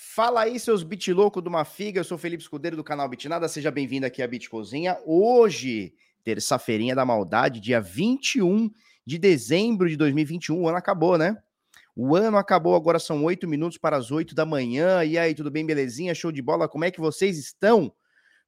[0.00, 1.98] Fala aí, seus bit louco de uma figa.
[1.98, 3.48] Eu sou Felipe Escudeiro do canal Bitnada.
[3.48, 4.96] Seja bem-vindo aqui à Bit Cozinha.
[5.04, 5.92] Hoje,
[6.22, 8.70] terça-feirinha da maldade, dia 21
[9.04, 10.62] de dezembro de 2021.
[10.62, 11.36] O ano acabou, né?
[11.96, 15.02] O ano acabou, agora são oito minutos para as oito da manhã.
[15.02, 16.14] E aí, tudo bem, belezinha?
[16.14, 16.68] Show de bola?
[16.68, 17.92] Como é que vocês estão?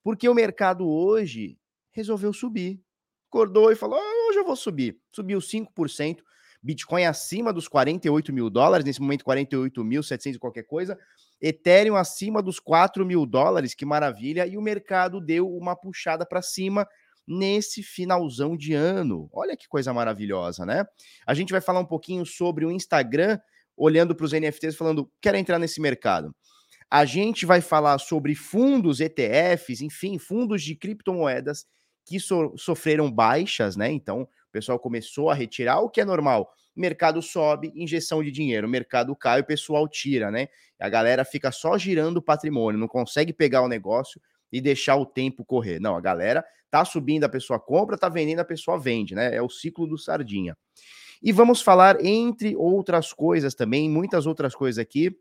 [0.05, 1.59] Porque o mercado hoje
[1.91, 2.81] resolveu subir.
[3.29, 5.01] Acordou e falou: ah, hoje eu vou subir.
[5.11, 6.19] Subiu 5%.
[6.63, 10.97] Bitcoin acima dos 48 mil dólares, nesse momento 48.700 e qualquer coisa.
[11.41, 14.47] Ethereum acima dos 4 mil dólares, que maravilha.
[14.47, 16.87] E o mercado deu uma puxada para cima
[17.27, 19.29] nesse finalzão de ano.
[19.33, 20.85] Olha que coisa maravilhosa, né?
[21.27, 23.39] A gente vai falar um pouquinho sobre o Instagram,
[23.77, 26.35] olhando para os NFTs, falando, quero entrar nesse mercado.
[26.91, 31.65] A gente vai falar sobre fundos, ETFs, enfim, fundos de criptomoedas
[32.05, 33.91] que so sofreram baixas, né?
[33.93, 36.53] Então, o pessoal começou a retirar, o que é normal.
[36.75, 40.49] Mercado sobe, injeção de dinheiro, mercado cai, o pessoal tira, né?
[40.79, 44.21] A galera fica só girando o patrimônio, não consegue pegar o negócio
[44.53, 45.81] e deixar o tempo correr.
[45.81, 49.35] Não, a galera tá subindo, a pessoa compra, tá vendendo, a pessoa vende, né?
[49.35, 50.57] É o ciclo do sardinha.
[51.23, 55.15] E vamos falar, entre outras coisas também, muitas outras coisas aqui.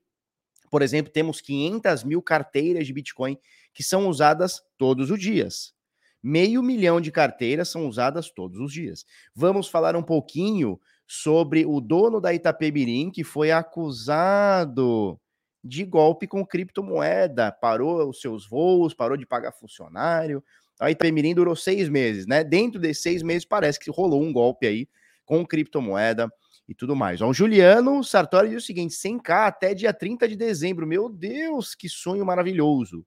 [0.71, 3.37] Por exemplo, temos 500 mil carteiras de Bitcoin
[3.73, 5.73] que são usadas todos os dias.
[6.21, 9.05] Meio milhão de carteiras são usadas todos os dias.
[9.33, 10.79] Vamos falar um pouquinho
[11.11, 15.19] sobre o dono da Itapemirim que foi acusado
[15.63, 20.43] de golpe com criptomoeda, parou os seus voos, parou de pagar funcionário.
[20.79, 22.43] A Itapemirim durou seis meses, né?
[22.43, 24.87] Dentro desses seis meses parece que rolou um golpe aí
[25.25, 26.31] com criptomoeda
[26.67, 27.21] e tudo mais.
[27.21, 30.85] O Juliano Sartori diz o seguinte: 100k até dia 30 de dezembro.
[30.85, 33.03] Meu Deus, que sonho maravilhoso.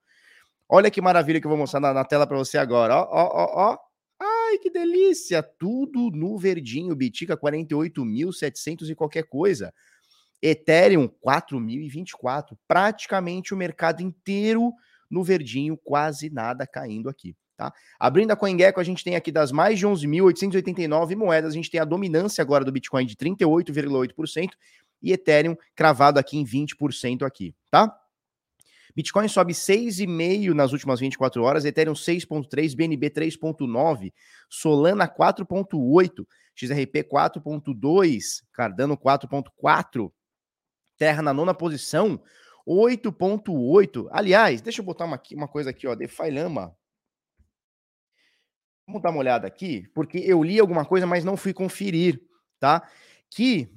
[0.68, 2.96] Olha que maravilha que eu vou mostrar na, na tela para você agora.
[2.96, 3.91] Ó, ó, ó, ó.
[4.52, 5.42] Ai, que delícia!
[5.42, 6.94] Tudo no verdinho.
[6.94, 9.72] Bitica 48.700 e qualquer coisa.
[10.42, 12.54] Ethereum 4.024.
[12.68, 14.70] Praticamente o mercado inteiro
[15.10, 17.34] no verdinho, quase nada caindo aqui.
[17.56, 17.72] Tá?
[17.98, 21.80] Abrindo a CoinGecko, a gente tem aqui das mais de 11.889 moedas, a gente tem
[21.80, 24.50] a dominância agora do Bitcoin de 38,8%
[25.02, 27.94] e Ethereum cravado aqui em 20% aqui, tá?
[28.94, 34.12] Bitcoin sobe 6,5 nas últimas 24 horas, Ethereum 6,3, BNB 3,9,
[34.48, 40.12] Solana 4,8, XRP 4,2, Cardano 4,4,
[40.96, 42.22] Terra na nona posição
[42.66, 44.08] 8,8.
[44.10, 46.76] Aliás, deixa eu botar uma, uma coisa aqui, ó, DeFi Lama.
[48.86, 52.20] Vamos dar uma olhada aqui, porque eu li alguma coisa, mas não fui conferir,
[52.58, 52.86] tá?
[53.30, 53.72] Que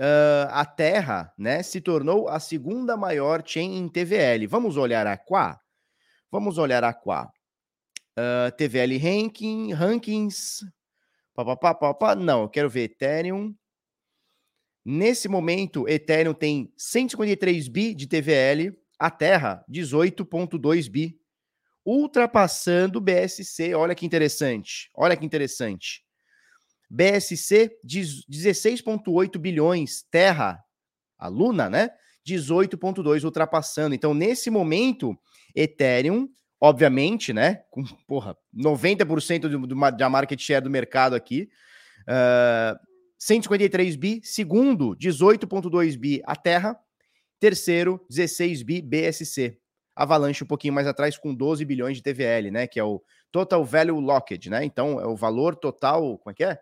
[0.00, 4.46] uh, a Terra né, se tornou a segunda maior chain em TVL.
[4.48, 5.60] Vamos olhar a Qua?
[6.30, 7.30] Vamos olhar a Qua.
[8.18, 10.64] Uh, TVL ranking, rankings.
[11.34, 13.54] Pá, pá, pá, pá, Não, eu quero ver Ethereum.
[14.84, 21.20] Nesse momento, Ethereum tem 153 bi de TVL, a Terra 18.2 bi,
[21.84, 23.74] ultrapassando o BSC.
[23.74, 24.90] Olha que interessante.
[24.94, 26.02] Olha que interessante.
[26.90, 30.02] BSC, 16,8 bilhões.
[30.10, 30.62] Terra,
[31.18, 31.90] a Luna, né?
[32.26, 33.94] 18,2 ultrapassando.
[33.94, 35.16] Então, nesse momento,
[35.54, 36.28] Ethereum,
[36.60, 37.62] obviamente, né?
[37.70, 41.48] Com, porra, 90% do, do, da market share do mercado aqui.
[42.02, 42.78] Uh,
[43.18, 44.20] 153 bi.
[44.24, 46.76] Segundo, 18,2 bi a Terra.
[47.38, 49.58] Terceiro, 16 bi BSC.
[49.94, 52.66] Avalanche um pouquinho mais atrás com 12 bilhões de TVL, né?
[52.66, 54.64] Que é o Total Value Locked, né?
[54.64, 56.18] Então, é o valor total.
[56.18, 56.58] Como é que é?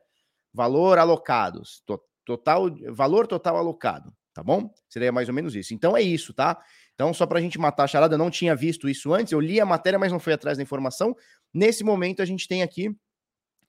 [0.52, 4.70] Valor alocados, to, total, valor total alocado, tá bom?
[4.88, 5.74] Seria mais ou menos isso.
[5.74, 6.58] Então é isso, tá?
[6.94, 9.40] Então, só para a gente matar a charada, eu não tinha visto isso antes, eu
[9.40, 11.16] li a matéria, mas não fui atrás da informação.
[11.54, 12.94] Nesse momento, a gente tem aqui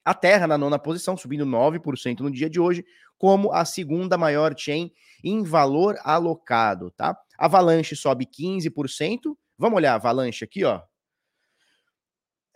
[0.03, 2.83] a Terra na nona posição, subindo 9% no dia de hoje,
[3.17, 4.91] como a segunda maior chain
[5.23, 7.15] em valor alocado, tá?
[7.37, 9.37] Avalanche sobe 15%.
[9.57, 10.81] Vamos olhar a Avalanche aqui, ó.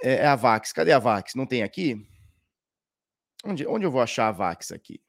[0.02, 0.74] É, é a Vax.
[0.74, 1.36] Cadê a Vax?
[1.36, 2.06] Não tem aqui?
[3.44, 5.02] Onde, onde eu vou achar a Vax aqui?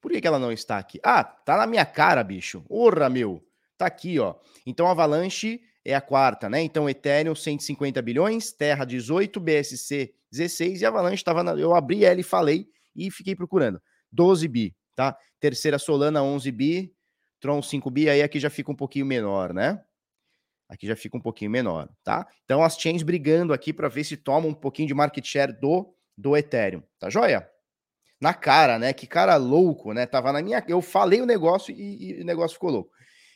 [0.00, 0.98] Por que, que ela não está aqui?
[1.04, 2.64] Ah, tá na minha cara, bicho.
[2.68, 3.46] Orra, meu.
[3.76, 4.34] Tá aqui, ó.
[4.66, 6.62] Então, Avalanche é a quarta, né?
[6.62, 11.52] Então, Ethereum, 150 bilhões, Terra, 18, BSC, 16, e Avalanche estava na...
[11.52, 13.80] Eu abri ela e falei e fiquei procurando.
[14.10, 15.16] 12 bi, tá?
[15.38, 16.94] Terceira Solana, 11 bi,
[17.38, 19.82] Tron, 5 bi, aí aqui já fica um pouquinho menor, né?
[20.70, 22.24] Aqui já fica um pouquinho menor, tá?
[22.44, 25.92] Então as chains brigando aqui para ver se toma um pouquinho de market share do,
[26.16, 27.50] do Ethereum, tá joia?
[28.20, 28.92] Na cara, né?
[28.92, 30.06] Que cara louco, né?
[30.06, 30.64] Tava na minha.
[30.68, 32.92] Eu falei o negócio e, e o negócio ficou louco.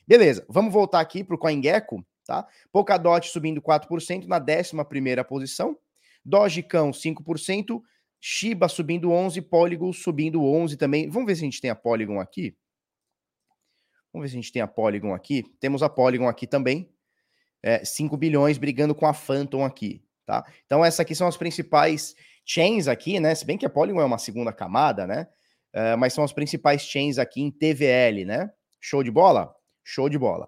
[0.06, 2.46] Beleza, vamos voltar aqui para o CoinGecko, tá?
[2.70, 5.76] Polkadot subindo 4% na 11 posição.
[6.24, 7.82] Dogecão 5%.
[8.20, 9.42] Shiba subindo 11%.
[9.48, 11.10] Polygon subindo 11% também.
[11.10, 12.56] Vamos ver se a gente tem a Polygon aqui.
[14.12, 15.42] Vamos ver se a gente tem a Polygon aqui.
[15.58, 16.93] Temos a Polygon aqui também.
[17.66, 20.44] É, 5 bilhões brigando com a Phantom aqui, tá?
[20.66, 22.14] Então, essas aqui são as principais
[22.44, 23.34] chains aqui, né?
[23.34, 25.26] Se bem que a Polygon é uma segunda camada, né?
[25.74, 28.50] Uh, mas são as principais chains aqui em TVL, né?
[28.78, 29.54] Show de bola?
[29.82, 30.46] Show de bola.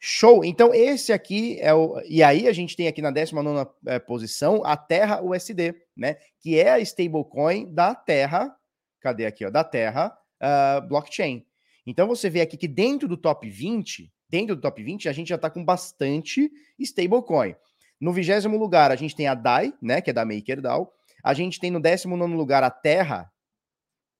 [0.00, 0.44] Show.
[0.44, 2.00] Então, esse aqui é o.
[2.06, 6.16] E aí, a gente tem aqui na 19 é, posição a Terra USD, né?
[6.40, 8.54] Que é a stablecoin da Terra.
[9.00, 9.50] Cadê aqui, ó?
[9.50, 11.44] Da Terra uh, Blockchain.
[11.86, 15.28] Então, você vê aqui que dentro do top 20, dentro do top 20, a gente
[15.28, 17.54] já está com bastante stablecoin.
[18.00, 20.00] No vigésimo lugar, a gente tem a DAI, né?
[20.00, 20.92] Que é da MakerDAO.
[21.22, 23.32] A gente tem no 19 lugar a Terra,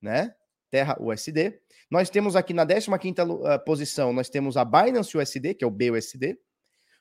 [0.02, 0.34] né?
[0.70, 1.60] Terra USD.
[1.90, 2.90] Nós temos aqui na 15
[3.22, 6.38] uh, ah, posição, nós temos a Binance USD, que é o BUSD.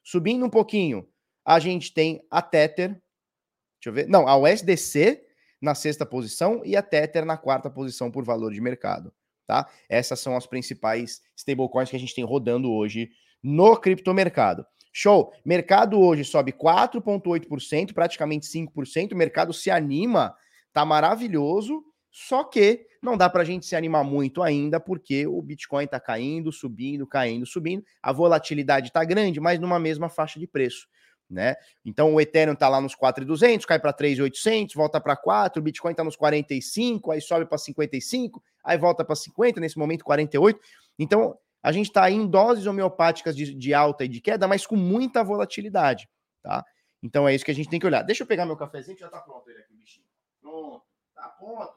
[0.04, 1.08] Subindo um pouquinho,
[1.46, 5.22] a gente tem a Tether, deixa eu ver, não, a USDC
[5.62, 9.14] na sexta posição e a Tether na quarta posição por valor de mercado,
[9.48, 9.68] tá?
[9.90, 13.10] Essas são as principais stablecoins que a gente tem rodando hoje
[13.42, 14.66] no criptomercado.
[14.92, 15.32] Show!
[15.46, 19.14] Mercado hoje sobe 4,8%, praticamente 5%.
[19.14, 20.36] O mercado se anima,
[20.74, 21.84] tá maravilhoso.
[22.12, 26.00] Só que não dá para a gente se animar muito ainda, porque o Bitcoin está
[26.00, 27.84] caindo, subindo, caindo, subindo.
[28.02, 30.88] A volatilidade está grande, mas numa mesma faixa de preço.
[31.30, 31.56] Né?
[31.84, 35.92] Então o Ethereum está lá nos 4.200, cai para 3.800, volta para 4, o Bitcoin
[35.92, 40.60] está nos 45, aí sobe para 55, aí volta para 50, nesse momento 48.
[40.98, 44.78] Então a gente está em doses homeopáticas de, de, alta e de queda, mas com
[44.78, 46.08] muita volatilidade,
[46.42, 46.64] tá?
[47.04, 48.04] Então é isso que a gente tem que olhar.
[48.04, 50.08] Deixa eu pegar meu cafezinho, já está pronto ele aqui, bichinho.
[50.42, 50.84] Pronto,
[51.14, 51.76] tá pronto.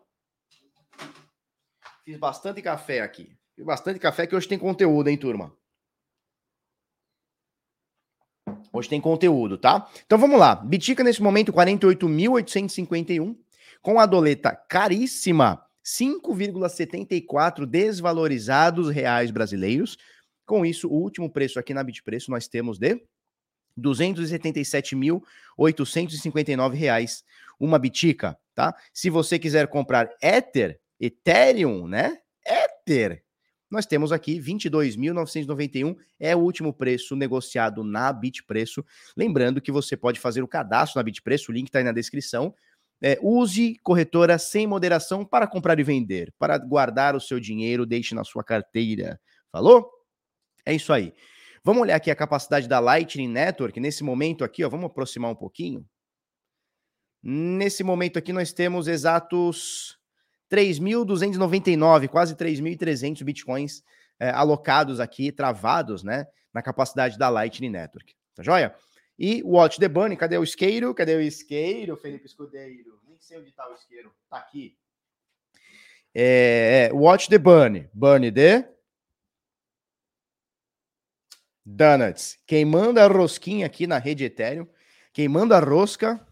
[2.05, 3.37] Fiz bastante café aqui.
[3.57, 5.53] Fiz bastante café que hoje tem conteúdo, hein, turma?
[8.73, 9.89] Hoje tem conteúdo, tá?
[10.05, 10.55] Então vamos lá.
[10.55, 13.37] Bitica nesse momento 48.851
[13.83, 19.97] com a doleta caríssima 5,74 desvalorizados reais brasileiros.
[20.45, 23.03] Com isso, o último preço aqui na Bitpreço nós temos de
[23.79, 27.25] 277.859 reais
[27.59, 28.75] uma bitica, tá?
[28.93, 32.19] Se você quiser comprar Ether, Ethereum, né?
[32.45, 33.23] Ether.
[33.71, 38.85] Nós temos aqui 22.991 é o último preço negociado na Bitpreço.
[39.17, 42.53] Lembrando que você pode fazer o cadastro na Bitpreço, o link está aí na descrição.
[43.03, 48.15] É, use corretora sem moderação para comprar e vender, para guardar o seu dinheiro, deixe
[48.15, 49.21] na sua carteira.
[49.51, 49.89] Falou?
[50.67, 51.15] É isso aí.
[51.63, 53.79] Vamos olhar aqui a capacidade da Lightning Network.
[53.79, 55.87] Nesse momento aqui, ó, vamos aproximar um pouquinho.
[57.23, 60.00] Nesse momento aqui, nós temos exatos
[60.51, 63.85] 3.299, quase 3.300 bitcoins
[64.19, 68.15] é, alocados aqui, travados, né, na capacidade da Lightning Network.
[68.35, 68.75] Tá joia?
[69.19, 70.95] E Watch the Bunny, cadê o isqueiro?
[70.95, 72.99] Cadê o isqueiro, Felipe Escudeiro?
[73.07, 74.11] Nem sei onde tá o isqueiro.
[74.31, 74.77] Tá aqui.
[76.15, 77.89] É, Watch the Bunny.
[77.93, 78.65] Bunny de...
[81.65, 82.39] Donuts.
[82.47, 84.67] Queimando a rosquinha aqui na rede Ethereum.
[85.13, 86.27] Queimando a rosca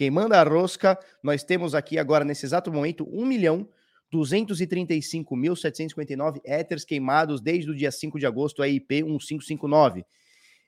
[0.00, 3.68] Queimando a rosca, nós temos aqui agora, nesse exato momento, 1 milhão
[4.10, 10.06] 235.759 éteres queimados desde o dia 5 de agosto, a IP 1559.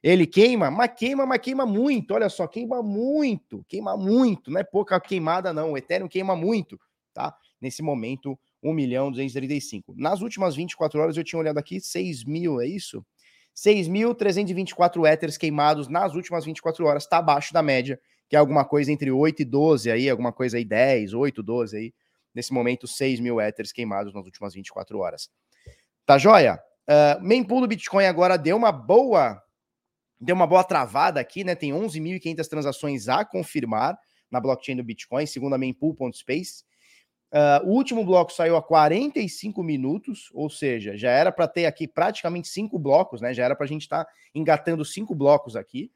[0.02, 2.12] Ele queima, mas queima, mas queima muito.
[2.12, 4.50] Olha só, queima muito, queima muito.
[4.50, 5.72] Não é pouca queimada, não.
[5.72, 6.78] O Ethereum queima muito,
[7.14, 7.34] tá?
[7.58, 9.94] Nesse momento, 1 milhão 235.
[9.96, 13.02] Nas últimas 24 horas, eu tinha olhado aqui 6 mil, é isso?
[13.56, 17.98] 6.324 éteres queimados nas últimas 24 horas, tá abaixo da média
[18.32, 21.76] que é alguma coisa entre 8 e 12 aí, alguma coisa aí 10, 8, 12
[21.76, 21.94] aí.
[22.34, 25.28] Nesse momento, 6 mil éteres queimados nas últimas 24 horas.
[26.06, 26.58] Tá joia?
[26.88, 29.38] Uh, mempool do Bitcoin agora deu uma boa
[30.18, 31.54] deu uma boa travada aqui, né?
[31.54, 33.98] Tem 11.500 transações a confirmar
[34.30, 36.64] na blockchain do Bitcoin, segundo a mempool.space.
[37.30, 41.86] Uh, o último bloco saiu a 45 minutos, ou seja, já era para ter aqui
[41.86, 43.34] praticamente cinco blocos, né?
[43.34, 45.92] Já era para a gente estar tá engatando cinco blocos aqui.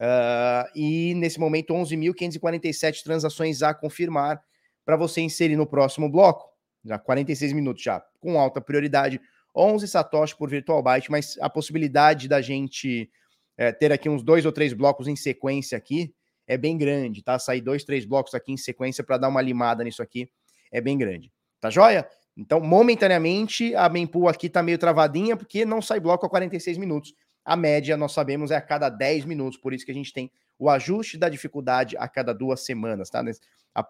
[0.00, 4.42] Uh, e nesse momento, 11.547 transações a confirmar
[4.84, 6.48] para você inserir no próximo bloco.
[6.84, 9.20] Já 46 minutos já, com alta prioridade.
[9.54, 13.10] 11 satoshi por virtual byte, mas a possibilidade da gente
[13.56, 16.14] é, ter aqui uns dois ou três blocos em sequência aqui
[16.46, 17.38] é bem grande, tá?
[17.38, 20.30] Sair dois, três blocos aqui em sequência para dar uma limada nisso aqui
[20.70, 21.32] é bem grande.
[21.60, 22.06] Tá joia?
[22.36, 27.14] Então, momentaneamente, a mempool aqui tá meio travadinha porque não sai bloco a 46 minutos.
[27.46, 30.30] A média, nós sabemos, é a cada 10 minutos, por isso que a gente tem
[30.58, 33.22] o ajuste da dificuldade a cada duas semanas, tá?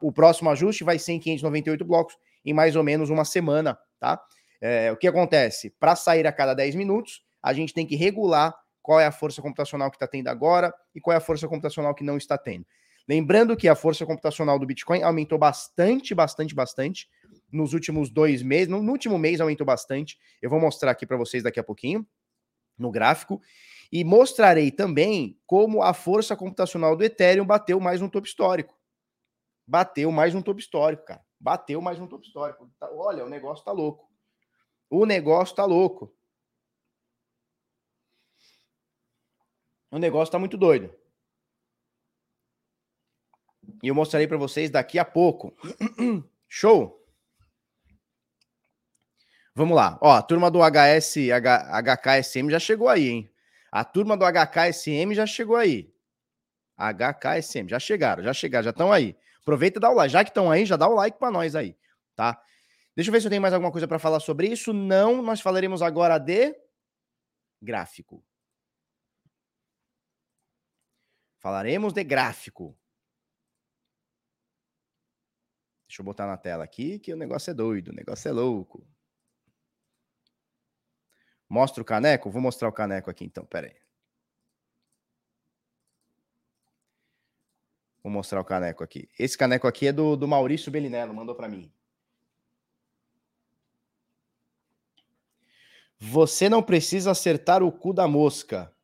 [0.02, 4.20] O próximo ajuste vai ser em 598 blocos, em mais ou menos uma semana, tá?
[4.60, 5.70] É, o que acontece?
[5.80, 9.40] Para sair a cada 10 minutos, a gente tem que regular qual é a força
[9.40, 12.66] computacional que está tendo agora e qual é a força computacional que não está tendo.
[13.08, 17.08] Lembrando que a força computacional do Bitcoin aumentou bastante, bastante, bastante
[17.52, 18.68] nos últimos dois meses.
[18.68, 20.18] No, último mês aumentou bastante.
[20.42, 22.06] Eu vou mostrar aqui para vocês daqui a pouquinho
[22.78, 23.40] no gráfico.
[23.90, 28.76] E mostrarei também como a força computacional do Ethereum bateu mais um topo histórico.
[29.66, 31.24] Bateu mais um topo histórico, cara.
[31.38, 32.70] Bateu mais um topo histórico.
[32.78, 34.10] Tá, olha, o negócio tá louco.
[34.90, 36.14] O negócio tá louco.
[39.90, 40.92] O negócio tá muito doido.
[43.82, 45.54] E eu mostrarei para vocês daqui a pouco.
[46.48, 47.05] Show!
[49.56, 49.98] Vamos lá.
[50.02, 53.34] Ó, a turma do HS, H, HKSM já chegou aí, hein?
[53.72, 55.90] A turma do HKSM já chegou aí.
[56.76, 59.16] HKSM, já chegaram, já chegaram, já estão aí.
[59.40, 60.12] Aproveita e dá o like.
[60.12, 61.74] Já que estão aí, já dá o like para nós aí,
[62.14, 62.38] tá?
[62.94, 64.74] Deixa eu ver se eu tenho mais alguma coisa para falar sobre isso.
[64.74, 66.54] Não, nós falaremos agora de
[67.62, 68.22] gráfico.
[71.38, 72.76] Falaremos de gráfico.
[75.88, 78.86] Deixa eu botar na tela aqui que o negócio é doido, o negócio é louco.
[81.48, 82.30] Mostra o caneco?
[82.30, 83.76] Vou mostrar o caneco aqui então, pera aí.
[88.02, 89.08] Vou mostrar o caneco aqui.
[89.18, 91.72] Esse caneco aqui é do, do Maurício Belinello, mandou para mim.
[95.98, 98.75] Você não precisa acertar o cu da mosca.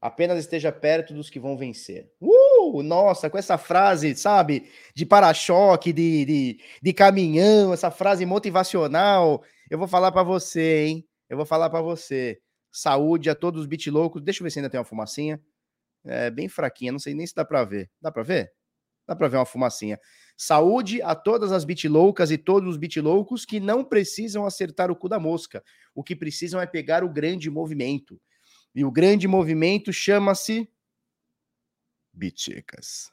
[0.00, 2.10] Apenas esteja perto dos que vão vencer.
[2.20, 4.70] Uh, nossa, com essa frase, sabe?
[4.94, 9.42] De para-choque, de, de, de caminhão, essa frase motivacional.
[9.70, 11.08] Eu vou falar para você, hein?
[11.28, 12.40] Eu vou falar para você.
[12.72, 14.22] Saúde a todos os bit loucos.
[14.22, 15.38] Deixa eu ver se ainda tem uma fumacinha.
[16.04, 17.90] É bem fraquinha, não sei nem se dá para ver.
[18.00, 18.50] Dá para ver?
[19.06, 20.00] Dá para ver uma fumacinha.
[20.34, 24.90] Saúde a todas as bit loucas e todos os bit loucos que não precisam acertar
[24.90, 25.62] o cu da mosca.
[25.94, 28.18] O que precisam é pegar o grande movimento.
[28.74, 30.68] E o grande movimento chama-se
[32.12, 33.12] Bitchicas.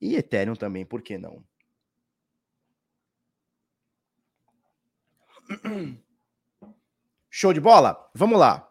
[0.00, 1.44] E Ethereum também, por que não?
[7.30, 8.10] Show de bola?
[8.14, 8.70] Vamos lá.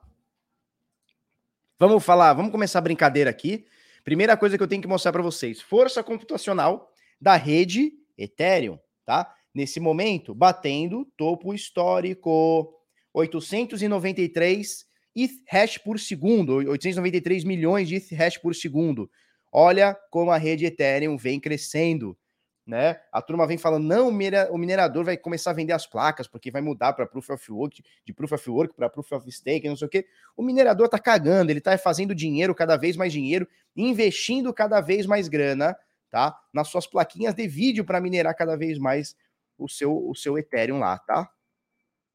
[1.80, 3.68] Vamos falar, vamos começar a brincadeira aqui.
[4.04, 9.34] Primeira coisa que eu tenho que mostrar para vocês: força computacional da rede Ethereum, tá?
[9.54, 12.74] Nesse momento, batendo topo histórico
[13.14, 14.87] 893
[15.24, 19.10] ETH hash por segundo, 893 milhões de ETH hash por segundo.
[19.52, 22.18] Olha como a rede Ethereum vem crescendo,
[22.66, 23.00] né?
[23.14, 26.62] A turma vem falando, não, o minerador vai começar a vender as placas, porque vai
[26.62, 29.88] mudar para Proof of Work, de Proof of Work para Proof of Stake, não sei
[29.88, 30.06] o quê.
[30.36, 35.06] O minerador tá cagando, ele tá fazendo dinheiro, cada vez mais dinheiro, investindo cada vez
[35.06, 35.78] mais grana,
[36.10, 36.38] tá?
[36.54, 39.16] Nas suas plaquinhas de vídeo para minerar cada vez mais
[39.58, 41.28] o seu, o seu Ethereum lá, tá?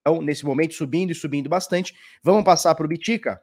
[0.03, 1.95] Então, nesse momento, subindo e subindo bastante.
[2.23, 3.41] Vamos passar para o Bitica.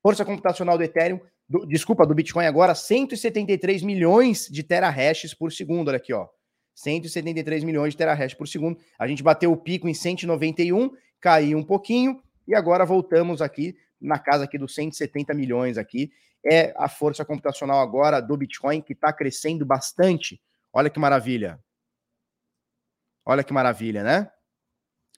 [0.00, 5.88] Força computacional do Ethereum, do, desculpa, do Bitcoin agora, 173 milhões de terahashes por segundo.
[5.88, 6.28] Olha aqui, ó.
[6.74, 8.78] 173 milhões de terahash por segundo.
[8.98, 14.18] A gente bateu o pico em 191, caiu um pouquinho e agora voltamos aqui na
[14.18, 16.10] casa aqui dos 170 milhões aqui.
[16.44, 20.40] É a força computacional agora do Bitcoin que está crescendo bastante.
[20.72, 21.60] Olha que maravilha.
[23.24, 24.31] Olha que maravilha, né?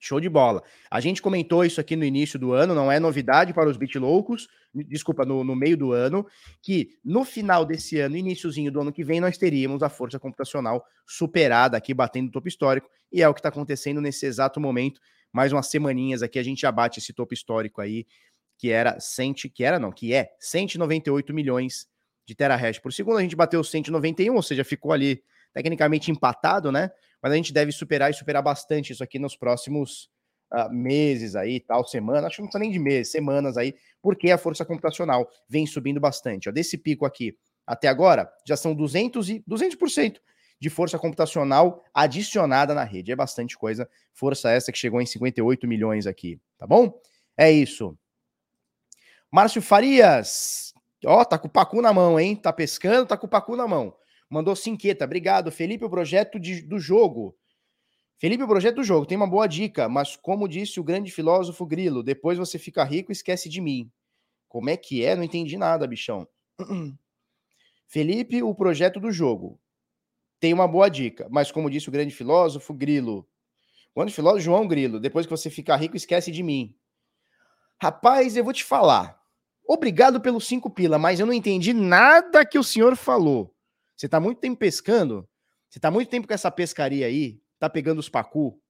[0.05, 0.63] Show de bola.
[0.91, 4.49] A gente comentou isso aqui no início do ano, não é novidade para os loucos.
[4.75, 6.27] desculpa, no, no, meio do ano,
[6.61, 10.85] que no final desse ano, iníciozinho do ano que vem, nós teríamos a força computacional
[11.07, 15.01] superada aqui, batendo o topo histórico, e é o que está acontecendo nesse exato momento.
[15.33, 18.07] Mais umas semaninhas aqui, a gente abate esse topo histórico aí,
[18.59, 21.87] que era 100, que era não, que é 198 milhões
[22.27, 23.17] de terahash por segundo.
[23.17, 25.23] A gente bateu 191, ou seja, ficou ali
[25.55, 26.91] tecnicamente empatado, né?
[27.25, 30.11] mas a gente deve superar e superar bastante isso aqui nos próximos
[30.53, 34.31] uh, meses aí, tal, semana, acho que não precisa nem de meses, semanas aí, porque
[34.31, 36.51] a força computacional vem subindo bastante.
[36.51, 37.35] Ó, desse pico aqui
[37.67, 40.19] até agora, já são 200 e 200%
[40.61, 43.11] de força computacional adicionada na rede.
[43.11, 43.89] É bastante coisa.
[44.13, 46.93] Força essa que chegou em 58 milhões aqui, tá bom?
[47.39, 47.97] É isso.
[49.33, 50.75] Márcio Farias,
[51.07, 52.37] ó, tá com o pacu na mão, hein?
[52.37, 53.97] Tá pescando, tá com o pacu na mão.
[54.35, 55.05] Mandou cinqueta.
[55.05, 57.37] Obrigado, Felipe, o projeto de, do jogo.
[58.19, 61.65] Felipe, o projeto do jogo tem uma boa dica, mas como disse o grande filósofo
[61.65, 63.89] Grilo, depois você fica rico e esquece de mim.
[64.49, 65.15] Como é que é?
[65.15, 66.27] Não entendi nada, bichão.
[67.87, 69.61] Felipe, o projeto do jogo
[70.41, 73.25] tem uma boa dica, mas como disse o grande filósofo Grilo,
[73.95, 76.75] grande filósofo João Grilo, depois que você ficar rico, esquece de mim.
[77.81, 79.17] Rapaz, eu vou te falar.
[79.65, 83.54] Obrigado pelos cinco pila, mas eu não entendi nada que o senhor falou.
[83.97, 85.29] Você está muito tempo pescando,
[85.69, 88.61] você está muito tempo com essa pescaria aí, tá pegando os pacu,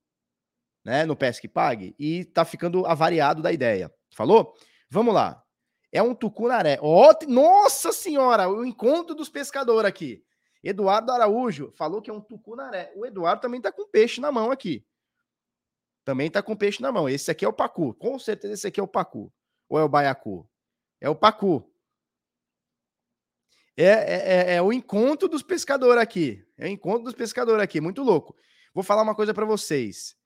[0.85, 3.93] né, no Pesque Pague, e tá ficando avariado da ideia.
[4.15, 4.55] Falou?
[4.91, 5.43] Vamos lá.
[5.91, 6.79] É um tucunaré.
[6.83, 10.25] Oh, nossa senhora, o encontro dos pescadores aqui.
[10.63, 12.93] Eduardo Araújo falou que é um tucunaré.
[12.97, 14.85] O Eduardo também tá com peixe na mão aqui.
[16.05, 17.09] Também tá com peixe na mão.
[17.09, 17.95] Esse aqui é o pacu.
[17.95, 19.33] Com certeza esse aqui é o pacu.
[19.69, 20.49] Ou é o baiacu?
[21.01, 21.71] É o pacu.
[23.77, 26.45] É, é, é, é o encontro dos pescadores aqui.
[26.57, 27.81] É o encontro dos pescadores aqui.
[27.81, 28.37] Muito louco.
[28.73, 30.17] Vou falar uma coisa para vocês.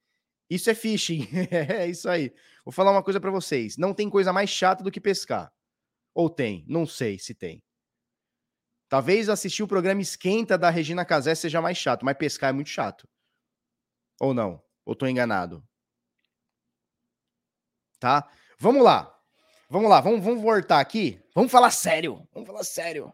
[0.49, 1.27] Isso é fishing.
[1.51, 2.33] é isso aí.
[2.63, 3.77] Vou falar uma coisa para vocês.
[3.77, 5.51] Não tem coisa mais chata do que pescar.
[6.13, 6.65] Ou tem?
[6.67, 7.63] Não sei se tem.
[8.87, 12.71] Talvez assistir o programa Esquenta da Regina Casé seja mais chato, mas pescar é muito
[12.71, 13.07] chato.
[14.19, 14.61] Ou não?
[14.83, 15.63] Ou tô enganado?
[17.99, 18.27] Tá?
[18.57, 19.15] Vamos lá.
[19.69, 21.21] Vamos lá, vamos, vamos voltar aqui.
[21.35, 22.27] Vamos falar sério.
[22.33, 23.13] Vamos falar sério.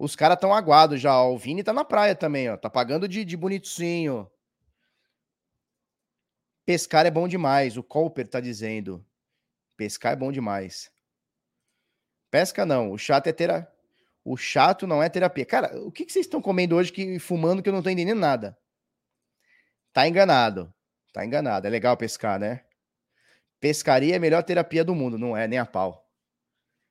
[0.00, 1.20] Os caras estão aguados já.
[1.20, 2.56] O Vini tá na praia também, ó.
[2.56, 4.26] Tá pagando de, de bonitinho.
[6.64, 7.76] Pescar é bom demais.
[7.76, 9.04] O Colper tá dizendo.
[9.76, 10.90] Pescar é bom demais.
[12.30, 12.92] Pesca não.
[12.92, 13.70] O chato é ter a...
[14.24, 15.44] O chato não é terapia.
[15.44, 18.20] Cara, o que, que vocês estão comendo hoje que fumando que eu não tô entendendo
[18.20, 18.56] nada?
[19.92, 20.72] Tá enganado.
[21.12, 21.66] Tá enganado.
[21.66, 22.64] É legal pescar, né?
[23.60, 25.18] Pescaria é a melhor terapia do mundo.
[25.18, 26.10] Não é, nem a pau.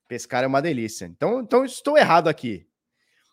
[0.08, 1.06] Pescar é uma delícia.
[1.06, 2.69] Então, então estou errado aqui.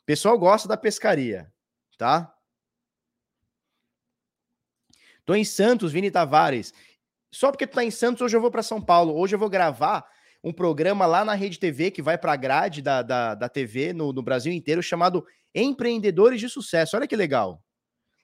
[0.07, 1.53] Pessoal gosta da pescaria,
[1.99, 2.33] tá?
[5.25, 6.73] Tô em Santos, Vini Tavares.
[7.33, 9.19] Só porque tu tá em Santos, hoje eu vou para São Paulo.
[9.19, 10.09] Hoje eu vou gravar
[10.45, 13.93] um programa lá na Rede TV que vai para a grade da, da, da TV
[13.93, 16.97] no, no, Brasil inteiro chamado Empreendedores de Sucesso.
[16.97, 17.61] Olha que legal.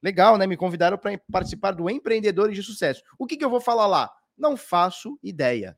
[0.00, 0.46] Legal, né?
[0.46, 3.02] Me convidaram para participar do Empreendedores de Sucesso.
[3.18, 4.08] O que, que eu vou falar lá?
[4.38, 5.76] Não faço ideia.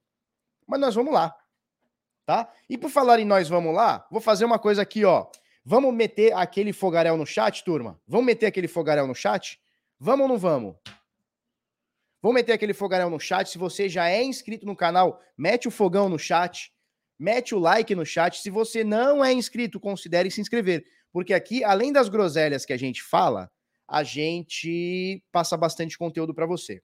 [0.67, 1.35] Mas nós vamos lá.
[2.27, 2.53] Tá?
[2.69, 5.27] E por falar em nós vamos lá, vou fazer uma coisa aqui, ó.
[5.64, 8.00] Vamos meter aquele fogaréu no chat, turma?
[8.07, 9.59] Vamos meter aquele fogaréu no chat?
[9.98, 10.77] Vamos ou não vamos?
[12.20, 13.48] Vamos meter aquele fogaréu no chat.
[13.48, 16.72] Se você já é inscrito no canal, mete o fogão no chat,
[17.18, 18.40] mete o like no chat.
[18.40, 20.85] Se você não é inscrito, considere se inscrever.
[21.12, 23.50] Porque aqui, além das groselhas que a gente fala,
[23.87, 26.83] a gente passa bastante conteúdo para você.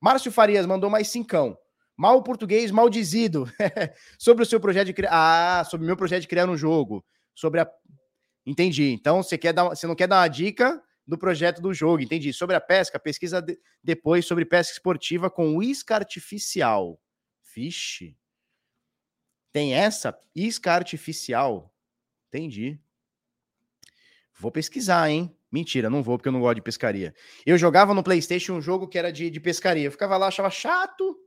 [0.00, 1.58] Márcio Farias mandou mais cincão.
[1.96, 3.50] Mal português, mal dizido.
[4.18, 5.10] sobre o seu projeto de criar.
[5.12, 7.04] Ah, sobre o meu projeto de criar um jogo.
[7.34, 7.70] Sobre a.
[8.48, 8.90] Entendi.
[8.92, 10.82] Então, você quer dar, você não quer dar uma dica?
[11.08, 12.02] do projeto do jogo.
[12.02, 12.34] Entendi.
[12.34, 17.00] Sobre a pesca, pesquisa de, depois sobre pesca esportiva com isca artificial.
[17.54, 18.14] Vixe.
[19.50, 20.16] Tem essa?
[20.36, 21.74] Isca artificial.
[22.28, 22.78] Entendi.
[24.38, 25.34] Vou pesquisar, hein?
[25.50, 27.14] Mentira, não vou porque eu não gosto de pescaria.
[27.46, 29.84] Eu jogava no PlayStation um jogo que era de, de pescaria.
[29.84, 31.18] Eu ficava lá, achava chato.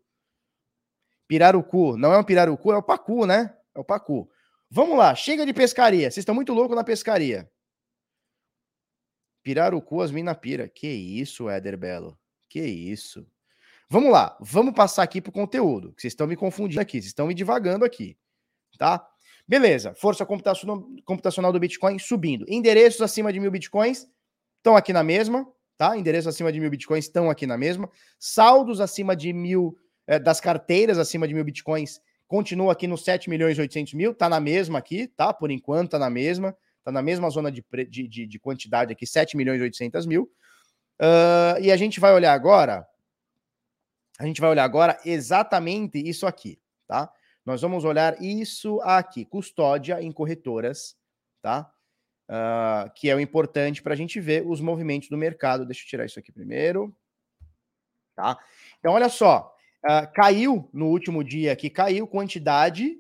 [1.28, 1.98] Pirarucu.
[1.98, 3.58] Não é um pirarucu, é o pacu, né?
[3.74, 4.30] É o pacu.
[4.74, 6.10] Vamos lá, chega de pescaria.
[6.10, 7.52] Vocês estão muito loucos na pescaria.
[9.44, 10.70] Pirarucu, as mina pira.
[10.70, 12.18] Que isso, Éder Belo.
[12.48, 13.28] Que isso.
[13.90, 17.28] Vamos lá, vamos passar aqui pro conteúdo, que vocês estão me confundindo aqui, vocês estão
[17.28, 18.18] me divagando aqui,
[18.78, 19.06] tá?
[19.46, 22.46] Beleza, força computacional, do Bitcoin subindo.
[22.48, 24.08] Endereços acima de mil Bitcoins
[24.56, 25.46] estão aqui na mesma,
[25.78, 25.98] tá?
[25.98, 27.92] Endereços acima de mil Bitcoins estão aqui na mesma.
[28.18, 32.00] Saldos acima de mil, é, das carteiras acima de mil Bitcoins
[32.32, 35.34] continua aqui nos 7 milhões e 800 mil, tá na mesma aqui, tá?
[35.34, 36.56] Por enquanto tá na mesma.
[36.80, 40.32] Está na mesma zona de, de, de, de, quantidade aqui, 7 milhões e 800 mil.
[40.98, 42.88] Uh, e a gente vai olhar agora,
[44.18, 47.12] a gente vai olhar agora exatamente isso aqui, tá?
[47.46, 50.96] Nós vamos olhar isso aqui, custódia em corretoras,
[51.42, 51.70] tá?
[52.30, 55.66] Uh, que é o importante para a gente ver os movimentos do mercado.
[55.66, 56.96] Deixa eu tirar isso aqui primeiro.
[58.16, 58.40] Tá?
[58.80, 59.51] Então, olha só.
[59.84, 62.98] Uh, caiu no último dia aqui, caiu quantidade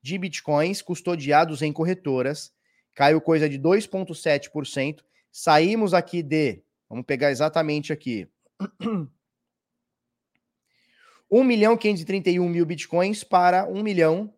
[0.00, 2.52] de bitcoins custodiados em corretoras
[2.94, 5.00] caiu coisa de 2,7%.
[5.30, 8.28] Saímos aqui de, vamos pegar exatamente aqui,
[11.30, 14.32] 1 milhão 531 mil bitcoins para 1 milhão.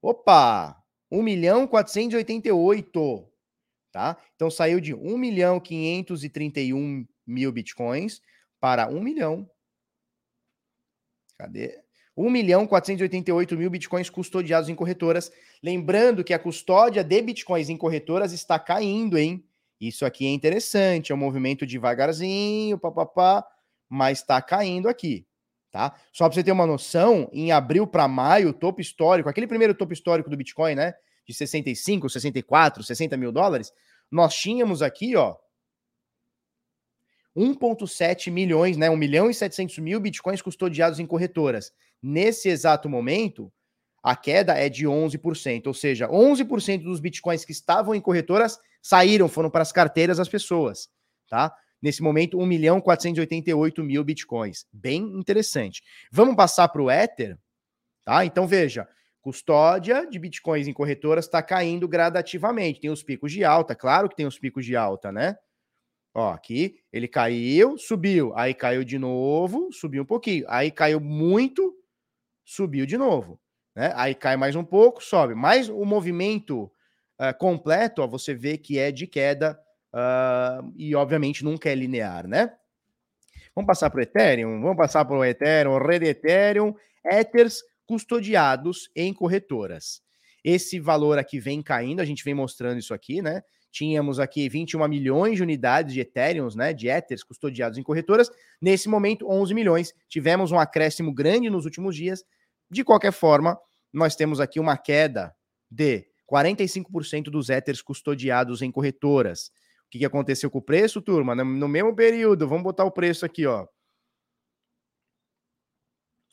[0.00, 0.80] Opa!
[1.10, 3.28] 1 milhão 488.
[3.90, 4.16] Tá?
[4.36, 8.22] Então saiu de 1 milhão 531 mil bitcoins
[8.60, 9.50] para 1 milhão.
[11.38, 11.80] Cadê?
[12.16, 15.30] 1 milhão 488 mil bitcoins custodiados em corretoras.
[15.62, 19.44] Lembrando que a custódia de bitcoins em corretoras está caindo, hein?
[19.80, 23.46] Isso aqui é interessante, é um movimento devagarzinho, papapá,
[23.88, 25.24] mas está caindo aqui,
[25.70, 25.94] tá?
[26.12, 29.92] Só para você ter uma noção, em abril para maio, topo histórico, aquele primeiro topo
[29.92, 30.94] histórico do Bitcoin, né?
[31.24, 33.72] De 65, 64, 60 mil dólares,
[34.10, 35.36] nós tínhamos aqui, ó,
[37.36, 38.90] 1,7 milhões, né?
[38.90, 41.72] 1 milhão e 700 mil bitcoins custodiados em corretoras.
[42.02, 43.52] Nesse exato momento,
[44.02, 49.28] a queda é de 11%, ou seja, 11% dos bitcoins que estavam em corretoras saíram,
[49.28, 50.88] foram para as carteiras das pessoas,
[51.28, 51.54] tá?
[51.80, 54.66] Nesse momento, 1 milhão 488 mil bitcoins.
[54.72, 55.82] Bem interessante.
[56.10, 57.38] Vamos passar para o Ether,
[58.04, 58.24] tá?
[58.24, 58.88] Então veja,
[59.20, 62.80] Custódia de bitcoins em corretoras está caindo gradativamente.
[62.80, 65.36] Tem os picos de alta, claro que tem os picos de alta, né?
[66.18, 71.72] Ó, aqui ele caiu, subiu, aí caiu de novo, subiu um pouquinho, aí caiu muito,
[72.44, 73.40] subiu de novo,
[73.72, 73.92] né?
[73.94, 75.36] Aí cai mais um pouco, sobe.
[75.36, 76.64] Mas o movimento
[77.20, 79.56] uh, completo, ó, você vê que é de queda
[79.94, 82.52] uh, e obviamente nunca é linear, né?
[83.54, 86.74] Vamos passar para o Ethereum, vamos passar para o Ethereum, Rede Ethereum,
[87.06, 90.02] Ethers custodiados em corretoras.
[90.42, 93.40] Esse valor aqui vem caindo, a gente vem mostrando isso aqui, né?
[93.70, 98.30] Tínhamos aqui 21 milhões de unidades de Ethereum, né, de Ethers custodiados em corretoras.
[98.60, 99.94] Nesse momento, 11 milhões.
[100.08, 102.24] Tivemos um acréscimo grande nos últimos dias.
[102.70, 103.58] De qualquer forma,
[103.92, 105.34] nós temos aqui uma queda
[105.70, 109.50] de 45% dos Ethers custodiados em corretoras.
[109.86, 111.34] O que, aconteceu com o preço, turma?
[111.34, 113.66] No mesmo período, vamos botar o preço aqui, ó.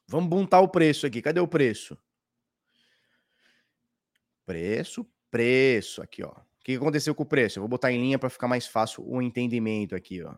[0.07, 1.21] Vamos buntar o preço aqui.
[1.21, 1.97] Cadê o preço?
[4.45, 6.44] Preço, preço aqui, ó.
[6.65, 7.59] Que aconteceu com o preço?
[7.59, 10.35] Eu vou botar em linha para ficar mais fácil o entendimento aqui, ó.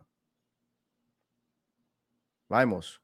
[2.46, 3.00] Vai, moço.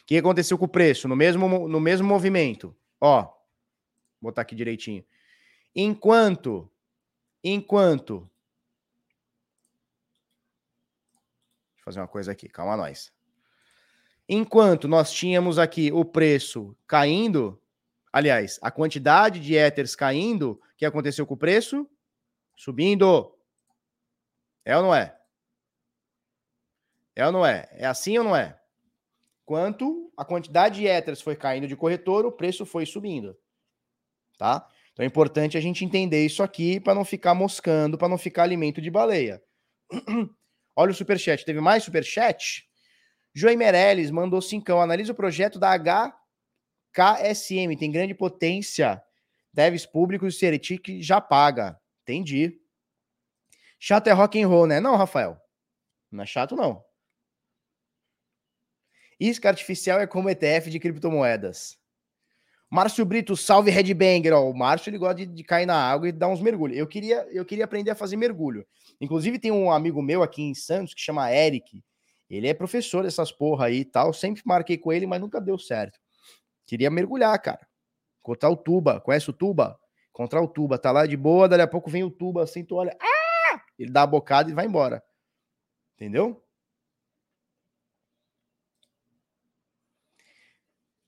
[0.00, 1.06] O que aconteceu com o preço?
[1.06, 2.74] No mesmo, no mesmo movimento.
[2.98, 5.04] Ó, vou botar aqui direitinho.
[5.76, 6.72] Enquanto,
[7.44, 8.30] enquanto
[11.84, 13.12] fazer uma coisa aqui, calma nós.
[14.32, 17.60] Enquanto nós tínhamos aqui o preço caindo,
[18.12, 21.84] aliás, a quantidade de éteres caindo, o que aconteceu com o preço?
[22.54, 23.36] Subindo.
[24.64, 25.18] É ou não é?
[27.16, 27.68] É ou não é?
[27.72, 28.56] É assim ou não é?
[29.44, 33.36] Quanto a quantidade de éteres foi caindo de corretor, o preço foi subindo.
[34.38, 34.64] Tá?
[34.92, 38.44] Então é importante a gente entender isso aqui para não ficar moscando, para não ficar
[38.44, 39.42] alimento de baleia.
[40.76, 41.44] Olha o superchat.
[41.44, 42.69] Teve mais superchat?
[43.34, 44.80] Joey Meirelles mandou cincão.
[44.80, 45.76] Analisa o projeto da
[46.92, 47.76] HKSM.
[47.78, 49.02] Tem grande potência.
[49.52, 51.78] Devs públicos, Ceretic já paga.
[52.02, 52.60] Entendi.
[53.78, 54.80] Chato é rock and roll, né?
[54.80, 55.40] Não, Rafael.
[56.10, 56.84] Não é chato, não.
[59.18, 61.78] Isca artificial é como ETF de criptomoedas.
[62.70, 64.32] Márcio Brito, salve Redbanger.
[64.32, 66.78] Ó, o Márcio ele gosta de, de, cair na água e dar uns mergulhos.
[66.78, 68.64] Eu queria, eu queria aprender a fazer mergulho.
[69.00, 71.82] Inclusive, tem um amigo meu aqui em Santos que chama Eric.
[72.30, 74.12] Ele é professor dessas porra aí e tal.
[74.12, 75.98] Sempre marquei com ele, mas nunca deu certo.
[76.64, 77.66] Queria mergulhar, cara.
[78.20, 79.00] Encontrar o tuba.
[79.00, 79.78] Conhece o tuba?
[80.10, 80.78] Encontrar o tuba.
[80.78, 82.96] Tá lá de boa, dali a pouco vem o tuba assim, tu olha.
[83.00, 83.60] Ah!
[83.76, 85.02] Ele dá a bocada e vai embora.
[85.96, 86.40] Entendeu?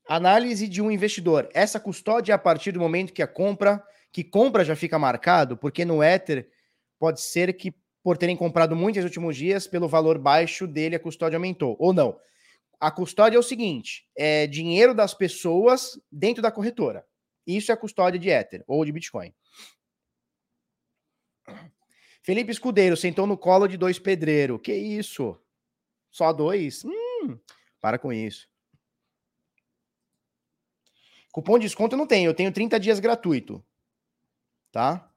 [0.09, 1.49] Análise de um investidor.
[1.55, 5.57] Essa custódia é a partir do momento que a compra, que compra já fica marcado,
[5.57, 6.51] porque no Ether
[6.99, 11.01] pode ser que por terem comprado muito nos últimos dias, pelo valor baixo dele a
[11.01, 12.19] custódia aumentou ou não.
[12.81, 17.07] A custódia é o seguinte, é dinheiro das pessoas dentro da corretora.
[17.47, 19.33] Isso é a custódia de Ether ou de Bitcoin.
[22.23, 24.61] Felipe Escudeiro sentou no colo de dois pedreiros.
[24.63, 25.37] Que isso?
[26.11, 26.85] Só dois?
[26.85, 27.39] Hum,
[27.81, 28.49] para com isso.
[31.33, 33.65] Cupom de desconto eu não tenho, eu tenho 30 dias gratuito.
[34.71, 35.12] Tá?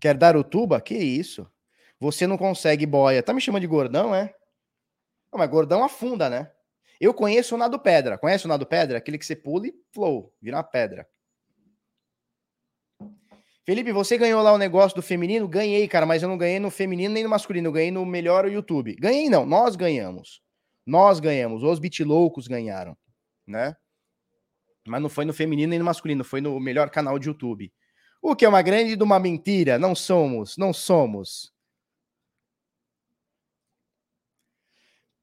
[0.00, 0.80] Quer dar o tuba?
[0.80, 1.50] Que isso?
[2.00, 3.22] Você não consegue boia.
[3.22, 4.34] Tá me chamando de gordão, é?
[5.32, 6.50] Não, mas gordão afunda, né?
[7.00, 8.18] Eu conheço o nado pedra.
[8.18, 8.98] Conhece o nado pedra?
[8.98, 11.06] Aquele que você pula e flow, vira uma pedra.
[13.64, 15.46] Felipe, você ganhou lá o negócio do feminino?
[15.46, 17.68] Ganhei, cara, mas eu não ganhei no feminino nem no masculino.
[17.68, 18.96] Eu ganhei no melhor YouTube.
[18.96, 20.40] Ganhei não, nós ganhamos.
[20.86, 22.96] Nós ganhamos, os bitloucos ganharam,
[23.46, 23.76] né?
[24.86, 27.70] Mas não foi no feminino nem no masculino, foi no melhor canal de YouTube.
[28.20, 29.78] O que é uma grande de uma mentira.
[29.78, 31.52] Não somos, não somos.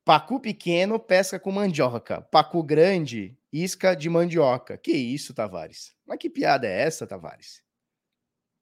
[0.05, 2.21] Pacu pequeno pesca com mandioca.
[2.21, 4.77] Pacu grande, isca de mandioca.
[4.77, 5.95] Que isso, Tavares?
[6.05, 7.63] Mas que piada é essa, Tavares?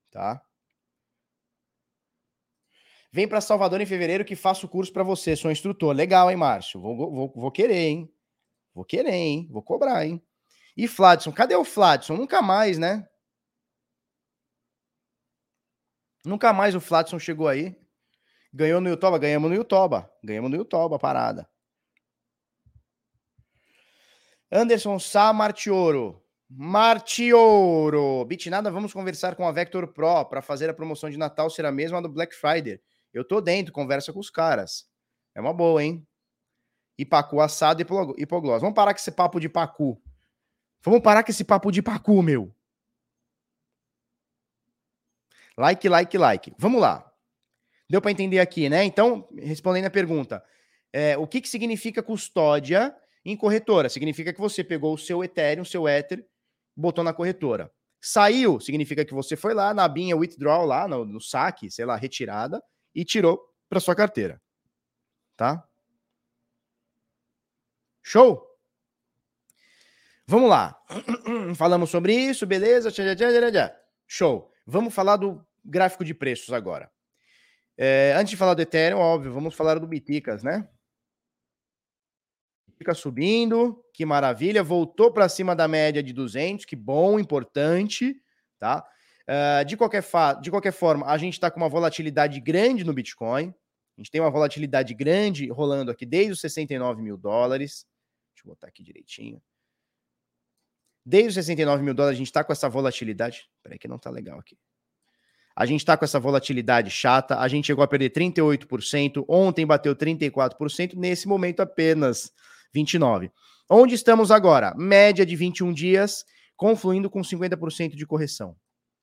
[0.10, 0.41] Tá?
[3.12, 5.36] Vem para Salvador em fevereiro que faço o curso para você.
[5.36, 5.93] Sou instrutor.
[5.93, 6.80] Legal, hein, Márcio?
[6.80, 8.12] Vou, vou, vou querer, hein?
[8.74, 9.48] Vou querer, hein?
[9.52, 10.19] Vou cobrar, hein?
[10.76, 11.32] E Fladson?
[11.32, 12.15] Cadê o Fladson?
[12.15, 13.08] Nunca mais, né?
[16.26, 17.76] Nunca mais o Fladson chegou aí.
[18.54, 19.18] Ganhou no Yutoba?
[19.18, 20.12] Ganhamos no Yutoba.
[20.24, 21.50] Ganhamos no Yutoba, parada.
[24.52, 26.24] Anderson Sá Martioro.
[26.48, 28.24] Martioro.
[28.26, 31.72] Bitnada, vamos conversar com a Vector Pro para fazer a promoção de Natal ser a
[31.72, 32.80] mesma do Black Friday.
[33.12, 34.86] Eu tô dentro, conversa com os caras.
[35.34, 36.06] É uma boa, hein?
[36.98, 38.62] Ipacu assado e hipoglós.
[38.62, 40.00] Vamos parar com esse papo de pacu.
[40.84, 42.56] Vamos parar com esse papo de pacu, meu.
[45.58, 46.54] Like, like, like.
[46.58, 47.10] Vamos lá.
[47.89, 48.84] Deu para entender aqui, né?
[48.84, 50.44] Então, respondendo a pergunta,
[50.92, 53.89] é, o que, que significa custódia em corretora?
[53.89, 56.26] Significa que você pegou o seu Ethereum, seu Ether,
[56.76, 57.72] botou na corretora.
[58.02, 61.96] Saiu, significa que você foi lá na abinha withdrawal, lá no, no saque, sei lá,
[61.96, 62.62] retirada,
[62.94, 64.42] e tirou para sua carteira.
[65.38, 65.63] Tá?
[68.02, 68.46] Show?
[70.28, 70.78] Vamos lá.
[71.56, 72.89] Falamos sobre isso, beleza?
[74.08, 74.53] Show.
[74.65, 76.91] Vamos falar do gráfico de preços agora.
[77.78, 80.67] É, antes de falar do Ethereum, óbvio, vamos falar do Biticas, né?
[82.78, 84.63] Fica subindo, que maravilha.
[84.63, 88.21] Voltou para cima da média de 200, que bom, importante,
[88.60, 88.86] tá?
[89.23, 90.04] Uh, de, qualquer
[90.41, 93.54] de qualquer forma, a gente está com uma volatilidade grande no Bitcoin.
[93.97, 97.86] A gente tem uma volatilidade grande rolando aqui desde os 69 mil dólares.
[98.34, 99.41] Deixa eu botar aqui direitinho.
[101.06, 103.50] Desde os 69 mil dólares, a gente está com essa volatilidade.
[103.62, 104.58] Peraí, que não está legal aqui.
[105.56, 107.39] A gente está com essa volatilidade chata.
[107.39, 109.24] A gente chegou a perder 38%.
[109.28, 110.96] Ontem bateu 34%.
[110.96, 112.32] Nesse momento, apenas
[112.76, 113.32] 29%.
[113.70, 114.74] Onde estamos agora?
[114.76, 118.56] Média de 21 dias, confluindo com 50% de correção.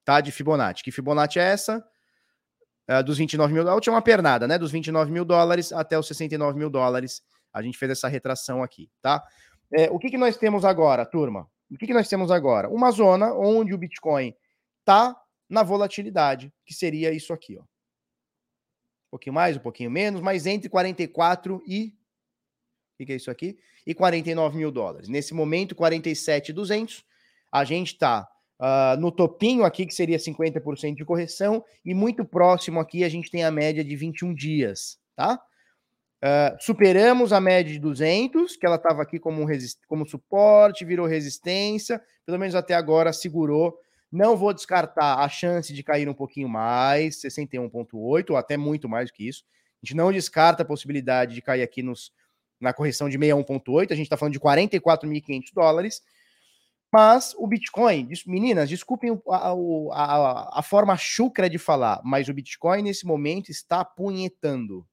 [0.05, 0.21] Tá?
[0.21, 0.83] De Fibonacci.
[0.83, 1.85] Que Fibonacci é essa?
[2.89, 3.73] Uh, dos 29 mil dólares.
[3.73, 4.59] A última pernada, né?
[4.59, 7.23] Dos 29 mil dólares até os 69 mil dólares.
[7.53, 9.23] A gente fez essa retração aqui, tá?
[9.73, 11.49] É, o que, que nós temos agora, turma?
[11.71, 12.69] O que, que nós temos agora?
[12.69, 14.35] Uma zona onde o Bitcoin
[14.85, 15.17] tá
[15.49, 17.63] na volatilidade, que seria isso aqui, ó.
[17.63, 21.95] Um pouquinho mais, um pouquinho menos, mas entre 44 e.
[22.99, 23.59] O que é isso aqui?
[23.87, 25.09] E 49 mil dólares.
[25.09, 27.05] Nesse momento, 47,200.
[27.51, 28.27] A gente está uh,
[28.61, 33.31] ah, no topinho aqui, que seria 50% de correção, e muito próximo aqui a gente
[33.31, 35.43] tem a média de 21 dias, tá?
[36.23, 39.47] Uh, superamos a média de 200, que ela estava aqui como,
[39.89, 43.79] como suporte, virou resistência, pelo menos até agora segurou
[44.11, 49.09] não vou descartar a chance de cair um pouquinho mais, 61,8 ou até muito mais
[49.09, 49.45] do que isso.
[49.83, 52.13] A gente não descarta a possibilidade de cair aqui nos,
[52.61, 53.93] na correção de 61,8.
[53.93, 56.03] A gente está falando de 44.500 dólares.
[56.93, 59.53] Mas o Bitcoin, meninas, desculpem a,
[59.93, 64.85] a, a, forma chucra de falar, mas o Bitcoin nesse momento está punhetando.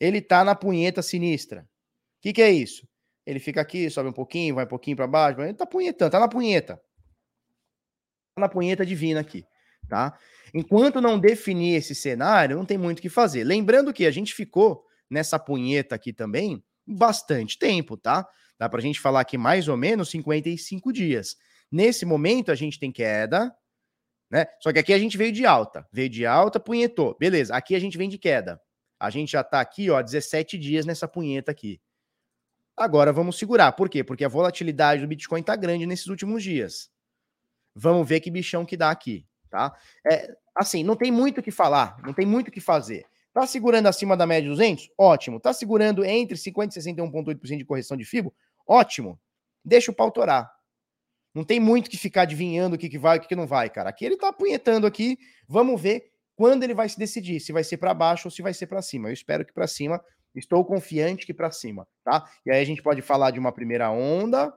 [0.00, 1.62] Ele está na punheta sinistra.
[1.62, 1.66] O
[2.22, 2.86] que, que é isso?
[3.26, 6.20] Ele fica aqui, sobe um pouquinho, vai um pouquinho para baixo, ele está punhetando, está
[6.20, 6.80] na punheta
[8.38, 9.44] na punheta divina aqui,
[9.88, 10.18] tá?
[10.54, 13.44] Enquanto não definir esse cenário, não tem muito o que fazer.
[13.44, 18.26] Lembrando que a gente ficou nessa punheta aqui também bastante tempo, tá?
[18.58, 21.36] Dá pra gente falar aqui mais ou menos 55 dias.
[21.70, 23.54] Nesse momento a gente tem queda,
[24.30, 24.46] né?
[24.62, 27.16] Só que aqui a gente veio de alta, veio de alta, punhetou.
[27.18, 28.60] Beleza, aqui a gente vem de queda.
[28.98, 31.80] A gente já tá aqui, ó, 17 dias nessa punheta aqui.
[32.76, 33.72] Agora vamos segurar.
[33.72, 34.04] Por quê?
[34.04, 36.90] Porque a volatilidade do Bitcoin tá grande nesses últimos dias.
[37.74, 39.76] Vamos ver que bichão que dá aqui, tá?
[40.10, 43.04] É, assim, não tem muito o que falar, não tem muito o que fazer.
[43.32, 44.90] Tá segurando acima da média de 200?
[44.98, 45.38] Ótimo.
[45.38, 48.34] Tá segurando entre 50 e 61,8% de correção de FIBO?
[48.66, 49.20] Ótimo.
[49.64, 50.50] Deixa o pau torar.
[51.34, 53.46] Não tem muito que ficar adivinhando o que, que vai e o que, que não
[53.46, 53.90] vai, cara.
[53.90, 55.16] Aqui ele tá apunhetando aqui.
[55.46, 58.54] Vamos ver quando ele vai se decidir, se vai ser para baixo ou se vai
[58.54, 59.08] ser para cima.
[59.08, 60.00] Eu espero que para cima.
[60.32, 62.30] Estou confiante que para cima, tá?
[62.46, 64.54] E aí a gente pode falar de uma primeira onda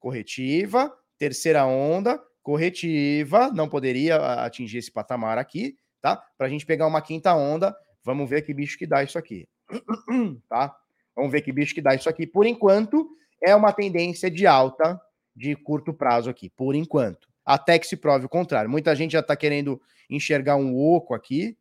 [0.00, 6.16] corretiva, terceira onda, corretiva, não poderia atingir esse patamar aqui, tá?
[6.38, 9.46] Para a gente pegar uma quinta onda, vamos ver que bicho que dá isso aqui,
[10.48, 10.74] tá?
[11.14, 12.26] Vamos ver que bicho que dá isso aqui.
[12.26, 13.06] Por enquanto,
[13.42, 14.98] é uma tendência de alta
[15.36, 17.28] de curto prazo aqui, por enquanto.
[17.44, 18.70] Até que se prove o contrário.
[18.70, 21.56] Muita gente já está querendo enxergar um oco aqui,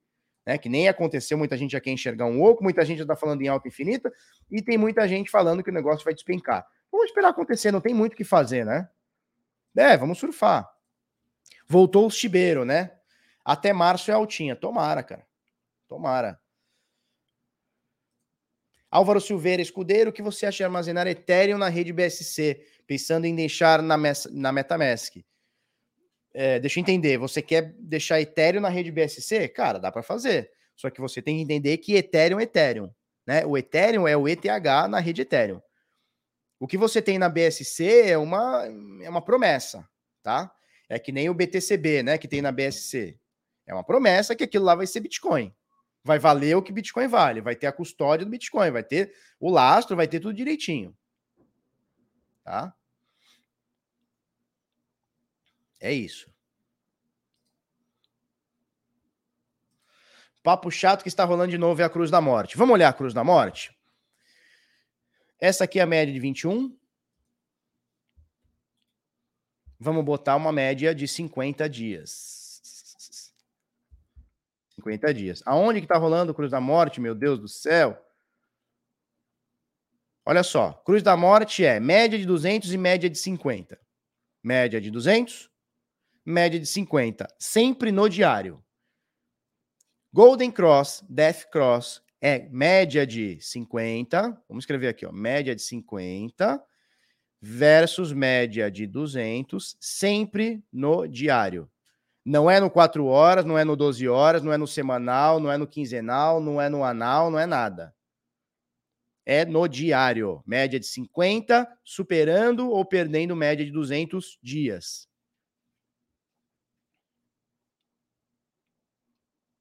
[0.45, 0.57] né?
[0.57, 3.41] Que nem aconteceu, muita gente já quer enxergar um oco, muita gente já está falando
[3.41, 4.11] em alta infinita,
[4.51, 6.65] e tem muita gente falando que o negócio vai despencar.
[6.91, 8.87] Vamos esperar acontecer, não tem muito o que fazer, né?
[9.75, 10.69] É, vamos surfar.
[11.67, 12.91] Voltou o Chibeiro, né?
[13.43, 14.55] Até março é altinha.
[14.55, 15.25] Tomara, cara.
[15.87, 16.39] Tomara.
[18.91, 23.35] Álvaro Silveira Escudeiro, o que você acha de armazenar Ethereum na rede BSC, pensando em
[23.35, 23.97] deixar na,
[24.31, 25.15] na Metamask?
[26.33, 29.47] É, deixa eu entender, você quer deixar Ethereum na rede BSC?
[29.49, 30.51] Cara, dá para fazer.
[30.75, 32.89] Só que você tem que entender que Ethereum é Ethereum.
[33.25, 33.45] Né?
[33.45, 34.43] O Ethereum é o ETH
[34.89, 35.61] na rede Ethereum.
[36.59, 38.65] O que você tem na BSC é uma,
[39.01, 39.87] é uma promessa,
[40.21, 40.51] tá?
[40.87, 43.17] É que nem o BTCB, né, que tem na BSC.
[43.65, 45.53] É uma promessa que aquilo lá vai ser Bitcoin.
[46.03, 49.49] Vai valer o que Bitcoin vale, vai ter a custódia do Bitcoin, vai ter o
[49.49, 50.95] lastro, vai ter tudo direitinho.
[52.43, 52.73] Tá?
[55.83, 56.31] É isso.
[60.41, 62.55] Papo chato que está rolando de novo é a Cruz da Morte.
[62.55, 63.77] Vamos olhar a Cruz da Morte?
[65.41, 66.73] Essa aqui é a média de 21.
[69.77, 72.63] Vamos botar uma média de 50 dias.
[74.75, 75.43] 50 dias.
[75.45, 78.01] Aonde que tá rolando Cruz da Morte, meu Deus do céu?
[80.25, 83.77] Olha só, Cruz da Morte é média de 200 e média de 50.
[84.41, 85.52] Média de 200,
[86.25, 88.63] média de 50, sempre no diário.
[90.11, 96.63] Golden Cross, Death Cross é média de 50, vamos escrever aqui, ó, média de 50
[97.41, 101.69] versus média de 200, sempre no diário.
[102.23, 105.51] Não é no 4 horas, não é no 12 horas, não é no semanal, não
[105.51, 107.93] é no quinzenal, não é no anal, não é nada.
[109.25, 110.41] É no diário.
[110.47, 115.09] Média de 50, superando ou perdendo média de 200 dias.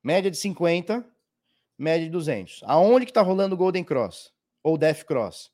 [0.02, 1.06] Média de 50,
[1.78, 2.62] média de 200.
[2.64, 4.32] Aonde que está rolando o Golden Cross?
[4.62, 5.50] Ou Death Cross?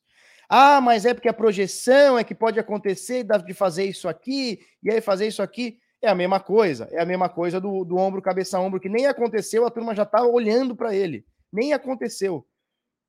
[0.48, 4.90] Ah, mas é porque a projeção é que pode acontecer de fazer isso aqui, e
[4.90, 5.78] aí fazer isso aqui.
[6.00, 9.06] É a mesma coisa, é a mesma coisa do, do ombro, cabeça, ombro, que nem
[9.06, 11.26] aconteceu, a turma já tá olhando para ele.
[11.52, 12.46] Nem aconteceu.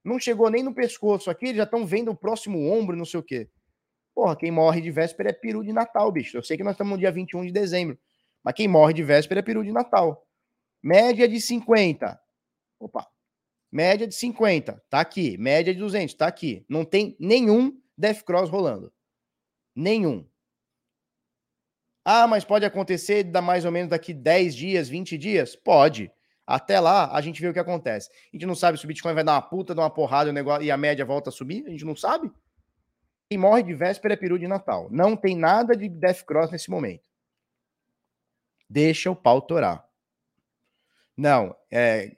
[0.03, 3.19] Não chegou nem no pescoço aqui, eles já estão vendo o próximo ombro, não sei
[3.19, 3.47] o quê.
[4.15, 6.35] Porra, quem morre de véspera é peru de Natal, bicho.
[6.35, 7.97] Eu sei que nós estamos no dia 21 de dezembro,
[8.43, 10.27] mas quem morre de véspera é peru de Natal.
[10.81, 12.19] Média de 50.
[12.79, 13.07] Opa.
[13.71, 15.37] Média de 50, tá aqui.
[15.37, 16.65] Média de 200, tá aqui.
[16.67, 18.91] Não tem nenhum Death Cross rolando.
[19.75, 20.27] Nenhum.
[22.03, 25.55] Ah, mas pode acontecer da mais ou menos daqui 10 dias, 20 dias?
[25.55, 26.11] Pode.
[26.47, 28.09] Até lá, a gente vê o que acontece.
[28.09, 30.63] A gente não sabe se o Bitcoin vai dar uma puta, dar uma porrada negócio,
[30.63, 31.63] e a média volta a subir.
[31.67, 32.31] A gente não sabe.
[33.29, 34.87] Quem morre de véspera é peru de Natal.
[34.89, 37.07] Não tem nada de Death Cross nesse momento.
[38.67, 39.87] Deixa o pau torar.
[41.19, 42.15] Não, é,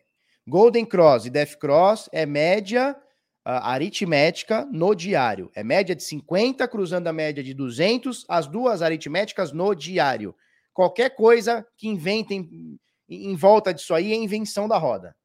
[0.48, 2.96] Golden Cross e Death Cross é média
[3.44, 5.50] uh, aritmética no diário.
[5.56, 10.36] É média de 50 cruzando a média de 200, as duas aritméticas no diário.
[10.72, 12.78] Qualquer coisa que inventem
[13.10, 15.16] em volta disso aí é invenção da roda.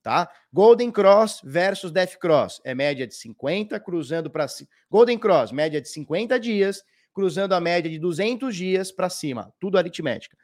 [0.00, 0.30] Tá?
[0.52, 4.46] Golden Cross versus Death Cross é média de 50 cruzando para
[4.88, 9.76] Golden Cross, média de 50 dias, cruzando a média de 200 dias para cima, tudo
[9.76, 10.36] aritmética.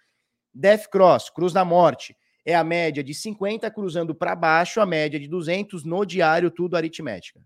[0.56, 5.20] Death Cross, cruz da morte, é a média de 50 cruzando para baixo, a média
[5.20, 7.40] de 200 no diário, tudo aritmética.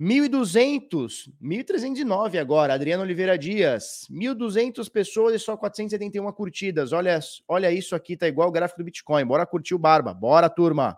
[0.00, 4.06] 1.200, 1.309 agora, Adriano Oliveira Dias.
[4.10, 6.92] 1.200 pessoas e só 471 curtidas.
[6.92, 9.26] Olha, olha isso aqui, tá igual o gráfico do Bitcoin.
[9.26, 10.14] Bora curtir o Barba.
[10.14, 10.96] Bora, turma.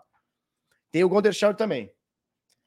[0.91, 1.91] Tem o Golden Shower também.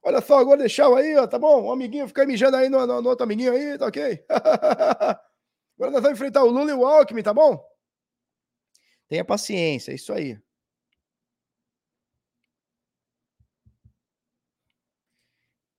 [0.02, 1.62] Olha só Shower aí, ó, tá bom?
[1.62, 4.22] O amiguinho fica mijando aí no, no, no outro amiguinho aí, tá ok?
[5.76, 7.62] agora nós vamos enfrentar o Lula e o Alckmin, tá bom?
[9.08, 10.38] Tenha paciência, é isso aí.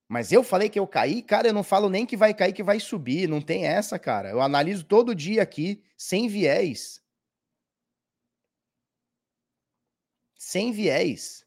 [0.08, 2.64] Mas eu falei que eu caí, cara, eu não falo nem que vai cair, que
[2.64, 4.30] vai subir, não tem essa, cara.
[4.30, 7.02] Eu analiso todo dia aqui, sem viés.
[10.38, 11.46] Sem viés.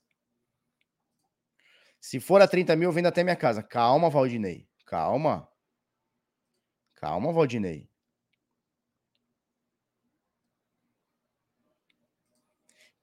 [2.01, 3.63] Se for a 30 mil, eu vendo até minha casa.
[3.63, 4.69] Calma, Valdinei.
[4.85, 5.49] Calma.
[6.95, 7.89] Calma, Valdinei.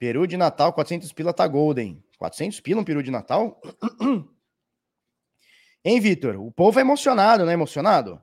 [0.05, 1.99] Peru de Natal, 400 pila tá golden.
[2.19, 3.59] 400 pila um peru de Natal?
[5.83, 6.35] Hein, Vitor?
[6.35, 7.53] O povo é emocionado, né?
[7.53, 8.21] Emocionado?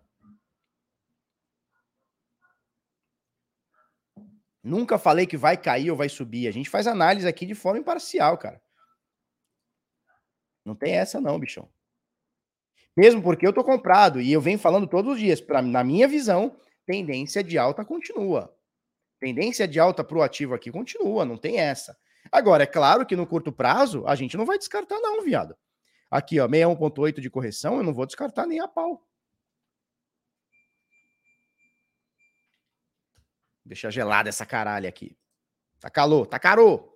[4.63, 6.47] Nunca falei que vai cair ou vai subir.
[6.47, 8.63] A gente faz análise aqui de forma imparcial, cara.
[10.65, 11.69] Não tem essa não, bichão.
[12.97, 16.07] Mesmo porque eu tô comprado e eu venho falando todos os dias, pra, na minha
[16.07, 16.57] visão,
[16.87, 18.57] tendência de alta continua.
[19.23, 21.97] Tendência de alta pro ativo aqui continua, não tem essa.
[22.33, 25.57] Agora, é claro que no curto prazo, a gente não vai descartar não, viado.
[26.11, 29.07] Aqui, ó, 61.8 de correção, eu não vou descartar nem a pau.
[33.65, 35.17] Deixa gelada essa caralho aqui.
[35.79, 36.93] Tá calor, tá caro.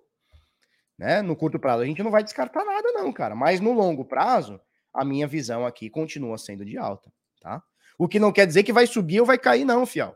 [0.97, 1.21] Né?
[1.21, 3.35] No curto prazo, a gente não vai descartar nada não, cara.
[3.35, 4.59] Mas no longo prazo,
[4.93, 7.09] a minha visão aqui continua sendo de alta,
[7.39, 7.63] tá?
[7.97, 10.13] O que não quer dizer que vai subir ou vai cair não, fial.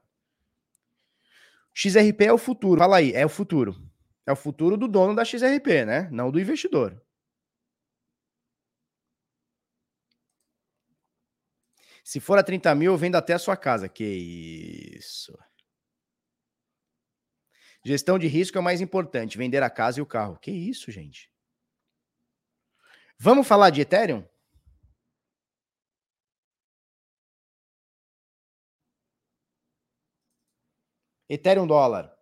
[1.74, 2.80] XRP é o futuro.
[2.80, 3.76] Fala aí, é o futuro.
[4.26, 6.09] É o futuro do dono da XRP, né?
[6.11, 7.01] Não do investidor.
[12.03, 13.88] Se for a 30 mil, eu vendo até a sua casa.
[13.88, 15.38] Que isso.
[17.84, 19.38] Gestão de risco é o mais importante.
[19.38, 20.38] Vender a casa e o carro.
[20.38, 21.32] Que isso, gente.
[23.17, 24.24] Vamos falar de Ethereum?
[31.32, 32.14] Ethereum dólar.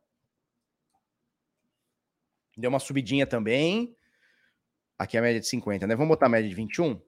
[2.55, 3.97] Deu uma subidinha também.
[4.99, 5.95] Aqui é a média de 50, né?
[5.95, 7.01] Vamos botar a média de 21?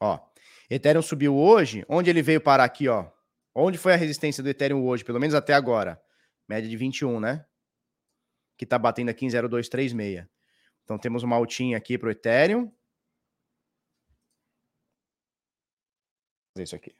[0.00, 0.20] Ó,
[0.70, 3.10] Ethereum subiu hoje, onde ele veio parar aqui, ó.
[3.52, 6.00] Onde foi a resistência do Ethereum hoje, pelo menos até agora?
[6.48, 7.44] Média de 21, né?
[8.56, 10.35] Que tá batendo aqui em 0,236.
[10.86, 12.72] Então temos uma altinha aqui para o Ethereum.
[16.54, 16.94] Fazer isso aqui.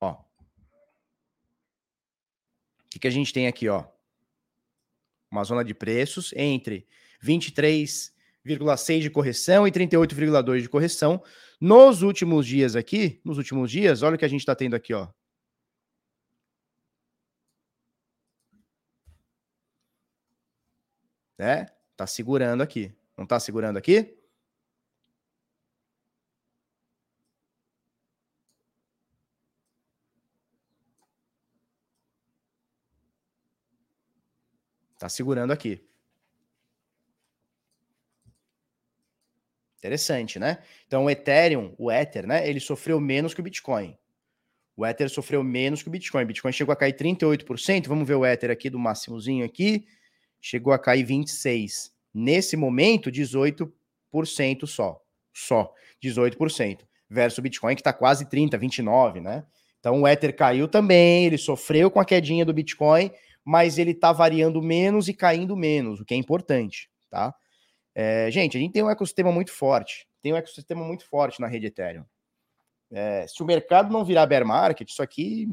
[0.00, 0.10] Ó.
[0.10, 0.24] O
[2.90, 3.86] que, que a gente tem aqui, ó?
[5.30, 6.88] Uma zona de preços entre
[7.22, 11.22] 23,6 de correção e 38,2 de correção.
[11.60, 14.92] Nos últimos dias aqui, nos últimos dias, olha o que a gente está tendo aqui,
[14.92, 15.06] ó.
[21.40, 21.66] Né?
[21.96, 22.94] Tá segurando aqui.
[23.16, 24.14] Não tá segurando aqui?
[34.98, 35.82] Tá segurando aqui.
[39.78, 40.62] Interessante, né?
[40.86, 42.46] Então, o Ethereum, o Ether, né?
[42.46, 43.96] Ele sofreu menos que o Bitcoin.
[44.76, 46.24] O Ether sofreu menos que o Bitcoin.
[46.24, 47.88] O Bitcoin chegou a cair 38%.
[47.88, 49.86] Vamos ver o Ether aqui do máximozinho aqui.
[50.40, 51.90] Chegou a cair 26%.
[52.12, 53.70] Nesse momento, 18%
[54.66, 55.00] só.
[55.32, 55.72] Só.
[56.02, 56.80] 18%.
[57.08, 59.44] Versus o Bitcoin, que está quase 30%, 29%, né?
[59.78, 61.26] Então, o Ether caiu também.
[61.26, 63.10] Ele sofreu com a quedinha do Bitcoin,
[63.44, 67.34] mas ele está variando menos e caindo menos, o que é importante, tá?
[67.94, 71.46] É, gente, a gente tem um ecossistema muito forte, tem um ecossistema muito forte na
[71.46, 72.04] rede Ethereum.
[72.92, 75.48] É, se o mercado não virar bear market, isso aqui.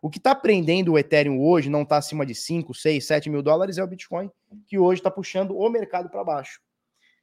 [0.00, 3.42] O que está prendendo o Ethereum hoje não está acima de 5, 6, 7 mil
[3.42, 4.30] dólares é o Bitcoin,
[4.66, 6.60] que hoje está puxando o mercado para baixo.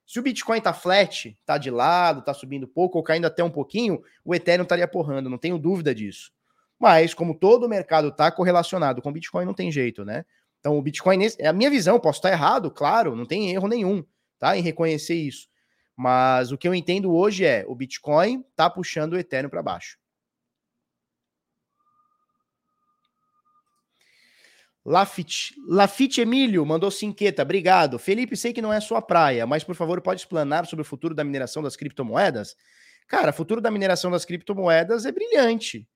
[0.05, 3.49] Se o Bitcoin está flat, está de lado, está subindo pouco ou caindo até um
[3.49, 6.31] pouquinho, o Ethereum estaria porrando, não tenho dúvida disso.
[6.79, 10.25] Mas, como todo o mercado está correlacionado com o Bitcoin, não tem jeito, né?
[10.59, 14.03] Então, o Bitcoin, é a minha visão, posso estar errado, claro, não tem erro nenhum
[14.39, 14.57] tá?
[14.57, 15.47] Em reconhecer isso.
[15.95, 19.97] Mas o que eu entendo hoje é o Bitcoin tá puxando o Ethereum para baixo.
[24.85, 27.97] Lafitte, Lafitte Emílio mandou cinqueta, obrigado.
[27.97, 31.15] Felipe, sei que não é sua praia, mas por favor pode explanar sobre o futuro
[31.15, 32.55] da mineração das criptomoedas?
[33.07, 35.87] Cara, o futuro da mineração das criptomoedas é brilhante.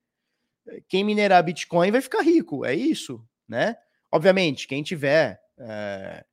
[0.88, 3.76] Quem minerar Bitcoin vai ficar rico, é isso, né?
[4.12, 6.24] Obviamente, quem tiver é,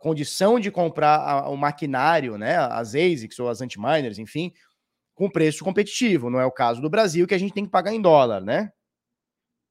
[0.00, 4.52] condição de comprar o maquinário, né, as ASICs ou as anti-miners, enfim,
[5.14, 6.30] com preço competitivo.
[6.30, 8.72] Não é o caso do Brasil, que a gente tem que pagar em dólar, né?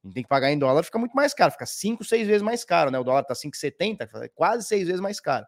[0.04, 2.42] A gente tem que pagar em dólar, fica muito mais caro, fica 5, 6 vezes
[2.42, 3.00] mais caro, né?
[3.00, 5.46] O dólar tá 5,70, quase 6 vezes mais caro.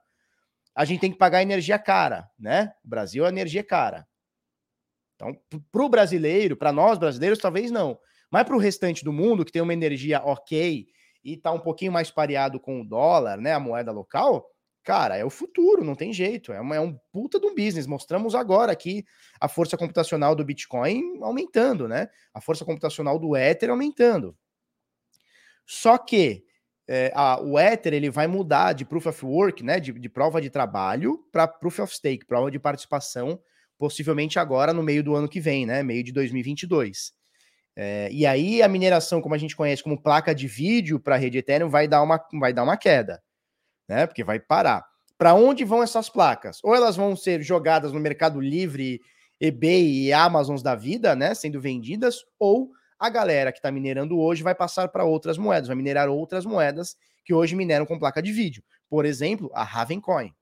[0.75, 2.73] A gente tem que pagar energia cara, né?
[2.83, 4.07] O Brasil é energia cara.
[5.15, 5.37] Então,
[5.71, 7.99] para o brasileiro, para nós brasileiros, talvez não.
[8.31, 10.87] Mas para o restante do mundo, que tem uma energia ok
[11.23, 14.49] e tá um pouquinho mais pareado com o dólar, né, a moeda local,
[14.89, 16.51] cara, é o futuro, não tem jeito.
[16.51, 17.85] É, uma, é um puta de um business.
[17.85, 19.05] Mostramos agora aqui
[19.39, 22.09] a força computacional do Bitcoin aumentando, né?
[22.33, 24.35] A força computacional do Ether aumentando.
[25.63, 26.43] Só que
[26.87, 30.41] é, a, o Ether ele vai mudar de Proof of Work, né, de, de prova
[30.41, 33.39] de trabalho, para Proof of Stake, prova de participação,
[33.77, 37.13] possivelmente agora no meio do ano que vem, né, meio de 2022.
[37.75, 41.17] É, e aí a mineração, como a gente conhece como placa de vídeo para a
[41.19, 43.21] rede Ethereum, vai dar uma, vai dar uma queda,
[43.89, 44.05] né?
[44.05, 44.85] Porque vai parar.
[45.17, 46.59] Para onde vão essas placas?
[46.63, 49.01] Ou elas vão ser jogadas no Mercado Livre,
[49.41, 51.33] eBay e Amazons da vida, né?
[51.33, 55.75] Sendo vendidas, ou a galera que está minerando hoje vai passar para outras moedas, vai
[55.75, 58.63] minerar outras moedas que hoje mineram com placa de vídeo.
[58.89, 60.33] Por exemplo, a Ravencoin,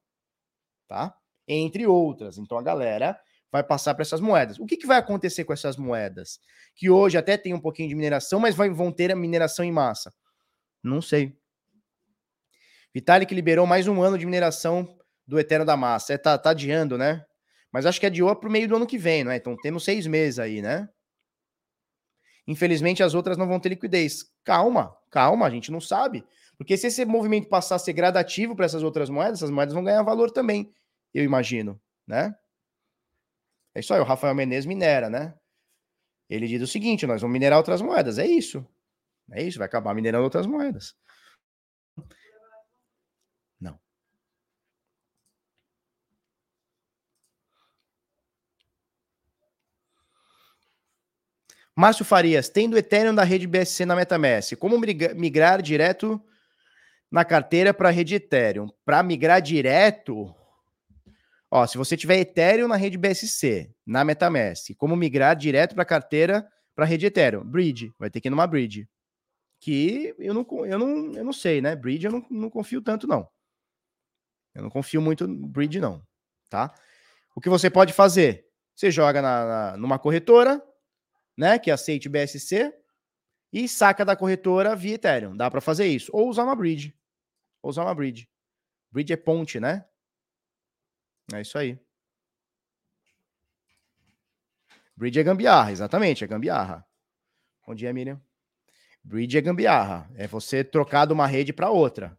[0.88, 1.16] tá?
[1.48, 2.38] Entre outras.
[2.38, 3.20] Então a galera
[3.52, 4.60] vai passar para essas moedas.
[4.60, 6.40] O que, que vai acontecer com essas moedas?
[6.76, 10.14] Que hoje até tem um pouquinho de mineração, mas vão ter a mineração em massa?
[10.84, 11.37] Não sei.
[12.98, 16.14] Vitalik liberou mais um ano de mineração do Eterno da Massa.
[16.14, 17.24] É, tá, tá adiando, né?
[17.72, 19.36] Mas acho que adiou para o meio do ano que vem, não é?
[19.36, 20.90] Então temos seis meses aí, né?
[22.48, 24.26] Infelizmente as outras não vão ter liquidez.
[24.44, 26.26] Calma, calma, a gente não sabe.
[26.58, 29.84] Porque se esse movimento passar a ser gradativo para essas outras moedas, essas moedas vão
[29.84, 30.74] ganhar valor também,
[31.14, 32.36] eu imagino, né?
[33.76, 35.36] É isso aí, o Rafael Menezes minera, né?
[36.28, 38.18] Ele diz o seguinte: nós vamos minerar outras moedas.
[38.18, 38.66] É isso.
[39.32, 40.96] É isso, vai acabar minerando outras moedas.
[43.60, 43.80] Não.
[51.78, 56.20] Márcio Farias, tendo Ethereum da rede BSC na MetaMask, como migrar direto
[57.12, 58.68] na carteira para a rede Ethereum?
[58.84, 60.34] Para migrar direto,
[61.50, 65.86] Ó, se você tiver Ethereum na rede BSC, na MetaMask, como migrar direto para a
[65.86, 67.44] carteira para a rede Ethereum?
[67.46, 68.88] Bridge, vai ter que ir numa Bridge.
[69.60, 71.76] Que eu não, eu não, eu não sei, né?
[71.76, 73.28] Bridge eu não, não confio tanto, não.
[74.54, 76.06] Eu não confio muito no Bridge, não.
[76.50, 76.74] tá?
[77.36, 78.46] O que você pode fazer?
[78.76, 80.62] Você joga na, na, numa corretora,
[81.38, 82.74] né, que aceite BSC,
[83.54, 85.36] e saca da corretora via Ethereum.
[85.36, 86.12] Dá para fazer isso.
[86.14, 86.98] Ou usar uma bridge.
[87.62, 88.30] Ou usar uma bridge.
[88.92, 89.86] Bridge é ponte, né?
[91.34, 91.80] É isso aí.
[94.96, 96.86] Bridge é gambiarra, exatamente, é gambiarra.
[97.66, 98.20] Bom dia, Miriam.
[99.04, 100.10] Bridge é gambiarra.
[100.16, 102.18] É você trocar de uma rede para outra.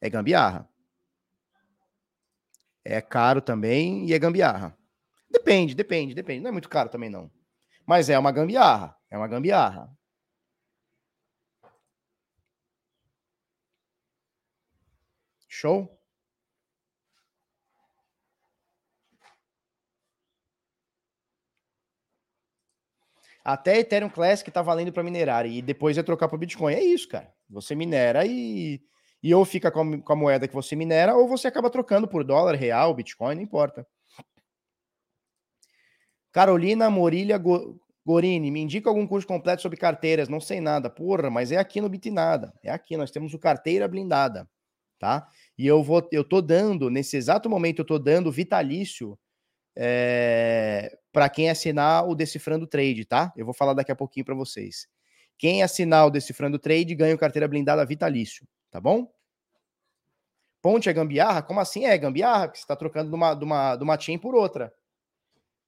[0.00, 0.68] É gambiarra.
[2.84, 4.76] É caro também e é gambiarra.
[5.30, 6.42] Depende, depende, depende.
[6.42, 7.30] Não é muito caro também, não.
[7.92, 8.96] Mas é uma gambiarra.
[9.10, 9.94] É uma gambiarra.
[15.46, 16.00] Show?
[23.44, 26.72] Até Ethereum Classic tá valendo para minerar e depois é trocar para Bitcoin.
[26.72, 27.30] É isso, cara.
[27.50, 28.80] Você minera e,
[29.22, 32.08] e ou fica com a, com a moeda que você minera ou você acaba trocando
[32.08, 33.86] por dólar, real, Bitcoin, não importa.
[36.32, 40.28] Carolina Morilha Go, Gorini, me indica algum curso completo sobre carteiras.
[40.28, 40.90] Não sei nada.
[40.90, 42.52] Porra, mas é aqui no Bitnada.
[42.62, 44.48] É aqui, nós temos o Carteira Blindada,
[44.98, 45.28] tá?
[45.56, 49.16] E eu vou, eu tô dando, nesse exato momento, eu tô dando vitalício
[49.76, 53.32] é, para quem assinar o Decifrando Trade, tá?
[53.36, 54.88] Eu vou falar daqui a pouquinho para vocês.
[55.38, 59.10] Quem assinar o Decifrando Trade ganha o carteira blindada vitalício, tá bom?
[60.60, 61.42] Ponte é gambiarra?
[61.42, 62.46] Como assim é gambiarra?
[62.46, 64.72] Porque você está trocando de uma, de, uma, de uma chain por outra.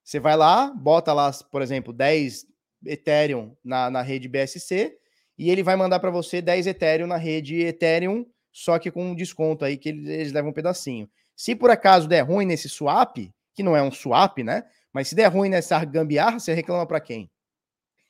[0.05, 2.46] Você vai lá, bota lá, por exemplo, 10
[2.84, 4.98] Ethereum na, na rede BSC
[5.38, 9.14] e ele vai mandar para você 10 Ethereum na rede Ethereum, só que com um
[9.14, 11.09] desconto aí que eles, eles levam um pedacinho.
[11.34, 13.16] Se por acaso der ruim nesse swap,
[13.55, 14.64] que não é um swap, né?
[14.92, 17.30] Mas se der ruim nessa gambiarra, você reclama para quem?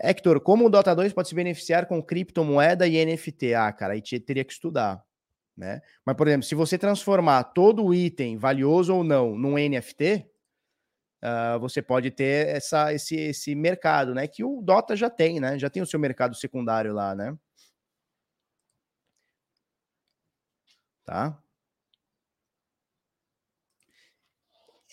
[0.00, 3.54] Hector, como o Dota 2 pode se beneficiar com criptomoeda e NFT?
[3.54, 5.02] Ah, cara, aí teria que estudar,
[5.58, 5.82] né?
[6.04, 10.24] Mas, por exemplo, se você transformar todo o item, valioso ou não, num NFT,
[11.22, 14.28] uh, ah, você pode ter essa, esse, esse mercado, né?
[14.28, 15.58] Que o Dota já tem, né?
[15.58, 17.36] Já tem o seu mercado secundário lá, né?
[21.04, 21.42] Tá?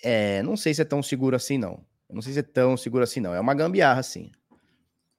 [0.03, 1.86] É, não sei se é tão seguro assim, não.
[2.09, 3.34] Não sei se é tão seguro assim, não.
[3.34, 4.32] É uma gambiarra, sim.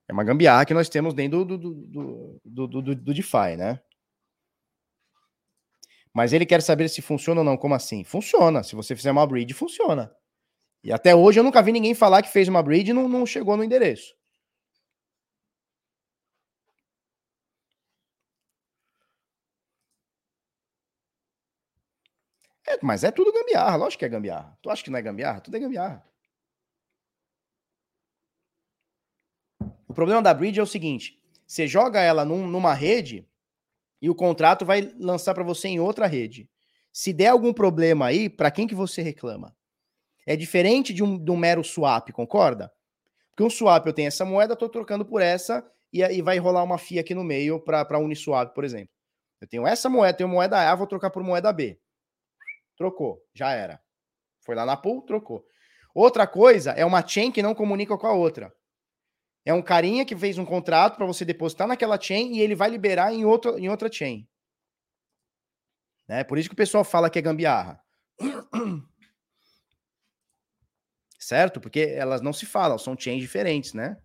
[0.09, 3.81] É uma gambiarra que nós temos dentro do, do, do, do, do, do DeFi, né?
[6.17, 7.59] Mas ele quer saber se funciona ou não.
[7.59, 8.03] Como assim?
[8.03, 8.63] Funciona.
[8.63, 10.11] Se você fizer uma bridge, funciona.
[10.83, 13.27] E até hoje eu nunca vi ninguém falar que fez uma bridge e não, não
[13.27, 14.15] chegou no endereço.
[22.67, 24.57] É, mas é tudo gambiarra, lógico que é gambiarra.
[24.63, 25.41] Tu acha que não é gambiarra?
[25.43, 26.03] Tudo é gambiarra.
[29.87, 33.29] O problema da bridge é o seguinte: você joga ela num, numa rede
[34.01, 36.49] e o contrato vai lançar para você em outra rede.
[36.93, 39.55] Se der algum problema aí, para quem que você reclama?
[40.27, 42.73] É diferente de um, de um mero swap, concorda?
[43.31, 46.63] Porque um swap eu tenho essa moeda, estou trocando por essa e aí vai rolar
[46.63, 48.95] uma FIA aqui no meio para Uniswap, por exemplo.
[49.41, 51.79] Eu tenho essa moeda, tenho moeda A, vou trocar por moeda B.
[52.77, 53.81] Trocou, já era.
[54.41, 55.45] Foi lá na pool, trocou.
[55.95, 58.53] Outra coisa é uma chain que não comunica com a outra.
[59.47, 62.69] É um carinha que fez um contrato para você depositar naquela chain e ele vai
[62.69, 64.29] liberar em outra, em outra chain.
[66.09, 66.25] Né?
[66.25, 67.81] Por isso que o pessoal fala que é gambiarra.
[71.17, 71.61] Certo?
[71.61, 73.97] Porque elas não se falam, são chains diferentes, né?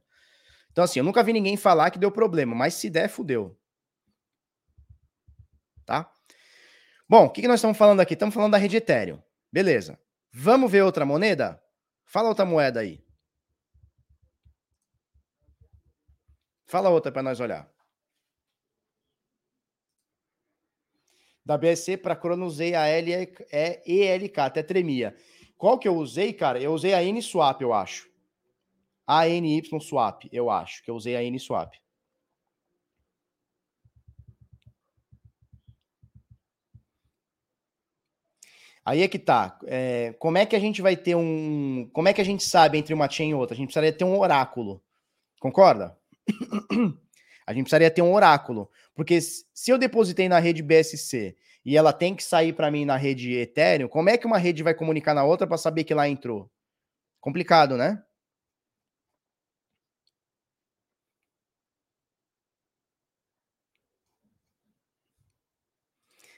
[0.71, 3.59] Então, assim, eu nunca vi ninguém falar que deu problema, mas se der, fudeu.
[5.87, 6.07] Tá?
[7.09, 8.13] Bom, o que, que nós estamos falando aqui?
[8.13, 9.19] Estamos falando da rede Ethereum.
[9.51, 9.99] Beleza.
[10.31, 11.59] Vamos ver outra moneda?
[12.05, 13.03] Fala outra moeda aí.
[16.71, 17.69] Fala outra para nós olhar.
[21.45, 23.11] Da BSC para Cronos usei a L
[23.51, 25.13] é ELK, até tremia.
[25.57, 26.61] Qual que eu usei, cara?
[26.61, 28.09] Eu usei a N Swap, eu acho.
[29.05, 31.73] A NY Swap, eu acho que eu usei a N Swap.
[38.85, 39.59] Aí é que tá.
[39.65, 41.89] É, como é que a gente vai ter um.
[41.91, 43.55] Como é que a gente sabe entre uma chain e outra?
[43.55, 44.81] A gente precisaria ter um oráculo.
[45.37, 46.00] Concorda?
[47.45, 48.69] a gente precisaria ter um oráculo.
[48.95, 52.97] Porque se eu depositei na rede BSC e ela tem que sair para mim na
[52.97, 56.07] rede Ethereum, como é que uma rede vai comunicar na outra para saber que lá
[56.07, 56.49] entrou?
[57.19, 58.03] Complicado, né?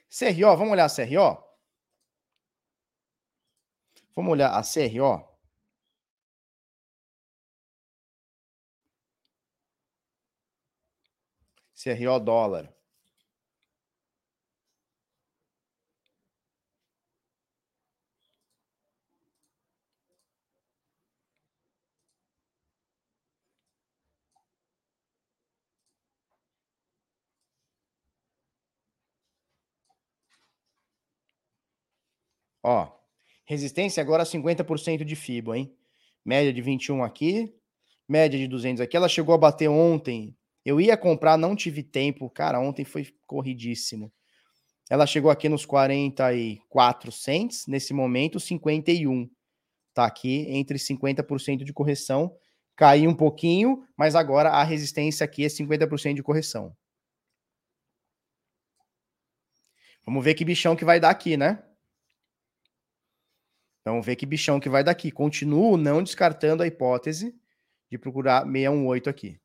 [0.10, 1.44] CRO, vamos olhar a CRO?
[4.16, 5.33] Vamos olhar a CRO.
[11.84, 12.74] CRO dólar.
[32.64, 32.88] Ó,
[33.46, 35.76] resistência agora 50% de FIBO, hein?
[36.26, 37.54] Média de 21 aqui,
[38.08, 38.96] média de 200 aqui.
[38.96, 40.34] Ela chegou a bater ontem
[40.66, 42.30] eu ia comprar, não tive tempo.
[42.30, 44.12] Cara, ontem foi corridíssimo.
[44.90, 49.30] Ela chegou aqui nos 44 cents, nesse momento 51.
[49.94, 52.36] Tá aqui entre 50% de correção.
[52.76, 56.76] Caiu um pouquinho, mas agora a resistência aqui é 50% de correção.
[60.06, 61.64] Vamos ver que bichão que vai dar aqui, né?
[63.86, 65.12] Vamos ver que bichão que vai daqui.
[65.12, 67.36] Continuo não descartando a hipótese
[67.90, 69.43] de procurar 618 aqui.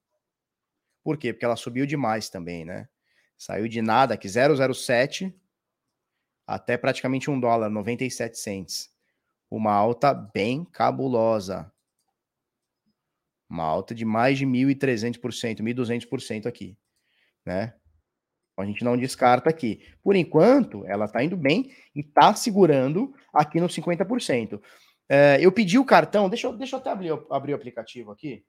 [1.08, 1.32] Por quê?
[1.32, 2.86] Porque ela subiu demais também, né?
[3.34, 5.34] Saiu de nada aqui, 007
[6.46, 8.92] até praticamente um dólar, 97 cents.
[9.50, 11.72] Uma alta bem cabulosa.
[13.48, 16.76] Uma alta de mais de 1.300%, 1.200% aqui,
[17.42, 17.72] né?
[18.58, 19.80] A gente não descarta aqui.
[20.02, 24.60] Por enquanto, ela está indo bem e está segurando aqui nos 50%.
[25.08, 28.44] É, eu pedi o cartão, deixa eu, deixa eu até abrir, abrir o aplicativo aqui.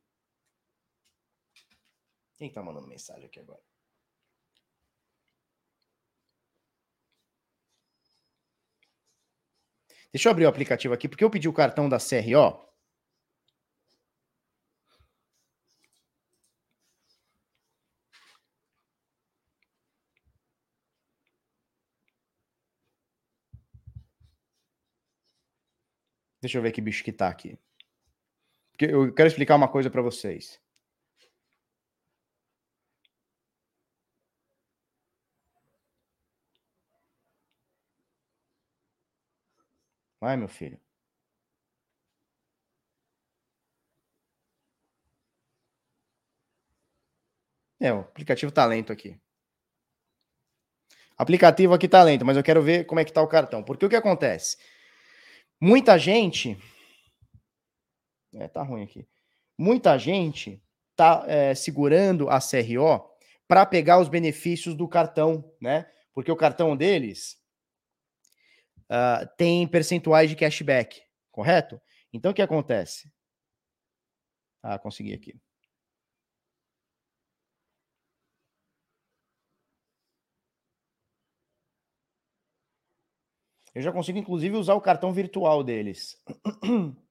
[2.39, 3.59] Quem está mandando mensagem aqui agora?
[10.13, 12.65] Deixa eu abrir o aplicativo aqui, porque eu pedi o cartão da CRO.
[26.41, 27.59] Deixa eu ver que bicho que tá aqui.
[28.71, 30.59] Porque eu quero explicar uma coisa para vocês.
[40.21, 40.79] Vai, meu filho.
[47.79, 49.17] É, o aplicativo tá lento aqui.
[51.17, 53.63] Aplicativo aqui tá lento, mas eu quero ver como é que tá o cartão.
[53.63, 54.57] Porque o que acontece?
[55.59, 56.57] Muita gente.
[58.33, 59.07] É, tá ruim aqui.
[59.57, 60.61] Muita gente
[60.95, 63.09] tá é, segurando a CRO
[63.47, 65.89] para pegar os benefícios do cartão, né?
[66.13, 67.37] Porque o cartão deles
[68.89, 71.79] uh, tem percentuais de cashback, correto?
[72.13, 73.11] Então o que acontece?
[74.63, 75.33] Ah, consegui aqui.
[83.73, 86.21] Eu já consigo, inclusive, usar o cartão virtual deles.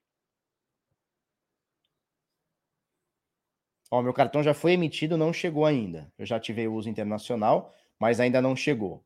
[3.91, 6.13] Ó, meu cartão já foi emitido, não chegou ainda.
[6.19, 9.05] Eu já ativei o uso internacional, mas ainda não chegou.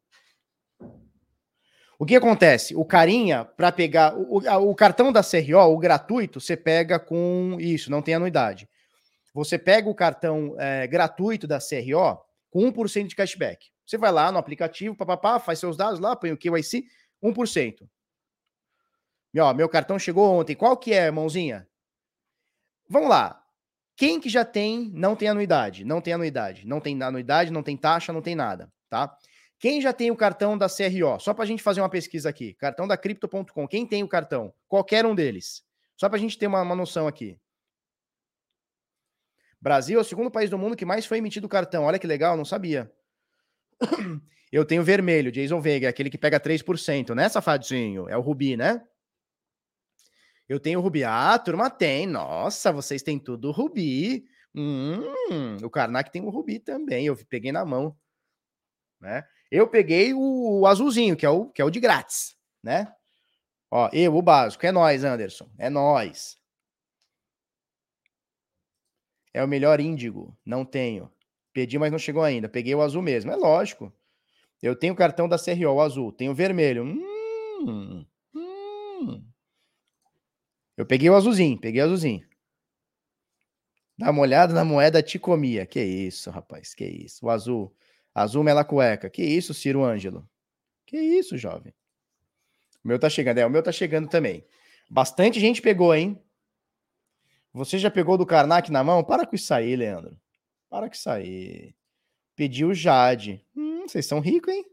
[2.03, 2.75] O que acontece?
[2.75, 7.93] O carinha, para pegar o, o, cartão da CRO, o gratuito, você pega com isso,
[7.93, 8.69] não tem anuidade.
[9.33, 12.19] Você pega o cartão é, gratuito da CRO
[12.51, 13.69] com 1% de cashback.
[13.87, 16.87] Você vai lá no aplicativo, papapá, faz seus dados lá, põe o KYC,
[17.23, 17.89] 1%.
[19.33, 20.57] E, ó, meu cartão chegou ontem.
[20.57, 21.69] Qual que é, mãozinha?
[22.89, 23.41] Vamos lá.
[23.97, 25.85] Quem que já tem, não tem anuidade?
[25.85, 26.67] Não tem anuidade.
[26.67, 29.17] Não tem anuidade, não tem taxa, não tem nada, tá?
[29.63, 31.21] Quem já tem o cartão da CRO?
[31.21, 32.53] Só para a gente fazer uma pesquisa aqui.
[32.55, 33.69] Cartão da Crypto.com.
[33.69, 34.53] Quem tem o cartão?
[34.67, 35.63] Qualquer um deles.
[35.97, 37.39] Só para a gente ter uma, uma noção aqui.
[39.61, 41.85] Brasil é o segundo país do mundo que mais foi emitido cartão.
[41.85, 42.93] Olha que legal, não sabia.
[44.51, 48.09] Eu tenho vermelho, Jason Veiga, aquele que pega 3%, né, safadinho?
[48.09, 48.83] É o Rubi, né?
[50.49, 51.05] Eu tenho Rubi.
[51.05, 52.05] Ah, turma tem.
[52.05, 54.25] Nossa, vocês têm tudo Rubi.
[54.53, 57.07] Hum, o Karnak tem o Rubi também.
[57.07, 57.97] Eu peguei na mão,
[59.01, 59.25] né?
[59.53, 62.91] Eu peguei o, o azulzinho, que é o, que é o de grátis, né?
[63.71, 64.65] Ó, eu, o básico.
[64.65, 65.47] É nós, Anderson.
[65.59, 66.39] É nós.
[69.35, 70.35] É o melhor índigo.
[70.43, 71.13] Não tenho.
[71.53, 72.49] Pedi, mas não chegou ainda.
[72.49, 73.31] Peguei o azul mesmo.
[73.31, 73.93] É lógico.
[74.63, 76.13] Eu tenho cartão da CRO, azul.
[76.13, 76.85] Tenho vermelho.
[76.85, 79.27] Hum, hum.
[80.79, 82.27] Eu peguei o azulzinho, peguei o azulzinho.
[83.99, 85.67] Dá uma olhada na moeda Ticomia.
[85.67, 87.27] Que isso, rapaz, que isso.
[87.27, 87.77] O azul.
[88.15, 89.09] Azul mela cueca.
[89.09, 90.29] Que isso, Ciro Ângelo.
[90.87, 91.73] Que isso, jovem.
[92.85, 93.39] O meu tá chegando.
[93.39, 94.45] É, o meu tá chegando também.
[94.91, 96.21] Bastante gente pegou, hein?
[97.53, 99.05] Você já pegou do Karnak na mão?
[99.05, 100.19] Para com isso aí, Leandro.
[100.69, 101.75] Para com isso aí.
[102.35, 103.45] Pediu Jade.
[103.55, 104.65] Hum, vocês são ricos, hein?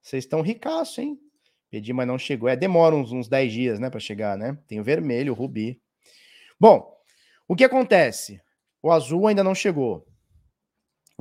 [0.00, 1.18] Vocês estão ricaço, hein?
[1.70, 2.48] Pedi, mas não chegou.
[2.48, 4.58] É, demora uns, uns 10 dias, né, para chegar, né?
[4.66, 5.80] Tem o vermelho, o rubi.
[6.60, 6.94] Bom,
[7.48, 8.40] o que acontece?
[8.82, 10.06] O azul ainda não chegou.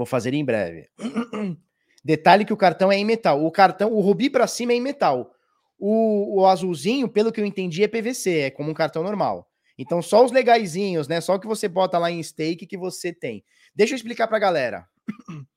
[0.01, 0.89] Vou fazer em breve.
[2.03, 3.45] Detalhe que o cartão é em metal.
[3.45, 5.31] O cartão, o rubi para cima é em metal.
[5.77, 9.47] O, o, azulzinho, pelo que eu entendi, é PVC, é como um cartão normal.
[9.77, 11.21] Então, só os legaisinhos, né?
[11.21, 13.45] Só o que você bota lá em stake que você tem.
[13.75, 14.87] Deixa eu explicar para a galera.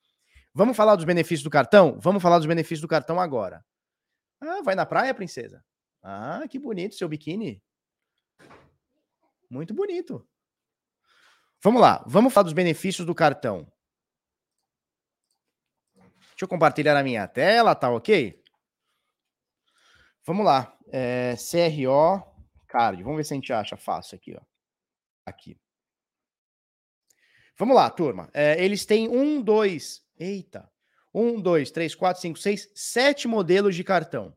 [0.52, 1.98] Vamos falar dos benefícios do cartão?
[1.98, 3.64] Vamos falar dos benefícios do cartão agora.
[4.42, 5.64] Ah, vai na praia, princesa?
[6.02, 7.62] Ah, que bonito seu biquíni.
[9.48, 10.22] Muito bonito.
[11.62, 13.66] Vamos lá, vamos falar dos benefícios do cartão.
[16.34, 18.42] Deixa eu compartilhar a minha tela, tá ok?
[20.26, 20.76] Vamos lá.
[20.88, 22.22] É, CRO
[22.66, 23.02] Card.
[23.04, 24.40] Vamos ver se a gente acha fácil aqui, ó.
[25.24, 25.56] Aqui.
[27.56, 28.28] Vamos lá, turma.
[28.34, 30.02] É, eles têm um, dois.
[30.18, 30.68] Eita.
[31.14, 34.36] Um, dois, três, quatro, cinco, seis, sete modelos de cartão.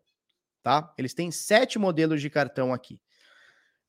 [0.62, 0.94] Tá?
[1.00, 3.02] Eles têm sete modelos de cartão aqui.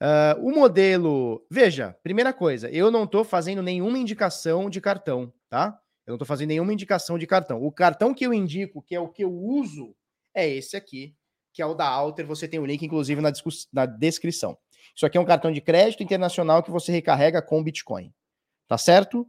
[0.01, 1.47] Uh, o modelo.
[1.51, 5.79] Veja, primeira coisa, eu não estou fazendo nenhuma indicação de cartão, tá?
[6.09, 7.63] Eu não estou fazendo nenhuma indicação de cartão.
[7.63, 9.95] O cartão que eu indico, que é o que eu uso,
[10.35, 11.15] é esse aqui,
[11.53, 12.27] que é o da Alter.
[12.27, 13.31] Você tem o link, inclusive, na,
[13.71, 14.57] na descrição.
[14.97, 18.11] Isso aqui é um cartão de crédito internacional que você recarrega com Bitcoin.
[18.67, 19.29] Tá certo?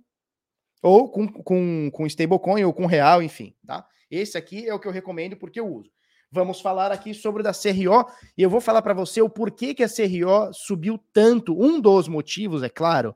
[0.82, 3.86] Ou com, com, com stablecoin ou com real, enfim, tá?
[4.10, 5.92] Esse aqui é o que eu recomendo porque eu uso.
[6.32, 9.84] Vamos falar aqui sobre da CRO e eu vou falar para você o porquê que
[9.84, 11.62] a CRO subiu tanto.
[11.62, 13.14] Um dos motivos, é claro.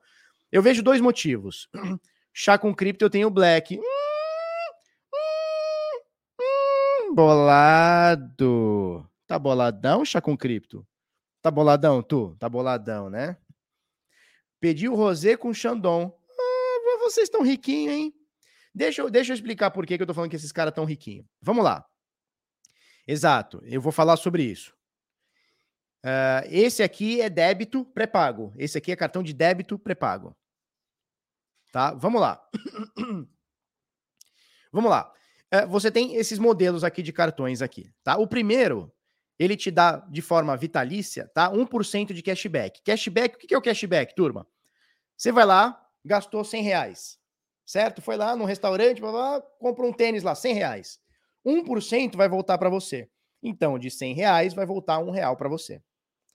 [0.52, 1.70] Eu vejo dois motivos.
[2.34, 3.78] Chá com cripto eu tenho black.
[3.78, 3.82] Hum,
[5.14, 9.08] hum, hum, bolado.
[9.28, 10.86] Tá boladão, chá com cripto?
[11.42, 12.36] Tá boladão, tu?
[12.40, 13.38] Tá boladão, né?
[14.60, 16.12] Pedi o rosé com Xandon.
[16.40, 18.14] Ah, vocês estão riquinhos, hein?
[18.74, 20.86] Deixa eu, deixa eu explicar por que, que eu tô falando que esses caras estão
[20.86, 21.26] riquinhos.
[21.40, 21.86] Vamos lá.
[23.08, 24.74] Exato, eu vou falar sobre isso.
[26.04, 28.54] Uh, esse aqui é débito pré-pago.
[28.58, 30.36] Esse aqui é cartão de débito pré-pago.
[31.74, 31.92] Tá?
[31.96, 32.40] Vamos lá.
[34.72, 35.12] Vamos lá.
[35.50, 38.16] É, você tem esses modelos aqui de cartões aqui, tá?
[38.16, 38.94] O primeiro,
[39.40, 41.52] ele te dá de forma vitalícia, tá?
[41.52, 42.80] 1% de cashback.
[42.84, 44.48] Cashback, o que é o cashback, turma?
[45.18, 47.18] Você vai lá, gastou 100 reais,
[47.66, 48.04] certo?
[48.04, 51.00] Foi lá no restaurante, blá, blá, comprou um tênis lá, 100 reais.
[51.44, 53.10] 1% vai voltar para você.
[53.42, 55.82] Então, de 100 reais, vai voltar um real para você,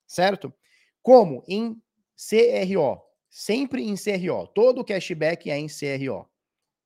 [0.04, 0.52] certo?
[1.00, 1.80] Como em
[2.16, 4.46] CRO, Sempre em CRO.
[4.48, 6.28] Todo o cashback é em CRO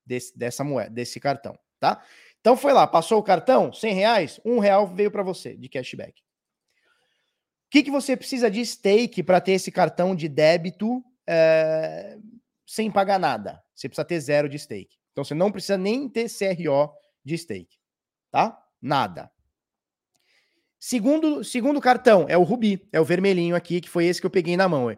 [0.05, 2.03] desse, dessa moeda, desse cartão, tá?
[2.40, 6.20] Então foi lá, passou o cartão, 100 reais, um real veio para você de cashback.
[6.20, 12.18] O que, que você precisa de stake para ter esse cartão de débito é,
[12.66, 13.62] sem pagar nada?
[13.74, 14.99] Você precisa ter zero de stake.
[15.12, 16.93] Então você não precisa nem ter CRO
[17.24, 17.78] de stake,
[18.30, 18.59] tá?
[18.80, 19.30] Nada.
[20.78, 24.30] Segundo, segundo cartão é o Rubi, é o vermelhinho aqui, que foi esse que eu
[24.30, 24.90] peguei na mão.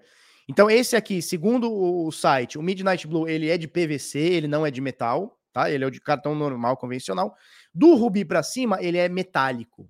[0.48, 4.66] Então, esse aqui, segundo o site, o Midnight Blue, ele é de PVC, ele não
[4.66, 5.70] é de metal, tá?
[5.70, 7.34] Ele é de cartão normal, convencional.
[7.72, 9.88] Do Ruby para cima, ele é metálico,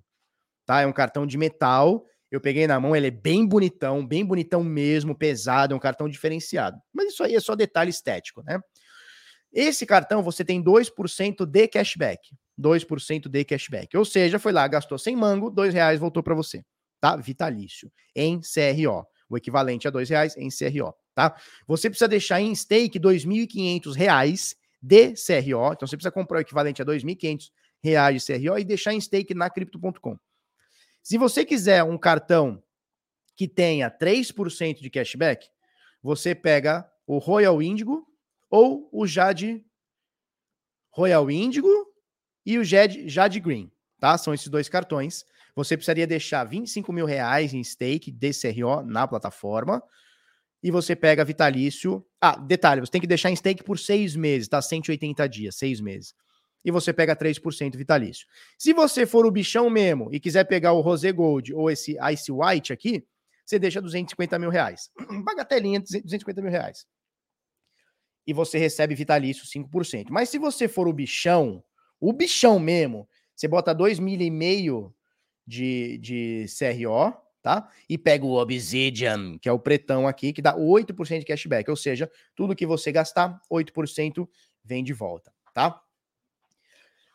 [0.65, 0.81] tá?
[0.81, 2.05] É um cartão de metal.
[2.31, 6.07] Eu peguei na mão, ele é bem bonitão, bem bonitão mesmo, pesado, é um cartão
[6.07, 6.79] diferenciado.
[6.93, 8.59] Mas isso aí é só detalhe estético, né?
[9.51, 12.29] Esse cartão você tem 2% de cashback.
[12.57, 13.95] 2% de cashback.
[13.97, 16.63] Ou seja, foi lá, gastou 100 mango, 2 reais voltou para você,
[17.01, 17.17] tá?
[17.17, 21.35] Vitalício, em CRO o equivalente a dois reais em CRO, tá?
[21.67, 26.81] Você precisa deixar em stake R$ 2.500 de CRO, então você precisa comprar o equivalente
[26.81, 27.51] a 2.500
[27.81, 30.17] reais de CRO e deixar em stake na Crypto.com.
[31.01, 32.63] Se você quiser um cartão
[33.35, 35.47] que tenha 3% de cashback,
[36.01, 38.07] você pega o Royal Indigo
[38.49, 39.63] ou o Jade
[40.91, 41.67] Royal Indigo
[42.45, 44.17] e o Jade, Jade Green, tá?
[44.17, 45.25] São esses dois cartões
[45.55, 49.81] você precisaria deixar 25 mil reais em stake de CRO na plataforma
[50.61, 52.05] e você pega vitalício.
[52.19, 54.61] Ah, detalhe, você tem que deixar em stake por seis meses, tá?
[54.61, 56.13] 180 dias, seis meses.
[56.63, 58.25] E você pega 3% vitalício.
[58.57, 62.31] Se você for o bichão mesmo e quiser pegar o Rosé Gold ou esse Ice
[62.31, 63.05] White aqui,
[63.45, 64.89] você deixa 250 mil reais.
[65.23, 66.85] Bagatelinha, 250 mil reais.
[68.25, 70.07] E você recebe vitalício 5%.
[70.09, 71.63] Mas se você for o bichão,
[71.99, 74.91] o bichão mesmo, você bota 2 mil e meio
[75.45, 77.69] de, de CRO, tá?
[77.87, 81.75] E pega o Obsidian, que é o pretão aqui, que dá 8% de cashback, ou
[81.75, 84.27] seja, tudo que você gastar, 8%
[84.63, 85.79] vem de volta, tá?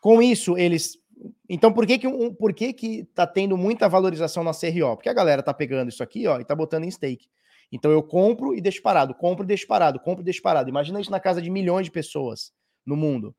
[0.01, 0.99] Com isso, eles
[1.47, 4.95] então, por que que, por que que tá tendo muita valorização na CRO?
[4.95, 7.27] Porque a galera tá pegando isso aqui, ó, e tá botando em stake.
[7.71, 10.69] Então, eu compro e deixo parado, compro e deixo parado, compro e deixo parado.
[10.69, 12.51] Imagina isso na casa de milhões de pessoas
[12.85, 13.35] no mundo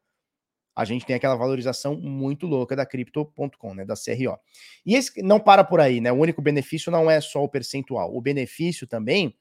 [0.75, 4.39] a gente tem aquela valorização muito louca da Crypto.com, né, da CRO.
[4.87, 6.11] E esse não para por aí, né?
[6.11, 8.15] O único benefício não é só o percentual.
[8.17, 9.37] O benefício também,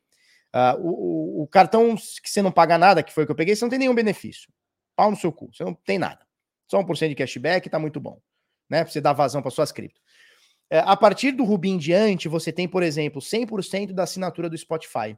[0.54, 3.56] uh, o, o, cartão que você não paga nada, que foi o que eu peguei,
[3.56, 4.52] você não tem nenhum benefício.
[4.96, 6.26] Pau no seu cu, você não tem nada.
[6.70, 8.22] Só 1% de cashback tá muito bom,
[8.70, 8.84] né?
[8.84, 10.02] Pra você dar vazão para suas cripto.
[10.70, 14.58] É, a partir do Rubi em diante, você tem, por exemplo, 100% da assinatura do
[14.58, 15.18] Spotify.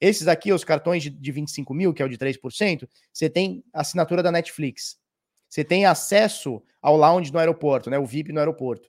[0.00, 3.64] Esses aqui, os cartões de, de 25 mil, que é o de 3%, você tem
[3.72, 5.01] assinatura da Netflix.
[5.52, 7.98] Você tem acesso ao lounge no aeroporto, né?
[7.98, 8.88] O VIP no aeroporto.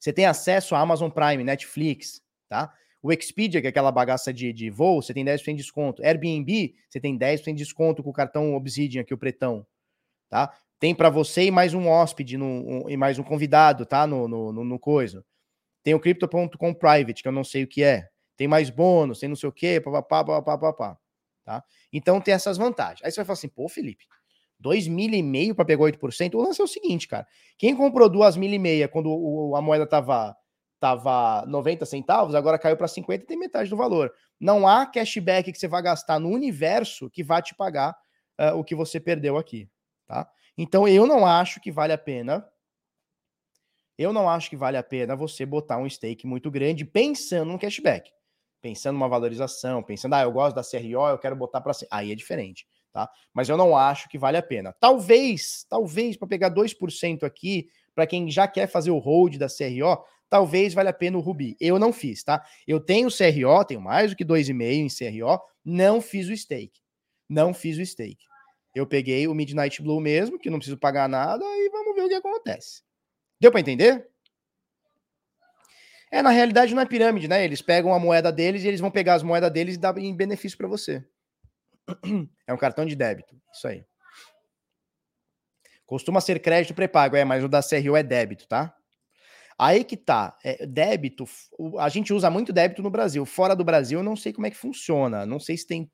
[0.00, 2.72] Você tem acesso a Amazon Prime, Netflix, tá?
[3.02, 6.02] O Expedia, que é aquela bagaça de, de voo, você tem 10% de desconto.
[6.02, 9.66] Airbnb, você tem 10% de desconto com o cartão Obsidian aqui, o pretão,
[10.30, 10.50] tá?
[10.78, 14.06] Tem para você e mais um hóspede no, um, e mais um convidado, tá?
[14.06, 15.22] No, no, no, no coisa.
[15.82, 18.08] Tem o Crypto.com Private, que eu não sei o que é.
[18.34, 20.98] Tem mais bônus, tem não sei o quê, papapá, papapá, papapá.
[21.44, 21.62] Tá?
[21.92, 23.04] Então tem essas vantagens.
[23.04, 24.06] Aí você vai falar assim, pô, Felipe,
[24.60, 26.34] dois mil e meio para pegar 8%.
[26.34, 27.26] O lance é o seguinte, cara.
[27.58, 30.36] Quem comprou duas mil e meia quando o, a moeda tava,
[30.78, 34.12] tava 90 centavos, agora caiu para 50 e tem metade do valor.
[34.38, 37.96] Não há cashback que você vai gastar no universo que vai te pagar
[38.38, 39.68] uh, o que você perdeu aqui,
[40.06, 40.30] tá?
[40.56, 42.46] Então eu não acho que vale a pena
[44.00, 47.58] eu não acho que vale a pena você botar um stake muito grande pensando no
[47.58, 48.10] cashback,
[48.58, 52.14] pensando numa valorização, pensando, ah, eu gosto da CRO, eu quero botar para aí é
[52.14, 53.08] diferente, tá?
[53.32, 54.74] Mas eu não acho que vale a pena.
[54.78, 60.04] Talvez, talvez para pegar 2% aqui, para quem já quer fazer o hold da CRO,
[60.28, 61.56] talvez valha a pena o Rubi.
[61.60, 62.44] Eu não fiz, tá?
[62.66, 66.80] Eu tenho CRO, tenho mais do que 2,5 em CRO, não fiz o stake.
[67.28, 68.24] Não fiz o stake.
[68.74, 72.08] Eu peguei o Midnight Blue mesmo, que não preciso pagar nada, e vamos ver o
[72.08, 72.82] que acontece.
[73.40, 74.08] Deu para entender?
[76.10, 77.44] É, na realidade não é pirâmide, né?
[77.44, 80.14] Eles pegam a moeda deles e eles vão pegar as moedas deles e dar em
[80.14, 81.04] benefício para você.
[82.46, 83.84] É um cartão de débito, isso aí.
[85.86, 88.76] Costuma ser crédito pré-pago, é, mas o da CRO é débito, tá?
[89.58, 91.24] Aí que tá, é, débito,
[91.78, 93.26] a gente usa muito débito no Brasil.
[93.26, 95.26] Fora do Brasil, eu não sei como é que funciona.
[95.26, 95.90] Não sei se tem.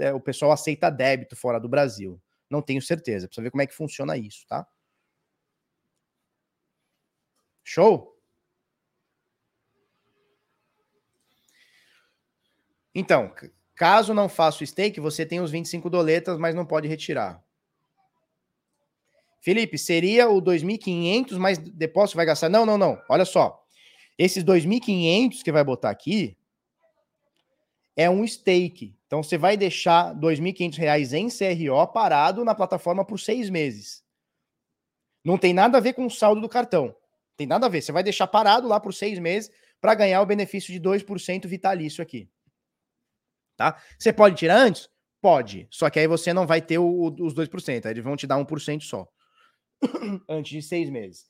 [0.00, 2.20] É, o pessoal aceita débito fora do Brasil.
[2.50, 3.28] Não tenho certeza.
[3.28, 4.66] Precisa ver como é que funciona isso, tá?
[7.62, 8.18] Show?
[12.94, 13.32] Então,
[13.74, 17.42] caso não faça o stake, você tem os 25 doletas, mas não pode retirar.
[19.40, 22.48] Felipe, seria o 2.500 mais depósito vai gastar?
[22.48, 22.98] Não, não, não.
[23.10, 23.62] Olha só.
[24.18, 26.36] Esses 2.500 que vai botar aqui
[27.96, 28.96] é um stake.
[29.06, 34.02] Então você vai deixar R$ 2.500 em CRO parado na plataforma por seis meses.
[35.24, 36.94] Não tem nada a ver com o saldo do cartão.
[37.36, 37.82] Tem nada a ver.
[37.82, 39.50] Você vai deixar parado lá por seis meses
[39.80, 42.28] para ganhar o benefício de 2% vitalício aqui.
[43.56, 43.80] Tá?
[43.98, 44.88] Você pode tirar antes?
[45.20, 45.66] Pode.
[45.70, 47.86] Só que aí você não vai ter o, os 2%.
[47.86, 49.06] Aí eles vão te dar 1% só.
[50.28, 51.24] antes de seis meses.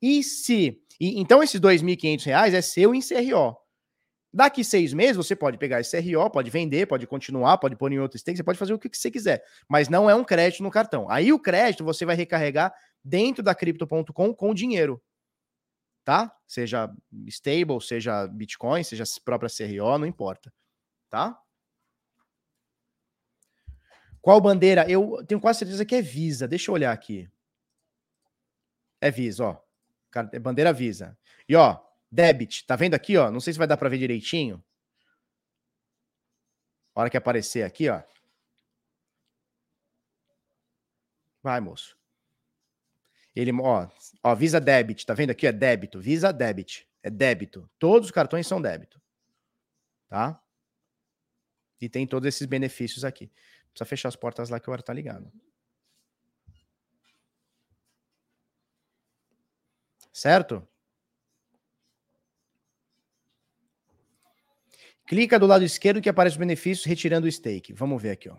[0.00, 0.80] E se.
[1.00, 3.56] E, então, esses R$ 2.500 é seu em CRO.
[4.32, 8.00] Daqui seis meses, você pode pegar esse CRO, pode vender, pode continuar, pode pôr em
[8.00, 9.44] outro stake, você pode fazer o que você quiser.
[9.68, 11.08] Mas não é um crédito no cartão.
[11.08, 15.00] Aí o crédito você vai recarregar dentro da Crypto.com com dinheiro
[16.04, 16.30] tá?
[16.46, 16.92] Seja
[17.28, 20.52] stable, seja Bitcoin, seja própria CRO, não importa,
[21.10, 21.36] tá?
[24.24, 24.90] Qual bandeira?
[24.90, 26.48] Eu tenho quase certeza que é Visa.
[26.48, 27.30] Deixa eu olhar aqui.
[28.98, 29.62] É Visa, ó.
[30.32, 31.14] É bandeira Visa.
[31.46, 31.78] E ó,
[32.10, 33.30] debit, tá vendo aqui, ó?
[33.30, 34.64] Não sei se vai dar para ver direitinho.
[36.94, 38.02] A hora que aparecer aqui, ó.
[41.42, 41.94] Vai, moço.
[43.36, 43.86] Ele, ó,
[44.22, 45.46] ó, Visa Debit, tá vendo aqui?
[45.46, 46.00] É débito.
[46.00, 46.88] Visa Debit.
[47.02, 47.70] É débito.
[47.78, 48.98] Todos os cartões são débito.
[50.08, 50.42] Tá?
[51.78, 53.30] E tem todos esses benefícios aqui.
[53.74, 55.32] Precisa fechar as portas lá que o ar tá ligado.
[60.12, 60.66] Certo?
[65.06, 67.72] Clica do lado esquerdo que aparece os benefícios retirando o stake.
[67.72, 68.36] Vamos ver aqui, ó.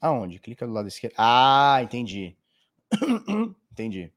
[0.00, 0.40] Aonde?
[0.40, 1.14] Clica do lado esquerdo.
[1.16, 2.36] Ah, entendi.
[3.70, 4.12] entendi.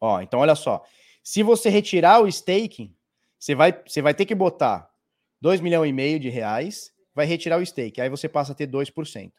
[0.00, 0.82] Ó, então olha só.
[1.22, 2.96] Se você retirar o staking,
[3.38, 4.90] você vai, você vai ter que botar
[5.40, 8.00] 2 milhões e meio de reais, vai retirar o stake.
[8.00, 9.32] Aí você passa a ter 2%.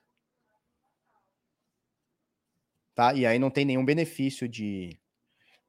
[2.95, 3.13] Tá?
[3.13, 4.99] E aí não tem nenhum benefício de,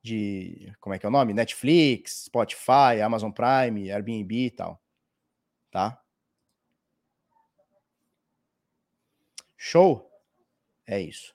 [0.02, 1.34] de como é que é o nome?
[1.34, 4.82] Netflix, Spotify, Amazon Prime, Airbnb e tal.
[5.70, 6.00] Tá?
[9.56, 10.10] Show?
[10.86, 11.34] É isso.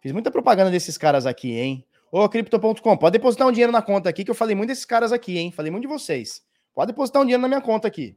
[0.00, 1.86] Fiz muita propaganda desses caras aqui, hein?
[2.14, 5.12] Ô, Crypto.com, pode depositar um dinheiro na conta aqui, que eu falei muito desses caras
[5.12, 5.50] aqui, hein?
[5.50, 6.42] Falei muito de vocês.
[6.74, 8.14] Pode depositar um dinheiro na minha conta aqui.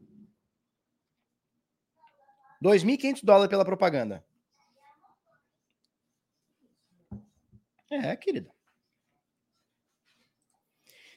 [2.61, 4.21] 2.500 dólares pela propaganda.
[7.89, 8.51] É, querido.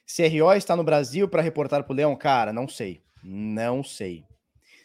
[0.05, 2.15] CRO está no Brasil para reportar para o Leão?
[2.15, 3.03] Cara, não sei.
[3.21, 4.23] Não sei.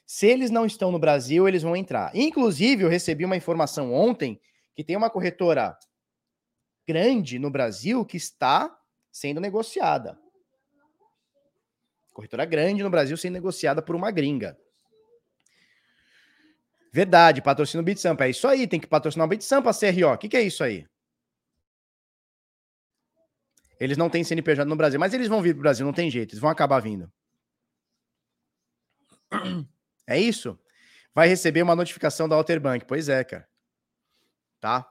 [0.05, 2.11] Se eles não estão no Brasil, eles vão entrar.
[2.13, 4.41] Inclusive, eu recebi uma informação ontem
[4.75, 5.79] que tem uma corretora
[6.87, 8.77] grande no Brasil que está
[9.11, 10.19] sendo negociada.
[12.13, 14.59] Corretora grande no Brasil sendo negociada por uma gringa.
[16.93, 18.25] Verdade, patrocina o BitSampa.
[18.25, 20.13] É isso aí, tem que patrocinar o BitSampa, CRO.
[20.13, 20.87] O que, que é isso aí?
[23.81, 26.09] Eles não têm CNPJ no Brasil, mas eles vão vir para o Brasil, não tem
[26.09, 27.13] jeito, eles vão acabar vindo.
[30.07, 30.59] É isso?
[31.15, 32.85] Vai receber uma notificação da Alterbank.
[32.85, 33.49] Pois é, cara.
[34.61, 34.87] Tá?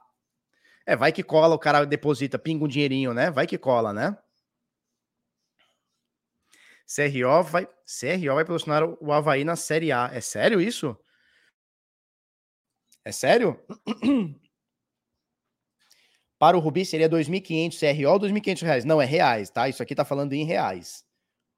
[0.86, 3.30] É, vai que cola, o cara deposita, pinga um dinheirinho, né?
[3.30, 4.16] Vai que cola, né?
[6.86, 10.10] CRO vai, CRO vai patrocinar o Havaí na Série A.
[10.12, 10.96] É sério isso?
[13.04, 13.58] É sério?
[16.38, 18.84] Para o Rubi seria 2.500 CRO ou 2.500 reais?
[18.84, 19.68] Não, é reais, tá?
[19.68, 21.04] Isso aqui tá falando em reais.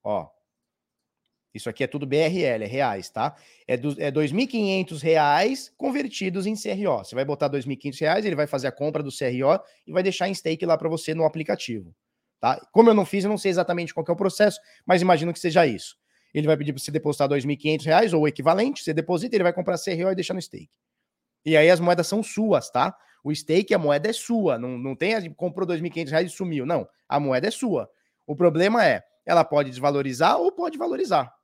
[0.04, 0.35] Ó.
[1.56, 3.34] Isso aqui é tudo BRL, é reais, tá?
[3.66, 6.98] É, do, é 2.500 reais convertidos em CRO.
[6.98, 10.28] Você vai botar 2.500 reais, ele vai fazer a compra do CRO e vai deixar
[10.28, 11.94] em stake lá para você no aplicativo,
[12.40, 12.60] tá?
[12.72, 15.38] Como eu não fiz, eu não sei exatamente qual é o processo, mas imagino que
[15.38, 15.96] seja isso.
[16.32, 19.52] Ele vai pedir para você depositar 2.500 reais ou o equivalente, você deposita, ele vai
[19.52, 20.70] comprar CRO e deixar no stake.
[21.44, 22.94] E aí as moedas são suas, tá?
[23.24, 24.58] O stake, a moeda é sua.
[24.58, 26.66] Não, não tem, comprou 2.500 reais e sumiu.
[26.66, 27.90] Não, a moeda é sua.
[28.26, 31.35] O problema é, ela pode desvalorizar ou pode valorizar.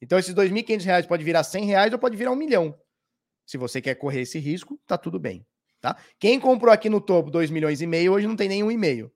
[0.00, 2.78] Então esses 2.500 reais pode virar 100 reais ou pode virar um milhão.
[3.46, 5.46] Se você quer correr esse risco, tá tudo bem,
[5.80, 5.96] tá?
[6.18, 8.76] Quem comprou aqui no topo 2 milhões e meio, hoje não tem nem um e
[8.76, 9.12] meio,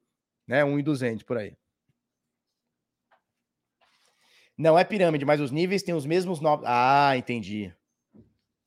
[0.46, 0.64] né?
[0.64, 1.56] 1,200 por aí.
[4.56, 6.66] Não é pirâmide, mas os níveis têm os mesmos nomes.
[6.68, 7.74] Ah, entendi.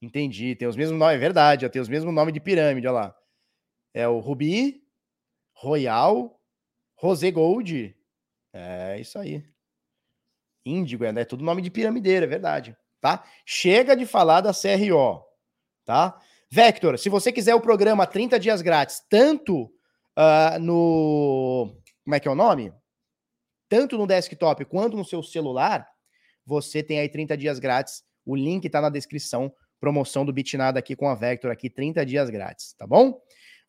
[0.01, 0.55] Entendi.
[0.55, 1.70] Tem os mesmos nomes, é verdade.
[1.70, 3.16] Tem os mesmos nomes de pirâmide, olha lá.
[3.93, 4.84] É o Rubi,
[5.53, 6.41] Royal,
[6.95, 7.95] Rosé Gold.
[8.51, 9.43] É isso aí.
[10.66, 12.76] Índigo, é, é tudo nome de piramideira, é verdade.
[13.01, 13.24] Tá?
[13.45, 15.24] Chega de falar da CRO.
[15.86, 16.18] Tá?
[16.49, 19.64] Vector, se você quiser o programa 30 dias grátis, tanto
[20.18, 21.76] uh, no.
[22.03, 22.72] Como é que é o nome?
[23.68, 25.88] Tanto no desktop quanto no seu celular,
[26.45, 28.03] você tem aí 30 dias grátis.
[28.26, 32.30] O link está na descrição promoção do Bitnada aqui com a Vector aqui, 30 dias
[32.30, 33.20] grátis, tá bom?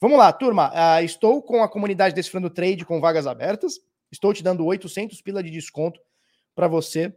[0.00, 0.70] Vamos lá, turma.
[0.70, 3.80] Uh, estou com a comunidade Desfrando Trade com vagas abertas.
[4.12, 6.00] Estou te dando 800 pila de desconto
[6.54, 7.14] para você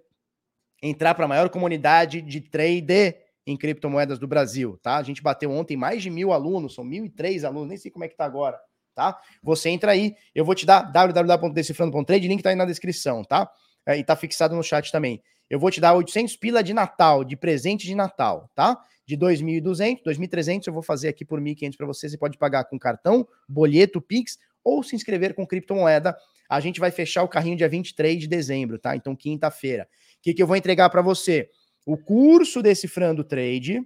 [0.82, 3.16] entrar para a maior comunidade de trade
[3.46, 4.98] em criptomoedas do Brasil, tá?
[4.98, 7.90] A gente bateu ontem mais de mil alunos, são mil e três alunos, nem sei
[7.90, 8.60] como é que tá agora,
[8.94, 9.18] tá?
[9.42, 13.50] Você entra aí, eu vou te dar www.decifrando.trade, link tá aí na descrição, tá?
[13.86, 15.22] É, e tá fixado no chat também.
[15.50, 18.78] Eu vou te dar 800 pila de Natal, de presente de Natal, tá?
[19.06, 22.10] De 2.200, 2.300 eu vou fazer aqui por 1.500 para você.
[22.10, 24.38] Você pode pagar com cartão, boleto, Pix
[24.68, 26.18] ou se inscrever com criptomoeda.
[26.50, 28.98] A gente vai fechar o carrinho dia 23 de dezembro, tá?
[28.98, 29.88] Então, quinta-feira.
[30.20, 31.50] O que, que eu vou entregar para você?
[31.86, 33.82] O curso Decifrando Trade,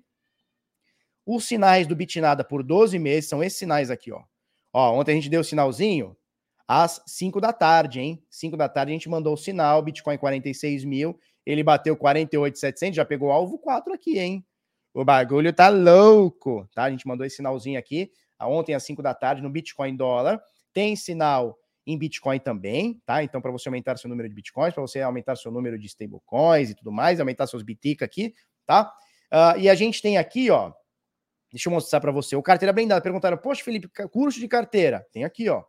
[1.23, 4.23] os sinais do Bitnada por 12 meses, são esses sinais aqui, ó.
[4.73, 6.17] Ó, ontem a gente deu o sinalzinho,
[6.67, 8.23] às 5 da tarde, hein?
[8.27, 13.05] 5 da tarde a gente mandou o sinal, Bitcoin 46 mil, ele bateu 48,700, já
[13.05, 14.43] pegou alvo 4 aqui, hein?
[14.95, 16.85] O bagulho tá louco, tá?
[16.85, 18.11] A gente mandou esse sinalzinho aqui,
[18.41, 20.41] ontem às 5 da tarde, no Bitcoin dólar.
[20.73, 23.23] Tem sinal em Bitcoin também, tá?
[23.23, 26.69] Então, para você aumentar seu número de Bitcoins, para você aumentar seu número de stablecoins
[26.69, 28.33] e tudo mais, aumentar seus Bitica aqui,
[28.65, 28.93] tá?
[29.31, 30.71] Uh, e a gente tem aqui, ó,
[31.51, 33.01] deixa eu mostrar para você, o carteira blindada.
[33.01, 35.05] Perguntaram, poxa, Felipe, curso de carteira?
[35.11, 35.63] Tem aqui, ó.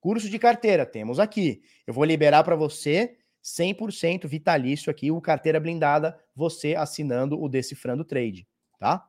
[0.00, 1.62] Curso de carteira, temos aqui.
[1.86, 8.04] Eu vou liberar para você 100% vitalício aqui, o carteira blindada, você assinando o Decifrando
[8.04, 8.46] Trade,
[8.78, 9.06] tá?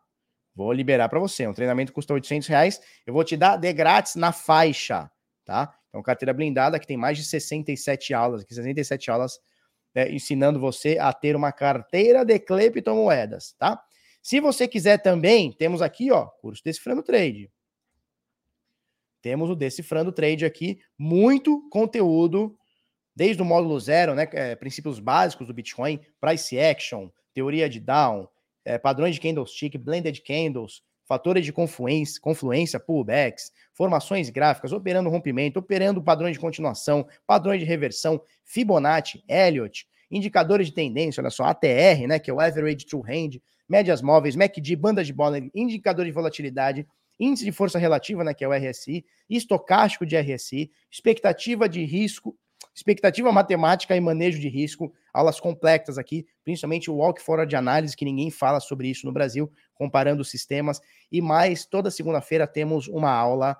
[0.55, 1.45] Vou liberar para você.
[1.45, 2.81] Um treinamento custa 800 reais.
[3.05, 5.11] Eu vou te dar de grátis na faixa,
[5.43, 5.75] tá?
[5.89, 9.39] Então, carteira blindada que tem mais de 67 aulas, aqui 67 aulas
[9.93, 13.81] é, ensinando você a ter uma carteira de criptomoedas, tá?
[14.21, 17.49] Se você quiser também, temos aqui, ó, curso Decifrando Trade.
[19.21, 22.57] Temos o Decifrando Trade aqui, muito conteúdo,
[23.15, 28.27] desde o módulo zero, né, é, princípios básicos do Bitcoin, price action, teoria de down,
[28.65, 35.59] é, padrões de candlestick, blended candles, fatores de confluência, confluência, pullbacks, formações gráficas, operando rompimento,
[35.59, 42.07] operando padrões de continuação, padrões de reversão, Fibonacci, Elliott, indicadores de tendência, olha só, ATR,
[42.07, 46.11] né, que é o Average True Hand, médias móveis, MACD, banda de Bollinger, indicador de
[46.11, 46.87] volatilidade,
[47.19, 52.37] índice de força relativa, né, que é o RSI, estocástico de RSI, expectativa de risco,
[52.75, 57.95] expectativa matemática e manejo de risco, aulas complexas aqui, principalmente o walk fora de análise,
[57.95, 63.09] que ninguém fala sobre isso no Brasil, comparando sistemas, e mais, toda segunda-feira temos uma
[63.09, 63.57] aula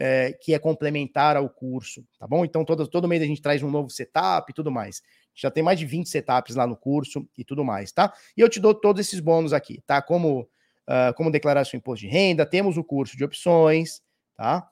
[0.00, 2.44] é, que é complementar ao curso, tá bom?
[2.44, 5.02] Então, todo, todo mês a gente traz um novo setup e tudo mais.
[5.34, 8.12] Já tem mais de 20 setups lá no curso e tudo mais, tá?
[8.36, 10.02] E eu te dou todos esses bônus aqui, tá?
[10.02, 14.00] Como, uh, como declarar seu imposto de renda, temos o curso de opções,
[14.36, 14.68] tá?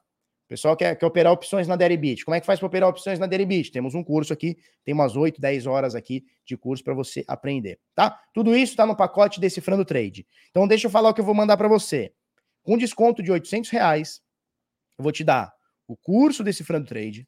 [0.48, 2.24] Pessoal quer, quer operar opções na Deribit.
[2.24, 3.72] Como é que faz para operar opções na Deribit?
[3.72, 7.78] Temos um curso aqui, tem umas 8, 10 horas aqui de curso para você aprender,
[7.94, 8.18] tá?
[8.32, 10.26] Tudo isso está no pacote Decifrando Trade.
[10.50, 12.12] Então deixa eu falar o que eu vou mandar para você.
[12.62, 14.20] Com desconto de 800 reais,
[14.98, 15.52] eu vou te dar
[15.86, 17.26] o curso Decifrando Trade,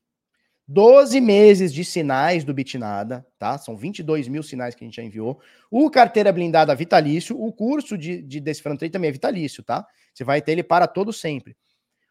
[0.70, 3.56] 12 meses de sinais do Bitnada, tá?
[3.56, 5.40] São 22 mil sinais que a gente já enviou.
[5.70, 9.86] O carteira blindada vitalício, o curso de, de Decifrando Trade também é vitalício, tá?
[10.12, 11.56] Você vai ter ele para todo sempre.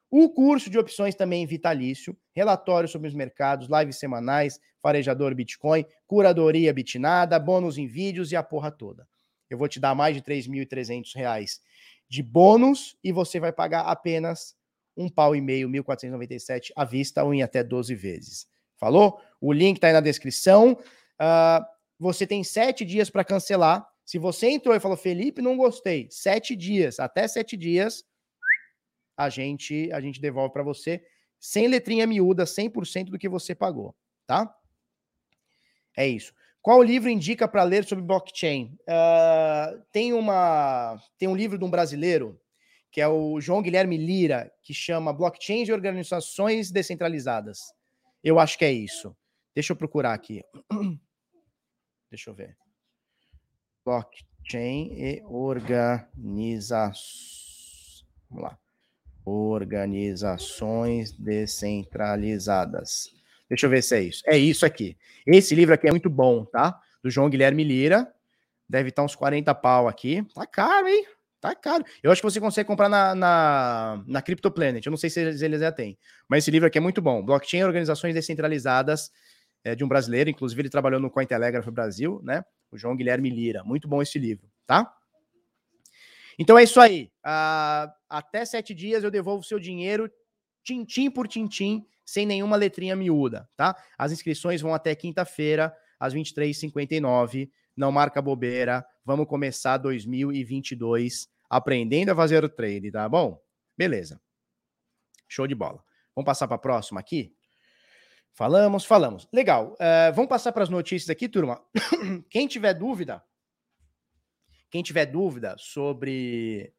[0.09, 6.73] O curso de opções também vitalício, relatório sobre os mercados, lives semanais, farejador Bitcoin, curadoria
[6.73, 9.07] Bitnada, bônus em vídeos e a porra toda.
[9.49, 11.59] Eu vou te dar mais de R$ 3.300
[12.09, 14.55] de bônus e você vai pagar apenas
[14.95, 18.47] um pau e meio, 1.497 à vista ou em até 12 vezes.
[18.77, 19.19] Falou?
[19.39, 20.71] O link está aí na descrição.
[20.73, 21.65] Uh,
[21.99, 23.87] você tem sete dias para cancelar.
[24.05, 28.05] Se você entrou e falou, Felipe, não gostei, sete dias, até sete dias,
[29.17, 31.03] a gente a gente devolve para você
[31.39, 33.95] sem letrinha miúda, 100% do que você pagou,
[34.25, 34.55] tá?
[35.95, 36.33] É isso.
[36.61, 38.77] Qual livro indica para ler sobre blockchain?
[38.81, 42.39] Uh, tem uma tem um livro de um brasileiro
[42.91, 47.59] que é o João Guilherme Lira, que chama Blockchain de Organizações Descentralizadas.
[48.23, 49.15] Eu acho que é isso.
[49.53, 50.43] Deixa eu procurar aqui.
[52.09, 52.57] Deixa eu ver.
[53.85, 58.05] Blockchain e organizações.
[58.29, 58.57] Vamos lá.
[59.29, 63.09] Organizações descentralizadas.
[63.49, 64.23] Deixa eu ver se é isso.
[64.25, 64.97] É isso aqui.
[65.25, 66.79] Esse livro aqui é muito bom, tá?
[67.03, 68.07] Do João Guilherme Lira.
[68.69, 70.25] Deve estar uns 40 pau aqui.
[70.33, 71.05] Tá caro, hein?
[71.41, 71.83] Tá caro.
[72.01, 74.87] Eu acho que você consegue comprar na, na, na CryptoPlanet.
[74.87, 75.97] Eu não sei se eles, já têm.
[76.29, 77.21] Mas esse livro aqui é muito bom.
[77.21, 79.11] Blockchain Organizações Descentralizadas
[79.61, 80.29] é, de um brasileiro.
[80.29, 82.45] Inclusive, ele trabalhou no Cointelegraph Brasil, né?
[82.71, 83.61] O João Guilherme Lira.
[83.65, 84.89] Muito bom esse livro, tá?
[86.37, 87.11] Então é isso aí.
[87.25, 90.11] Uh, até sete dias eu devolvo seu dinheiro,
[90.63, 93.75] tintim por tintim, sem nenhuma letrinha miúda, tá?
[93.97, 97.49] As inscrições vão até quinta-feira, às 23h59.
[97.75, 98.85] Não marca bobeira.
[99.05, 103.41] Vamos começar 2022 aprendendo a fazer o trade, tá bom?
[103.77, 104.19] Beleza.
[105.27, 105.83] Show de bola.
[106.15, 107.33] Vamos passar para a próxima aqui?
[108.33, 109.27] Falamos, falamos.
[109.33, 109.73] Legal.
[109.73, 111.61] Uh, vamos passar para as notícias aqui, turma.
[112.29, 113.23] Quem tiver dúvida,
[114.69, 116.73] quem tiver dúvida sobre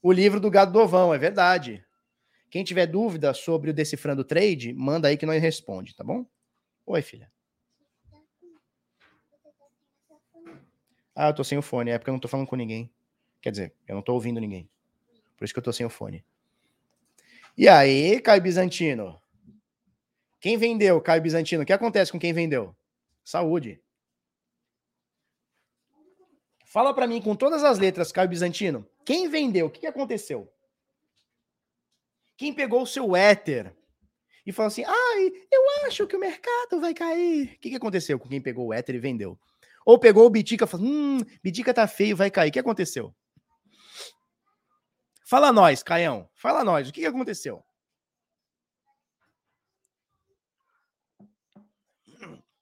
[0.00, 1.84] o livro do Gado Dovão, é verdade.
[2.50, 6.26] Quem tiver dúvida sobre o Decifrando Trade, manda aí que nós responde, tá bom?
[6.86, 7.30] Oi, filha.
[11.14, 11.90] Ah, eu tô sem o fone.
[11.90, 12.90] É porque eu não tô falando com ninguém.
[13.40, 14.68] Quer dizer, eu não tô ouvindo ninguém.
[15.36, 16.24] Por isso que eu tô sem o fone.
[17.56, 19.20] E aí, Caio Bizantino?
[20.40, 21.62] Quem vendeu, Caio Bizantino?
[21.62, 22.74] O que acontece com quem vendeu?
[23.24, 23.80] Saúde.
[26.72, 28.88] Fala para mim com todas as letras, Caio Bizantino.
[29.04, 29.66] Quem vendeu?
[29.66, 30.50] O que, que aconteceu?
[32.34, 33.76] Quem pegou o seu éter
[34.46, 37.44] e falou assim: ai, eu acho que o mercado vai cair.
[37.44, 39.38] O que, que aconteceu com quem pegou o éter e vendeu?
[39.84, 42.48] Ou pegou o Bitica e falou: hum, Bitica tá feio, vai cair.
[42.48, 43.14] O que aconteceu?
[45.26, 46.26] Fala nós, Caião.
[46.32, 46.88] Fala nós.
[46.88, 47.62] O que aconteceu?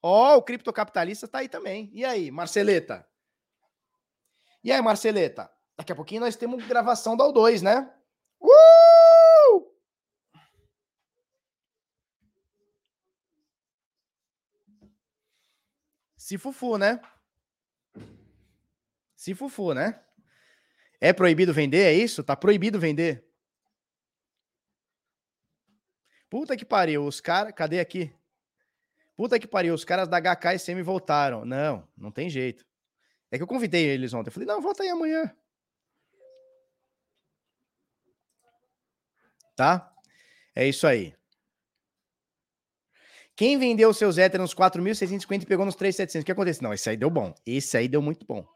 [0.03, 1.89] Ó, oh, o criptocapitalista tá aí também.
[1.93, 3.09] E aí, Marceleta?
[4.63, 5.51] E aí, Marceleta?
[5.77, 7.91] Daqui a pouquinho nós temos gravação da U2, né?
[8.41, 9.75] Uh!
[16.17, 17.01] Se fufu, né?
[19.17, 20.03] Se fufu, né?
[21.01, 22.23] É proibido vender, é isso?
[22.23, 23.27] Tá proibido vender.
[26.29, 27.55] Puta que pariu, os caras.
[27.55, 28.15] Cadê aqui?
[29.17, 31.45] Puta que pariu, os caras da HKSM voltaram.
[31.45, 32.70] Não, não tem jeito.
[33.31, 34.29] É que eu convidei eles ontem.
[34.29, 35.35] Eu falei, não, volta aí amanhã.
[39.55, 39.95] Tá?
[40.55, 41.15] É isso aí.
[43.37, 46.21] Quem vendeu seus Ether nos 4.650 e pegou nos 3.700?
[46.21, 46.63] O que aconteceu?
[46.63, 47.35] Não, esse aí deu bom.
[47.47, 48.47] Esse aí deu muito bom.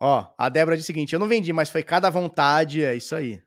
[0.00, 2.84] Ó, a Débora disse o seguinte: eu não vendi, mas foi cada vontade.
[2.84, 3.42] É isso aí.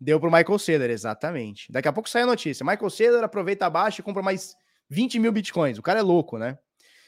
[0.00, 1.70] Deu pro Michael Saylor, exatamente.
[1.70, 2.64] Daqui a pouco sai a notícia.
[2.64, 4.56] Michael Saylor aproveita abaixo e compra mais
[4.90, 5.78] 20 mil bitcoins.
[5.78, 6.58] O cara é louco, né?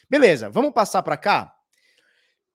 [0.08, 1.54] Beleza, vamos passar para cá.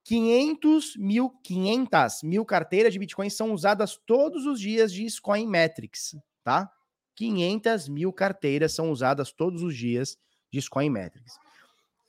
[0.03, 6.15] 500 mil, 500 mil carteiras de bitcoins são usadas todos os dias de Coin Metrics
[6.45, 6.71] tá?
[7.15, 10.17] 500 mil carteiras são usadas todos os dias
[10.53, 11.35] de Coin Metrics.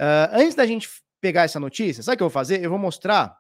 [0.01, 0.89] Uh, antes da gente
[1.21, 2.63] pegar essa notícia, sabe o que eu vou fazer?
[2.63, 3.37] Eu vou mostrar.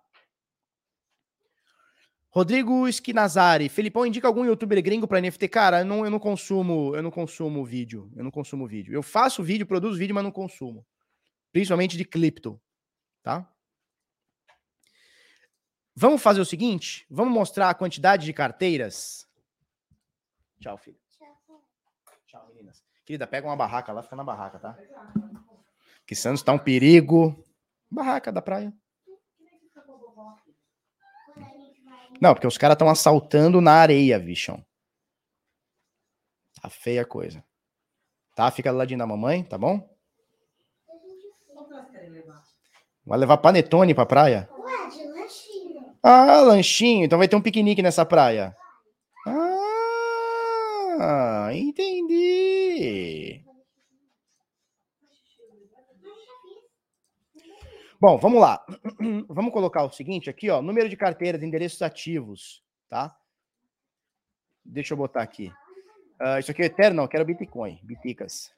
[2.36, 5.48] Rodrigo Esquinazari, Felipão indica algum youtuber gringo para NFT?
[5.48, 8.92] Cara, eu não, eu não consumo, eu não consumo vídeo, eu não consumo vídeo.
[8.92, 10.86] Eu faço vídeo, produzo vídeo, mas não consumo.
[11.50, 12.60] Principalmente de cripto,
[13.22, 13.50] tá?
[15.94, 17.06] Vamos fazer o seguinte?
[17.08, 19.26] Vamos mostrar a quantidade de carteiras.
[20.60, 20.98] Tchau, filho.
[22.26, 22.84] Tchau, meninas.
[23.06, 24.78] Querida, pega uma barraca lá, fica na barraca, tá?
[26.06, 27.42] Que Santos tá um perigo.
[27.90, 28.74] Barraca da praia.
[32.20, 34.64] Não, porque os caras estão assaltando na areia, bichão.
[36.60, 37.44] Tá feia a coisa.
[38.34, 38.51] Tá?
[38.51, 39.88] Fica do ladinho da mamãe, tá bom?
[43.05, 44.48] Vai levar panetone pra praia?
[44.59, 45.94] Ué, de lanchinho.
[46.02, 47.05] Ah, lanchinho.
[47.05, 48.56] Então vai ter um piquenique nessa praia.
[50.98, 53.15] Ah, entendi.
[57.98, 58.64] Bom, vamos lá.
[59.28, 60.60] Vamos colocar o seguinte aqui, ó.
[60.60, 63.16] Número de carteiras, endereços ativos, tá?
[64.62, 65.51] Deixa eu botar aqui.
[66.20, 68.52] Uh, isso aqui é eterno, não, eu quero Bitcoin, Biticas.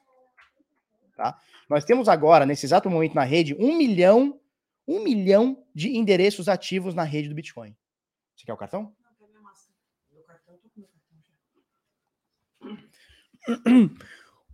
[1.17, 1.39] Tá?
[1.69, 4.41] Nós temos agora, nesse exato momento na rede, um milhão,
[4.87, 7.77] um milhão de endereços ativos na rede do Bitcoin.
[8.37, 8.93] Você quer o cartão?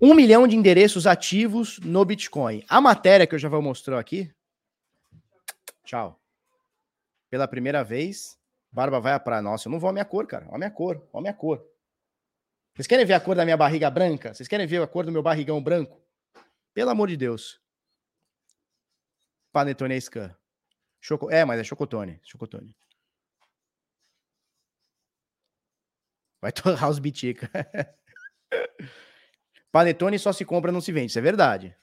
[0.00, 2.64] Um milhão de endereços ativos no Bitcoin.
[2.68, 4.30] A matéria que eu já vou mostrar aqui.
[5.84, 6.18] Tchau.
[7.30, 8.38] Pela primeira vez,
[8.72, 9.68] Barba vai pra nossa.
[9.68, 10.46] Eu não vou a minha cor, cara.
[10.46, 10.96] Olha a minha cor.
[11.12, 11.64] Olha a minha cor.
[12.74, 14.34] Vocês querem ver a cor da minha barriga branca?
[14.34, 16.02] Vocês querem ver a cor do meu barrigão branco?
[16.72, 17.60] Pelo amor de Deus.
[19.52, 20.36] Panetone é scan.
[21.00, 21.30] Choco...
[21.30, 22.20] É, mas é chocotone.
[22.24, 22.76] Chocotone.
[26.40, 27.48] Vai torrar os bitica.
[29.70, 31.06] Panetone só se compra, não se vende.
[31.06, 31.76] Isso é verdade.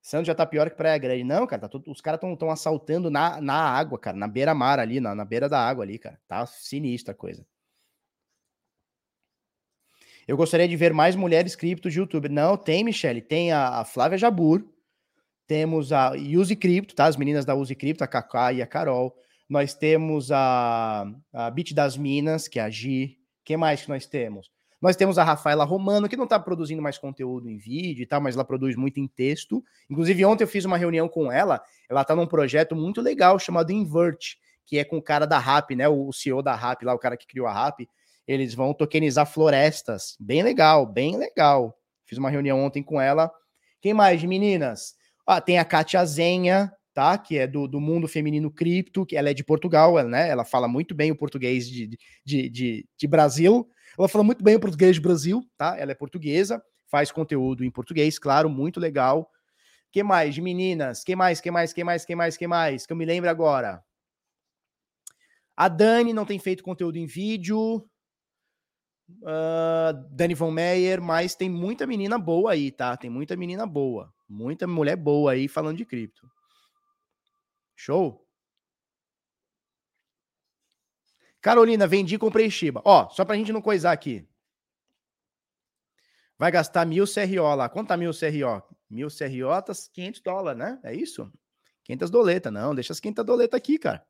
[0.00, 1.24] Santos já tá pior que Praia Grande.
[1.24, 5.00] Não, cara, tá tudo, os caras estão assaltando na, na água, cara, na beira-mar ali,
[5.00, 6.18] na, na beira da água ali, cara.
[6.26, 7.46] Tá sinistra a coisa.
[10.26, 12.28] Eu gostaria de ver mais mulheres cripto de YouTube.
[12.28, 13.22] Não, tem, Michele.
[13.22, 14.62] Tem a, a Flávia Jabur.
[15.46, 17.06] Temos a Use Cripto, tá?
[17.06, 19.16] As meninas da Use Cripto, a Kaká e a Carol.
[19.48, 23.18] Nós temos a, a Bit das Minas, que é a Gi.
[23.42, 24.50] Quem mais que nós temos?
[24.80, 28.20] Nós temos a Rafaela Romano, que não está produzindo mais conteúdo em vídeo e tal,
[28.20, 29.62] mas ela produz muito em texto.
[29.90, 31.60] Inclusive, ontem eu fiz uma reunião com ela.
[31.90, 35.72] Ela está num projeto muito legal chamado Invert, que é com o cara da RAP,
[35.72, 35.88] né?
[35.88, 37.88] O CEO da RAP, lá, o cara que criou a RAP.
[38.26, 40.16] Eles vão tokenizar florestas.
[40.20, 41.76] Bem legal, bem legal.
[42.04, 43.32] Fiz uma reunião ontem com ela.
[43.80, 44.94] Quem mais, meninas?
[45.26, 47.18] Ah, tem a Katia Zenha, tá?
[47.18, 50.28] Que é do, do mundo feminino cripto, que ela é de Portugal, ela, né?
[50.28, 53.68] Ela fala muito bem o português de, de, de, de Brasil.
[53.98, 55.76] Ela fala muito bem o português de Brasil, tá?
[55.76, 59.28] Ela é portuguesa, faz conteúdo em português, claro, muito legal.
[59.90, 61.02] Que mais, de meninas?
[61.02, 62.86] Que mais, que mais, que mais, que mais, que mais?
[62.86, 63.82] Que eu me lembro agora.
[65.56, 67.84] A Dani não tem feito conteúdo em vídeo
[69.22, 72.96] uh, Dani Von Meyer, mas tem muita menina boa aí, tá?
[72.96, 74.12] Tem muita menina boa.
[74.28, 76.30] Muita mulher boa aí falando de cripto.
[77.74, 78.27] Show?
[81.48, 82.82] Carolina, vendi e comprei Shiba.
[82.84, 84.28] Ó, só pra gente não coisar aqui.
[86.38, 87.70] Vai gastar mil CRO lá.
[87.70, 88.62] Quanto tá mil CRO?
[88.90, 90.78] Mil CRO tá 500 dólares, né?
[90.84, 91.32] É isso?
[91.84, 92.50] 500 doleta.
[92.50, 94.06] Não, deixa as 500 doleta aqui, cara.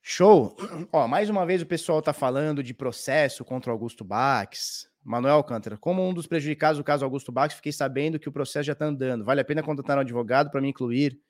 [0.00, 0.56] Show.
[0.90, 4.90] Ó, mais uma vez o pessoal está falando de processo contra Augusto Bax.
[5.04, 8.66] Manuel Alcântara, como um dos prejudicados do caso Augusto Bax, fiquei sabendo que o processo
[8.66, 9.24] já está andando.
[9.24, 11.20] Vale a pena contratar um advogado para me incluir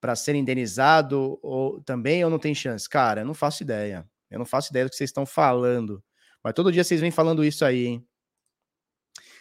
[0.00, 2.88] para ser indenizado ou também ou não tem chance?
[2.88, 4.06] Cara, eu não faço ideia.
[4.30, 6.02] Eu não faço ideia do que vocês estão falando.
[6.42, 8.06] Mas todo dia vocês vêm falando isso aí, hein?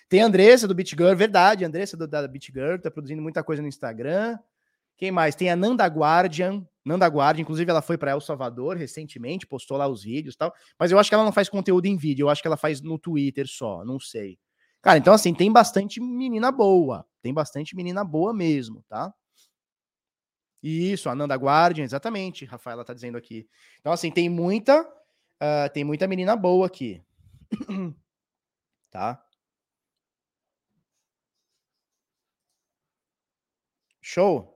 [0.08, 1.66] Tem a Andressa do BitGirl, verdade.
[1.66, 4.38] Andressa do, da BitGirl tá produzindo muita coisa no Instagram.
[4.98, 5.36] Quem mais?
[5.36, 6.66] Tem a Nanda Guardian.
[6.86, 10.54] Nanda Guardian, inclusive, ela foi para El Salvador recentemente, postou lá os vídeos e tal.
[10.80, 12.80] Mas eu acho que ela não faz conteúdo em vídeo, eu acho que ela faz
[12.82, 14.38] no Twitter só, não sei.
[14.82, 17.06] Cara, então assim, tem bastante menina boa.
[17.24, 19.12] Tem bastante menina boa mesmo, tá?
[20.68, 22.44] Isso, a Nanda Guardian, exatamente.
[22.46, 23.48] Rafaela tá dizendo aqui.
[23.80, 24.82] Então, assim, tem muita.
[24.82, 27.04] Uh, tem muita menina boa aqui.
[28.90, 29.24] tá?
[34.02, 34.55] Show.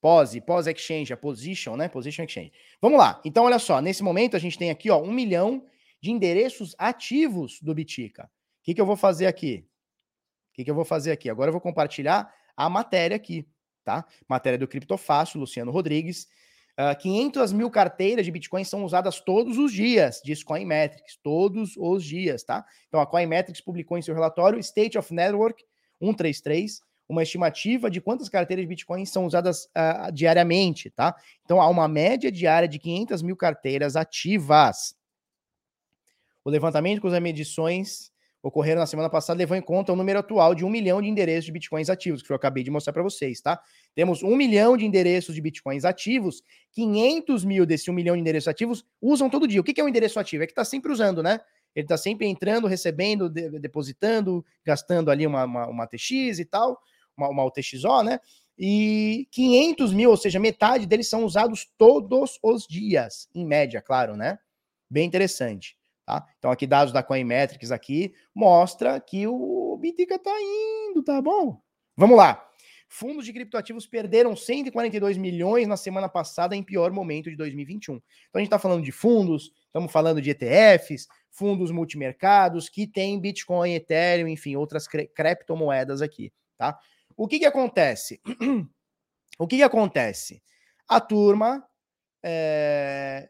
[0.00, 1.88] Pose, pose exchange, a position, né?
[1.88, 2.52] Position exchange.
[2.80, 3.20] Vamos lá.
[3.24, 3.80] Então, olha só.
[3.80, 5.66] Nesse momento, a gente tem aqui, ó, um milhão
[6.00, 8.24] de endereços ativos do Bitica.
[8.24, 8.28] O
[8.62, 9.66] que, que eu vou fazer aqui?
[10.50, 11.28] O que, que eu vou fazer aqui?
[11.28, 13.46] Agora eu vou compartilhar a matéria aqui,
[13.84, 14.06] tá?
[14.26, 16.24] Matéria do Criptofácil, Luciano Rodrigues.
[16.78, 21.76] Uh, ah, 500 mil carteiras de Bitcoin são usadas todos os dias, diz Coinmetrics, todos
[21.76, 22.64] os dias, tá?
[22.88, 25.62] Então a Coinmetrics publicou em seu relatório State of Network
[25.98, 31.16] 133 uma estimativa de quantas carteiras de Bitcoin são usadas uh, diariamente, tá?
[31.44, 34.94] Então há uma média diária de 500 mil carteiras ativas.
[36.44, 40.54] O levantamento com as medições, ocorreram na semana passada levou em conta o número atual
[40.54, 43.40] de um milhão de endereços de bitcoins ativos, que eu acabei de mostrar para vocês,
[43.40, 43.60] tá?
[43.92, 48.46] Temos um milhão de endereços de bitcoins ativos, 500 mil desse um milhão de endereços
[48.46, 49.60] ativos usam todo dia.
[49.60, 50.44] O que é um endereço ativo?
[50.44, 51.40] É que está sempre usando, né?
[51.74, 56.80] Ele está sempre entrando, recebendo, de, depositando, gastando ali uma, uma, uma TX e tal,
[57.20, 58.18] uma, uma UTXO, né?
[58.58, 64.16] E 500 mil, ou seja, metade deles são usados todos os dias, em média, claro,
[64.16, 64.38] né?
[64.90, 65.78] Bem interessante.
[66.04, 66.26] Tá?
[66.38, 71.60] Então, aqui dados da Coinmetrics aqui mostra que o Bitica tá indo, tá bom?
[71.96, 72.46] Vamos lá.
[72.92, 77.94] Fundos de criptoativos perderam 142 milhões na semana passada em pior momento de 2021.
[77.94, 78.02] Então
[78.34, 83.74] a gente está falando de fundos, estamos falando de ETFs, fundos multimercados que tem Bitcoin,
[83.74, 86.76] Ethereum, enfim, outras criptomoedas aqui, tá?
[87.20, 88.18] O que que acontece?
[89.38, 90.42] o que que acontece?
[90.88, 91.62] A turma
[92.22, 93.28] é,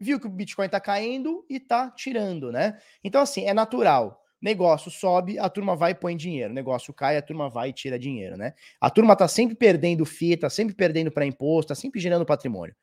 [0.00, 2.76] viu que o Bitcoin está caindo e está tirando, né?
[3.04, 4.20] Então, assim, é natural.
[4.42, 6.52] Negócio sobe, a turma vai e põe dinheiro.
[6.52, 8.52] Negócio cai, a turma vai e tira dinheiro, né?
[8.80, 12.74] A turma tá sempre perdendo FII, tá sempre perdendo para imposto, tá sempre gerando patrimônio,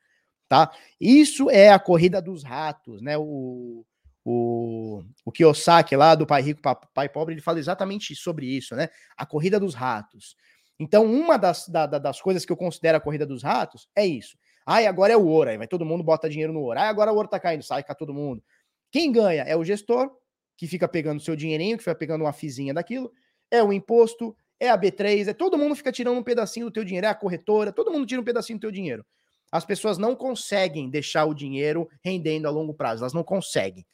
[0.48, 0.72] tá?
[0.98, 3.18] Isso é a corrida dos ratos, né?
[3.18, 3.84] O,
[4.28, 6.60] o, o Kiyosaki lá do Pai Rico,
[6.92, 8.88] Pai Pobre, ele fala exatamente sobre isso, né?
[9.16, 10.34] A corrida dos ratos.
[10.80, 14.36] Então, uma das, da, das coisas que eu considero a corrida dos ratos é isso.
[14.66, 16.76] Ai, agora é o ouro, aí vai todo mundo bota dinheiro no ouro.
[16.76, 18.42] Ai, agora o ouro tá caindo, sai cá todo mundo.
[18.90, 20.10] Quem ganha é o gestor,
[20.56, 23.12] que fica pegando seu dinheirinho, que fica pegando uma fizinha daquilo,
[23.48, 26.82] é o imposto, é a B3, é todo mundo fica tirando um pedacinho do teu
[26.82, 29.06] dinheiro, é a corretora, todo mundo tira um pedacinho do teu dinheiro.
[29.52, 33.86] As pessoas não conseguem deixar o dinheiro rendendo a longo prazo, elas não conseguem.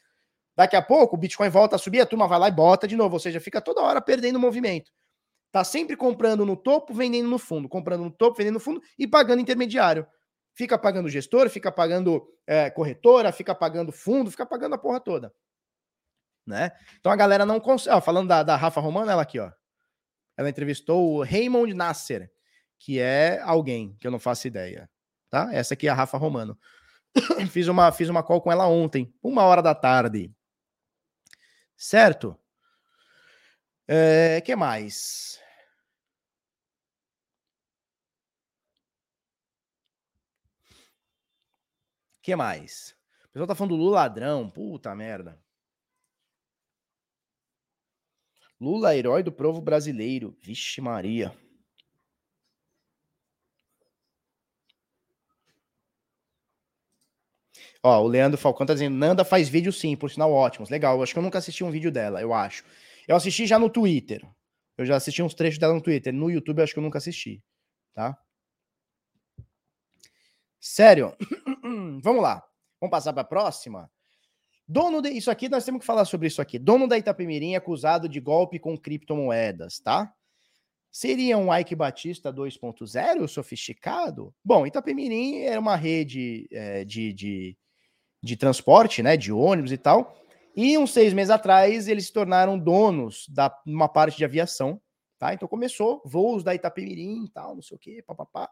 [0.55, 2.95] Daqui a pouco o Bitcoin volta a subir, a turma vai lá e bota de
[2.95, 4.91] novo, ou seja, fica toda hora perdendo movimento.
[5.51, 9.07] Tá sempre comprando no topo, vendendo no fundo, comprando no topo, vendendo no fundo e
[9.07, 10.07] pagando intermediário
[10.53, 15.33] fica pagando gestor, fica pagando é, corretora, fica pagando fundo, fica pagando a porra toda.
[16.45, 16.71] Né?
[16.99, 17.99] Então a galera não consegue.
[18.01, 19.51] falando da, da Rafa Romano, ela aqui, ó.
[20.37, 22.31] Ela entrevistou o Raymond Nasser,
[22.79, 24.89] que é alguém que eu não faço ideia.
[25.29, 25.49] Tá?
[25.53, 26.57] Essa aqui é a Rafa Romano.
[27.51, 30.31] fiz, uma, fiz uma call com ela ontem, uma hora da tarde.
[31.77, 32.37] Certo?
[33.87, 35.33] É, que mais?
[42.23, 42.95] que mais?
[43.25, 44.49] O pessoal tá falando do Lula ladrão.
[44.49, 45.37] Puta merda.
[48.59, 50.35] Lula, herói do povo brasileiro.
[50.41, 51.37] Vixe Maria.
[57.83, 60.69] Ó, o Leandro Falcão tá dizendo, Nanda faz vídeo sim, por sinal ótimos.
[60.69, 62.63] Legal, eu acho que eu nunca assisti um vídeo dela, eu acho.
[63.05, 64.25] Eu assisti já no Twitter.
[64.77, 66.13] Eu já assisti uns trechos dela no Twitter.
[66.13, 67.43] No YouTube eu acho que eu nunca assisti,
[67.93, 68.17] tá?
[70.59, 71.13] Sério.
[72.01, 72.41] Vamos lá.
[72.79, 73.91] Vamos passar para a próxima.
[74.65, 75.09] Dono de.
[75.09, 76.57] Isso aqui, nós temos que falar sobre isso aqui.
[76.57, 80.13] Dono da Itapemirim acusado de golpe com criptomoedas, tá?
[80.89, 84.33] Seria um Ike Batista 2.0 sofisticado?
[84.43, 87.57] Bom, Itapemirim era uma rede é, de, de,
[88.23, 89.17] de transporte, né?
[89.17, 90.17] De ônibus e tal.
[90.55, 94.81] E uns seis meses atrás, eles se tornaram donos da uma parte de aviação,
[95.19, 95.33] tá?
[95.33, 98.49] Então começou voos da Itapemirim e tal, não sei o quê, papapá.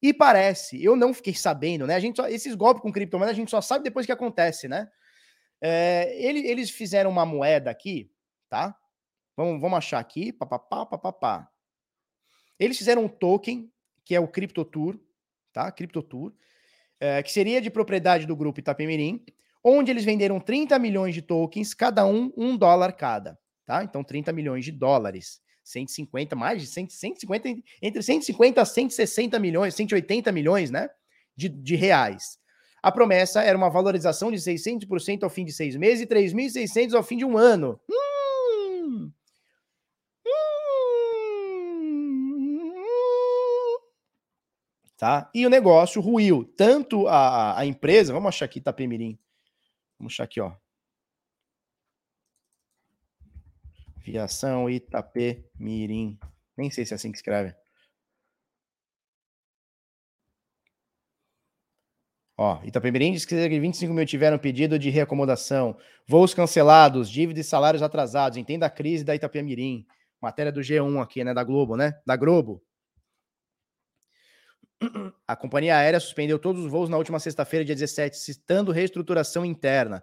[0.00, 1.94] E parece, eu não fiquei sabendo, né?
[1.94, 4.90] A gente só, esses golpes com criptomoeda a gente só sabe depois que acontece, né?
[5.60, 8.10] É, ele, eles fizeram uma moeda aqui,
[8.48, 8.76] tá?
[9.36, 11.48] Vamos, vamos achar aqui, papapá, papapá.
[12.58, 13.70] Eles fizeram um token,
[14.04, 14.98] que é o CryptoTour,
[15.52, 15.70] tá?
[15.70, 16.32] CryptoTour,
[17.02, 19.24] é, que seria de propriedade do grupo Itapemirim,
[19.62, 23.82] onde eles venderam 30 milhões de tokens, cada um um dólar cada, tá?
[23.82, 25.42] Então 30 milhões de dólares.
[25.64, 27.48] 150, mais de 100, 150,
[27.80, 30.88] entre 150 a 160 milhões, 180 milhões, né?
[31.36, 32.38] De, de reais.
[32.80, 37.02] A promessa era uma valorização de 600% ao fim de seis meses e 3.600 ao
[37.02, 37.80] fim de um ano.
[37.88, 38.11] Hum,
[45.02, 45.28] tá?
[45.34, 46.44] E o negócio ruiu.
[46.56, 49.18] Tanto a, a empresa, vamos achar aqui Itapemirim.
[49.98, 50.54] Vamos achar aqui, ó.
[53.96, 56.16] Viação Itapemirim.
[56.56, 57.52] Nem sei se é assim que escreve.
[62.38, 65.76] Ó, Itapemirim diz que 25 mil tiveram pedido de reacomodação,
[66.06, 68.38] voos cancelados, dívidas e salários atrasados.
[68.38, 69.84] Entenda a crise da Itapemirim.
[70.20, 71.34] Matéria do G1 aqui, né?
[71.34, 72.00] Da Globo, né?
[72.06, 72.62] Da Globo.
[75.26, 80.02] A companhia aérea suspendeu todos os voos na última sexta-feira, dia 17, citando reestruturação interna.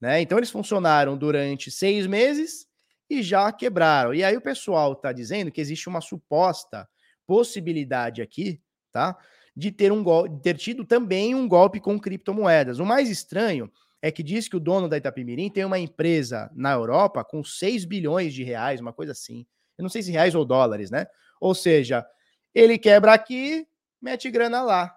[0.00, 0.20] Né?
[0.20, 2.66] Então, eles funcionaram durante seis meses
[3.08, 4.14] e já quebraram.
[4.14, 6.88] E aí o pessoal está dizendo que existe uma suposta
[7.26, 8.60] possibilidade aqui,
[8.92, 9.16] tá?
[9.56, 10.04] De ter um
[10.40, 12.78] ter tido também um golpe com criptomoedas.
[12.78, 13.70] O mais estranho
[14.02, 17.84] é que diz que o dono da Itapemirim tem uma empresa na Europa com 6
[17.84, 19.46] bilhões de reais, uma coisa assim.
[19.78, 21.06] Eu não sei se reais ou dólares, né?
[21.40, 22.06] Ou seja,
[22.54, 23.66] ele quebra aqui,
[24.04, 24.94] mete grana lá.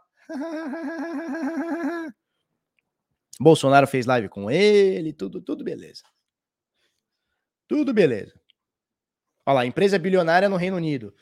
[3.39, 6.03] Bolsonaro fez live com ele, tudo, tudo beleza.
[7.67, 8.37] Tudo beleza.
[9.45, 11.15] Olha lá, empresa bilionária no Reino Unido.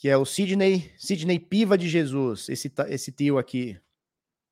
[0.00, 3.78] que é o Sidney, Sidney Piva de Jesus, esse, esse tio aqui.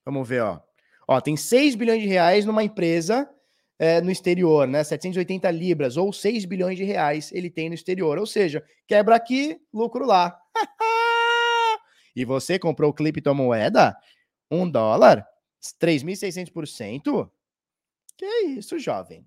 [0.05, 0.61] Vamos ver, ó.
[1.09, 3.33] Ó, tem 6 bilhões de reais numa empresa
[3.79, 4.83] é, no exterior, né?
[4.83, 8.19] 780 libras ou 6 bilhões de reais ele tem no exterior.
[8.19, 10.37] Ou seja, quebra aqui, lucro lá.
[12.15, 13.97] e você comprou criptomoeda?
[14.51, 15.27] Um dólar?
[15.81, 17.31] 3.600%?
[18.17, 19.27] Que isso, jovem?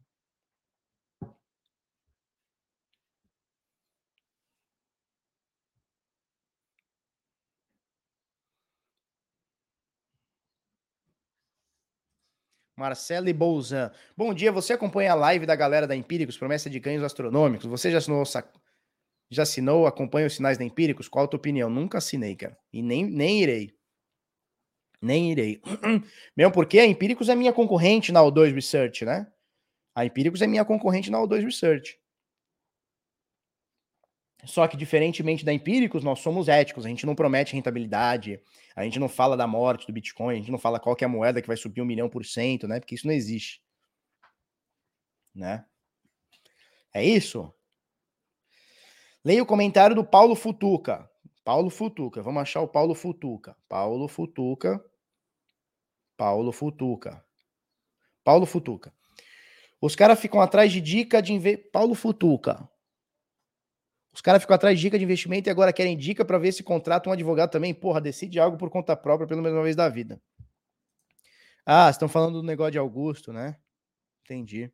[12.80, 13.92] Marcelo Bolzan.
[14.16, 17.66] Bom dia, você acompanha a live da galera da Empíricos, promessa de ganhos astronômicos.
[17.66, 18.24] Você já assinou,
[19.30, 21.10] já assinou, acompanha os sinais da Empíricos?
[21.10, 21.70] Qual a tua opinião?
[21.70, 22.58] Nunca assinei, cara.
[22.72, 23.78] E nem, nem irei.
[25.02, 25.62] Nem irei.
[26.36, 29.28] Mesmo porque a Empíricos é minha concorrente na O2 Research, né?
[29.94, 31.99] A Empíricos é minha concorrente na O2 Research.
[34.46, 38.42] Só que, diferentemente da Empíricos, nós somos éticos, a gente não promete rentabilidade,
[38.76, 41.10] a gente não fala da morte do Bitcoin, a gente não fala qual é a
[41.10, 42.80] moeda que vai subir um milhão por cento, né?
[42.80, 43.62] Porque isso não existe.
[45.36, 45.66] Né?
[46.94, 47.54] É isso?
[49.24, 51.10] Leia o comentário do Paulo Futuca.
[51.44, 53.58] Paulo Futuca, vamos achar o Paulo Futuca.
[53.68, 54.84] Paulo Futuca.
[56.16, 57.26] Paulo Futuca.
[58.24, 58.94] Paulo Futuca.
[59.82, 61.72] Os caras ficam atrás de dica de investimento.
[61.72, 62.70] Paulo Futuca.
[64.14, 66.64] Os caras ficam atrás de dica de investimento e agora querem dica para ver se
[66.64, 67.74] contrata um advogado também.
[67.74, 70.20] Porra, decide algo por conta própria pelo menos uma vez da vida.
[71.66, 73.56] Ah, estão falando do negócio de Augusto, né?
[74.24, 74.72] Entendi.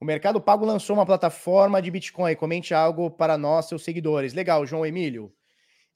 [0.00, 2.36] O Mercado Pago lançou uma plataforma de Bitcoin.
[2.36, 4.32] Comente algo para nós, seus seguidores.
[4.32, 5.34] Legal, João Emílio.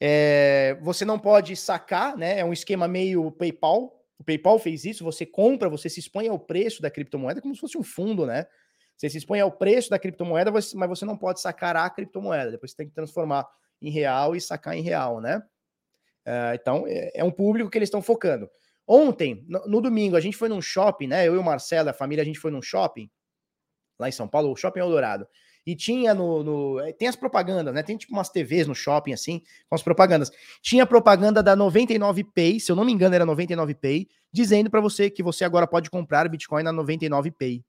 [0.01, 2.40] É, você não pode sacar, né?
[2.40, 4.02] É um esquema meio PayPal.
[4.18, 7.60] O PayPal fez isso, você compra, você se expõe ao preço da criptomoeda como se
[7.60, 8.47] fosse um fundo, né?
[8.97, 12.52] Você se expõe ao preço da criptomoeda, mas você não pode sacar a criptomoeda.
[12.52, 13.48] Depois você tem que transformar
[13.80, 15.43] em real e sacar em real, né?
[16.24, 18.48] Uh, então, é, é, um público que eles estão focando.
[18.86, 21.26] Ontem, no, no, domingo, a gente foi num shopping, né?
[21.26, 23.10] Eu e o Marcelo, a família, a gente foi num shopping
[23.98, 25.26] lá em São Paulo, o Shopping Eldorado.
[25.66, 27.82] E tinha no, no, eh, Tem as propagandas, né?
[27.82, 30.30] Tem tipo umas TVs no shopping, assim, com as propagandas.
[30.60, 35.22] Tinha propaganda da 99Pay, se eu não me engano, era 99Pay, dizendo para você que
[35.22, 37.62] você agora pode comprar Bitcoin na 99Pay,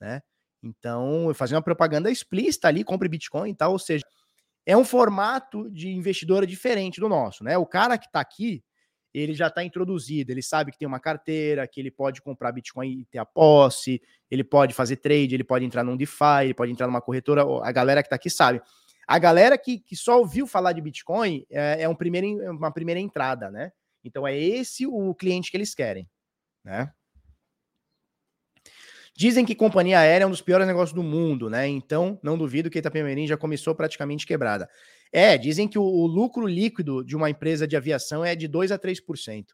[0.00, 0.20] né?
[0.62, 4.04] Então, eu fazia uma propaganda explícita ali, compre Bitcoin e tal, ou seja,
[4.64, 7.58] é um formato de investidor diferente do nosso, né?
[7.58, 8.64] O cara que tá aqui,
[9.14, 12.88] ele já está introduzido, ele sabe que tem uma carteira, que ele pode comprar Bitcoin
[12.90, 16.72] e ter a posse, ele pode fazer trade, ele pode entrar num DeFi, ele pode
[16.72, 18.60] entrar numa corretora, a galera que está aqui sabe.
[19.06, 23.00] A galera que, que só ouviu falar de Bitcoin é, é um primeiro, uma primeira
[23.00, 23.70] entrada, né?
[24.02, 26.08] Então é esse o cliente que eles querem,
[26.64, 26.92] né?
[29.16, 31.68] Dizem que companhia aérea é um dos piores negócios do mundo, né?
[31.68, 34.68] Então, não duvido que Itapemirim já começou praticamente quebrada.
[35.16, 38.72] É, dizem que o, o, lucro líquido de uma empresa de aviação é de 2
[38.72, 39.46] a 3%.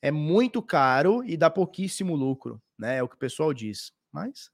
[0.00, 2.98] É muito caro e dá pouquíssimo lucro, né?
[2.98, 3.92] É o que o pessoal diz.
[4.12, 4.48] Mas.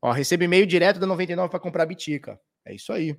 [0.00, 2.40] Ó, recebe e-mail direto da 99 para comprar bitica.
[2.64, 3.18] É isso aí.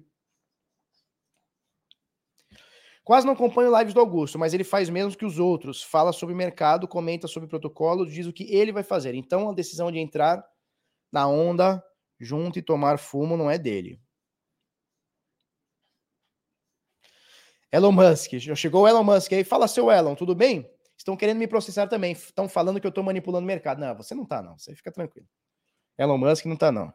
[3.04, 5.84] Quase não acompanho lives do Augusto, mas ele faz menos que os outros.
[5.84, 9.16] Fala sobre mercado, comenta sobre protocolo, diz o que ele vai fazer.
[9.16, 10.42] Então a decisão de entrar
[11.12, 11.84] na onda
[12.18, 14.00] junto e tomar fumo não é dele.
[17.72, 18.32] Elon Musk.
[18.56, 19.44] Chegou o Elon Musk aí.
[19.44, 20.70] Fala, seu Elon, tudo bem?
[20.98, 22.12] Estão querendo me processar também.
[22.12, 23.80] Estão falando que eu estou manipulando o mercado.
[23.80, 24.58] Não, você não está, não.
[24.58, 25.28] Você fica tranquilo.
[25.98, 26.94] Elon Musk não está, não.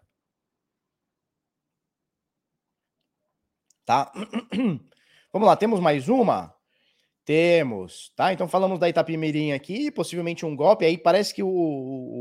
[3.85, 4.13] Tá?
[5.33, 6.55] Vamos lá, temos mais uma?
[7.25, 8.33] Temos, tá?
[8.33, 10.85] Então falamos da Itapimirim aqui, possivelmente um golpe.
[10.85, 11.49] Aí parece que o,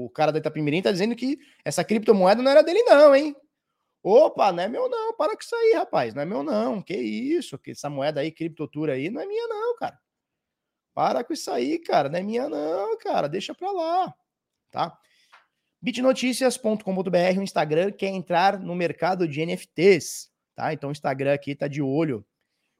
[0.05, 3.35] o cara da Itapimirim tá dizendo que essa criptomoeda não era dele, não, hein?
[4.07, 6.93] Opa, não é meu não, para com isso aí, rapaz, não é meu não, que
[6.93, 9.99] isso, que essa moeda aí, criptotura aí, não é minha não, cara.
[10.93, 14.13] Para com isso aí, cara, não é minha não, cara, deixa pra lá,
[14.69, 14.95] tá?
[15.81, 20.71] bitnoticias.com.br, o Instagram quer entrar no mercado de NFTs, tá?
[20.71, 22.23] Então o Instagram aqui tá de olho.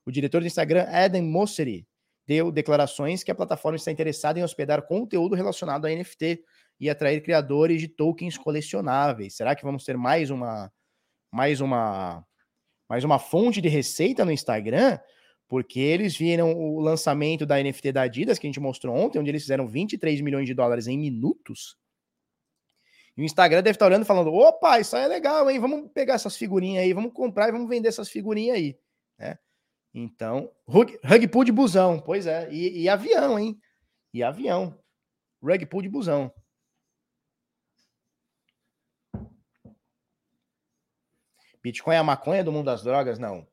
[0.05, 1.87] O diretor do Instagram, Eden Mosseri,
[2.27, 6.43] deu declarações que a plataforma está interessada em hospedar conteúdo relacionado a NFT
[6.79, 9.35] e atrair criadores de tokens colecionáveis.
[9.35, 10.71] Será que vamos ter mais uma
[11.35, 12.25] mais uma
[12.87, 14.97] mas uma fonte de receita no Instagram,
[15.47, 19.31] porque eles viram o lançamento da NFT da Adidas, que a gente mostrou ontem, onde
[19.31, 21.75] eles fizeram 23 milhões de dólares em minutos.
[23.17, 25.59] E o Instagram deve estar olhando falando: opa, isso aí é legal, hein?
[25.59, 28.77] Vamos pegar essas figurinhas aí, vamos comprar e vamos vender essas figurinhas aí.
[29.19, 29.37] Né?
[29.93, 32.47] Então, rug pull de busão, pois é.
[32.51, 33.57] E, e avião, hein?
[34.13, 34.77] E avião.
[35.41, 36.31] Rug pull de busão.
[41.65, 43.17] Bitcoin é a maconha do mundo das drogas?
[43.17, 43.47] Não.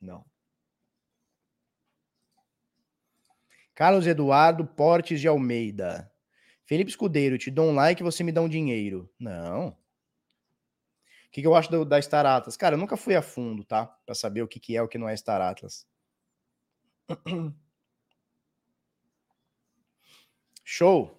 [0.00, 0.24] Não.
[3.74, 6.10] Carlos Eduardo Portes de Almeida.
[6.64, 9.12] Felipe Escudeiro, te dou um like e você me dá um dinheiro.
[9.18, 9.68] Não.
[9.68, 9.76] O
[11.30, 12.56] que, que eu acho do, da Star Atlas?
[12.56, 13.84] Cara, eu nunca fui a fundo, tá?
[14.06, 15.86] Pra saber o que, que é o que não é Star Atlas.
[20.64, 21.17] Show.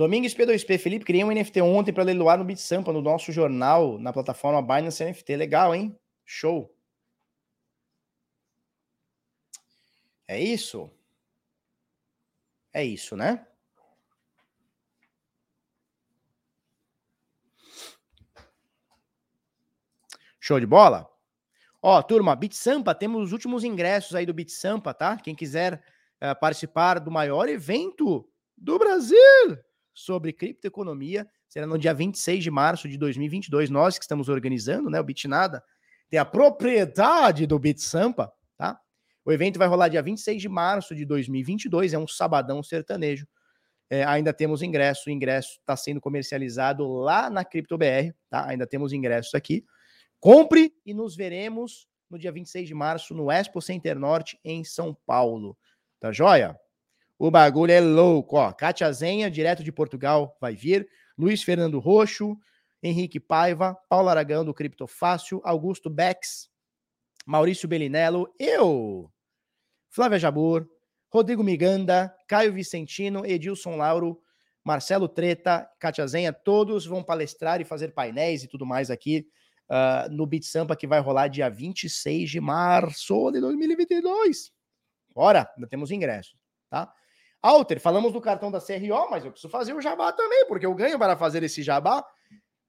[0.00, 4.14] Domingues P2P, Felipe, criei um NFT ontem para leiloar no BitSampa, no nosso jornal, na
[4.14, 5.36] plataforma Binance NFT.
[5.36, 5.94] Legal, hein?
[6.24, 6.74] Show.
[10.26, 10.90] É isso?
[12.72, 13.46] É isso, né?
[20.40, 21.10] Show de bola?
[21.82, 25.18] Ó, turma, BitSampa, temos os últimos ingressos aí do BitSampa, tá?
[25.18, 25.84] Quem quiser
[26.22, 31.26] uh, participar do maior evento do Brasil sobre criptoeconomia.
[31.48, 33.70] Será no dia 26 de março de 2022.
[33.70, 35.00] Nós que estamos organizando, né?
[35.00, 35.62] O Bitnada
[36.08, 38.80] tem a propriedade do BitSampa, tá?
[39.24, 41.92] O evento vai rolar dia 26 de março de 2022.
[41.92, 43.26] É um sabadão sertanejo.
[43.88, 45.08] É, ainda temos ingresso.
[45.08, 48.48] O ingresso está sendo comercializado lá na CryptoBR, tá?
[48.48, 49.64] Ainda temos ingressos aqui.
[50.20, 54.96] Compre e nos veremos no dia 26 de março no Expo Center Norte, em São
[55.06, 55.56] Paulo.
[55.98, 56.58] Tá joia?
[57.20, 58.50] O bagulho é louco, ó.
[58.50, 60.88] Kátia Zenha, direto de Portugal, vai vir.
[61.18, 62.34] Luiz Fernando Roxo,
[62.82, 66.48] Henrique Paiva, Paulo Aragão do Criptofácil, Augusto Bex,
[67.26, 69.12] Maurício Belinello, eu,
[69.90, 70.66] Flávia Jabur,
[71.12, 74.18] Rodrigo Miganda, Caio Vicentino, Edilson Lauro,
[74.64, 79.28] Marcelo Treta, Kátia Zenha, todos vão palestrar e fazer painéis e tudo mais aqui
[79.68, 84.50] uh, no Beat Sampa que vai rolar dia 26 de março de 2022.
[85.14, 86.34] Bora, ainda temos ingressos,
[86.70, 86.90] tá?
[87.42, 90.74] Alter, falamos do cartão da CRO, mas eu preciso fazer o jabá também, porque eu
[90.74, 92.04] ganho para fazer esse jabá.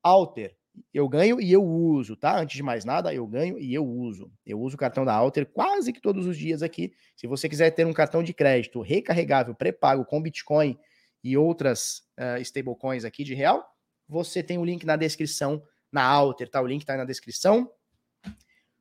[0.02, 0.56] Alter,
[0.94, 2.40] eu ganho e eu uso, tá?
[2.40, 4.32] Antes de mais nada, eu ganho e eu uso.
[4.46, 6.94] Eu uso o cartão da Alter quase que todos os dias aqui.
[7.16, 10.78] Se você quiser ter um cartão de crédito recarregável, pré-pago com Bitcoin
[11.24, 13.66] e outras uh, stablecoins aqui de real,
[14.08, 15.62] você tem o link na descrição
[15.92, 16.62] na Alter, tá?
[16.62, 17.70] O link tá aí na descrição.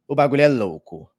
[0.06, 1.10] O bagulho é louco.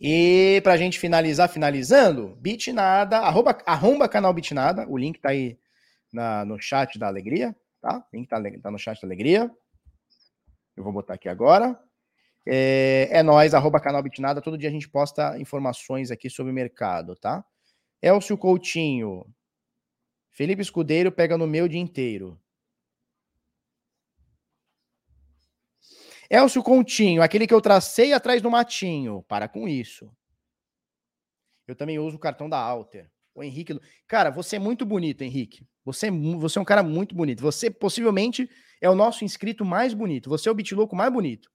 [0.00, 5.58] E pra gente finalizar, finalizando, Bitnada, arroba, arromba canal Bitnada, o link tá aí
[6.12, 8.04] na, no chat da Alegria, tá?
[8.12, 9.50] O link tá, tá no chat da Alegria.
[10.76, 11.78] Eu vou botar aqui agora.
[12.46, 16.54] É, é nós, arroba canal Bitnada, todo dia a gente posta informações aqui sobre o
[16.54, 17.44] mercado, tá?
[18.02, 19.24] Elcio Coutinho,
[20.30, 22.38] Felipe Escudeiro pega no meu dia inteiro.
[26.30, 29.22] Elcio Continho, aquele que eu tracei atrás do matinho.
[29.28, 30.10] Para com isso.
[31.66, 33.10] Eu também uso o cartão da Alter.
[33.34, 33.78] O Henrique.
[34.06, 35.66] Cara, você é muito bonito, Henrique.
[35.84, 37.40] Você, é você é um cara muito bonito.
[37.42, 38.48] Você possivelmente
[38.80, 40.30] é o nosso inscrito mais bonito.
[40.30, 41.50] Você é o bitloco mais bonito.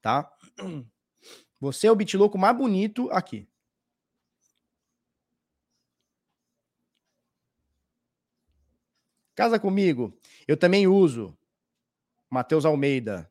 [0.00, 0.30] Tá?
[1.58, 3.48] Você é o bitloco mais bonito aqui.
[9.34, 10.18] Casa comigo.
[10.46, 11.35] Eu também uso.
[12.30, 13.30] Matheus Almeida,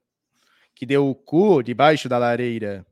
[0.73, 2.85] que deu o cu debaixo da lareira.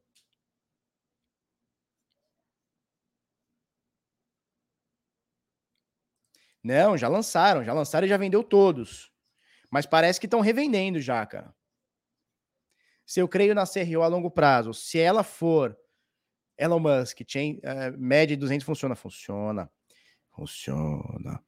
[6.64, 9.12] Não, já lançaram, já lançaram e já vendeu todos.
[9.70, 11.54] Mas parece que estão revendendo já, cara.
[13.06, 15.78] Se eu creio na CRO a longo prazo, se ela for
[16.58, 18.96] Elon Musk, chain, uh, média de 200 funciona?
[18.96, 19.70] Funciona.
[20.32, 21.44] Funciona.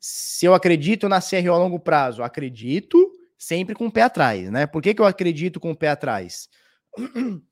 [0.00, 4.66] Se eu acredito na CRO a longo prazo, acredito sempre com o pé atrás, né?
[4.66, 6.48] Por que, que eu acredito com o pé atrás?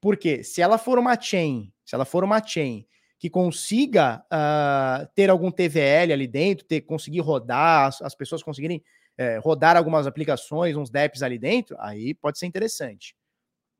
[0.00, 2.86] Porque se ela for uma chain, se ela for uma chain
[3.18, 8.84] que consiga uh, ter algum TVL ali dentro, ter, conseguir rodar, as, as pessoas conseguirem
[9.16, 13.16] é, rodar algumas aplicações, uns DEPs ali dentro, aí pode ser interessante,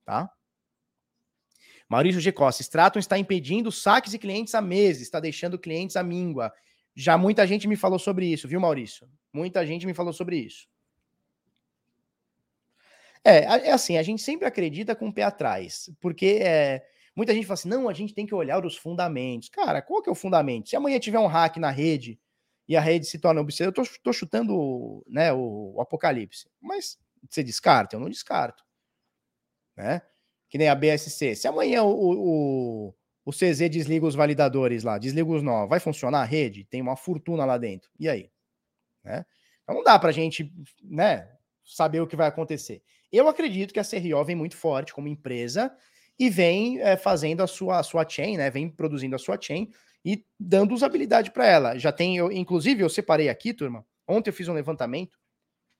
[0.05, 0.31] tá?
[1.89, 2.33] Maurício G.
[2.33, 6.53] Costa, Stratum está impedindo saques de clientes há meses, está deixando clientes à míngua.
[6.97, 9.07] Já muita gente me falou sobre isso, viu, Maurício?
[9.31, 10.67] Muita gente me falou sobre isso.
[13.23, 17.47] É, é assim, a gente sempre acredita com o pé atrás, porque é, muita gente
[17.47, 19.51] fala assim, não, a gente tem que olhar os fundamentos.
[19.51, 20.71] Cara, qual que é o fundamento?
[20.71, 22.19] Se amanhã tiver um hack na rede
[22.69, 23.79] e a rede se torna obsoleta.
[23.79, 26.99] Eu tô, tô chutando né, o, o, apocalipse, mas
[27.29, 27.97] você descarta?
[27.97, 28.65] Eu não descarto.
[29.77, 30.01] Né?
[30.49, 31.35] Que nem a BSC.
[31.35, 32.95] Se amanhã o, o,
[33.27, 36.65] o CZ desliga os validadores lá, desliga os novos, vai funcionar a rede?
[36.65, 37.91] Tem uma fortuna lá dentro.
[37.99, 38.31] E aí?
[39.03, 39.27] Né?
[39.65, 41.29] Então não dá para a gente né,
[41.65, 42.85] saber o que vai acontecer.
[43.11, 45.77] Eu acredito que a CRO vem muito forte como empresa
[46.17, 48.49] e vem é, fazendo a sua, a sua chain, né?
[48.49, 49.73] Vem produzindo a sua chain
[50.05, 51.77] e dando usabilidade para ela.
[51.77, 53.85] Já tem, eu, inclusive, eu separei aqui, turma.
[54.07, 55.19] Ontem eu fiz um levantamento,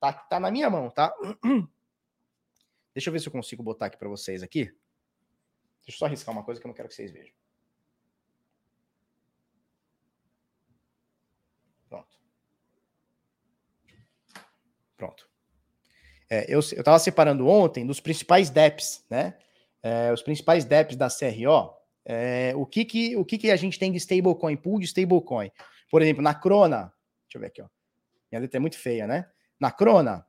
[0.01, 1.15] tá, tá na minha mão, tá?
[2.93, 4.75] Deixa eu ver se eu consigo botar aqui para vocês aqui.
[5.87, 7.33] Deixa eu só arriscar uma coisa que eu não quero que vocês vejam.
[11.89, 12.19] Pronto.
[14.97, 15.31] Pronto.
[16.29, 19.39] É, eu estava separando ontem dos principais DEPs, né?
[19.81, 21.73] É, os principais DEPs da CRO,
[22.05, 25.53] é, o que que, o que que a gente tem de stablecoin, pool de stablecoin?
[25.89, 26.93] Por exemplo, na Crona,
[27.23, 27.69] deixa eu ver aqui, ó.
[28.33, 29.31] Minha letra é muito feia, né?
[29.61, 30.27] Na Crona,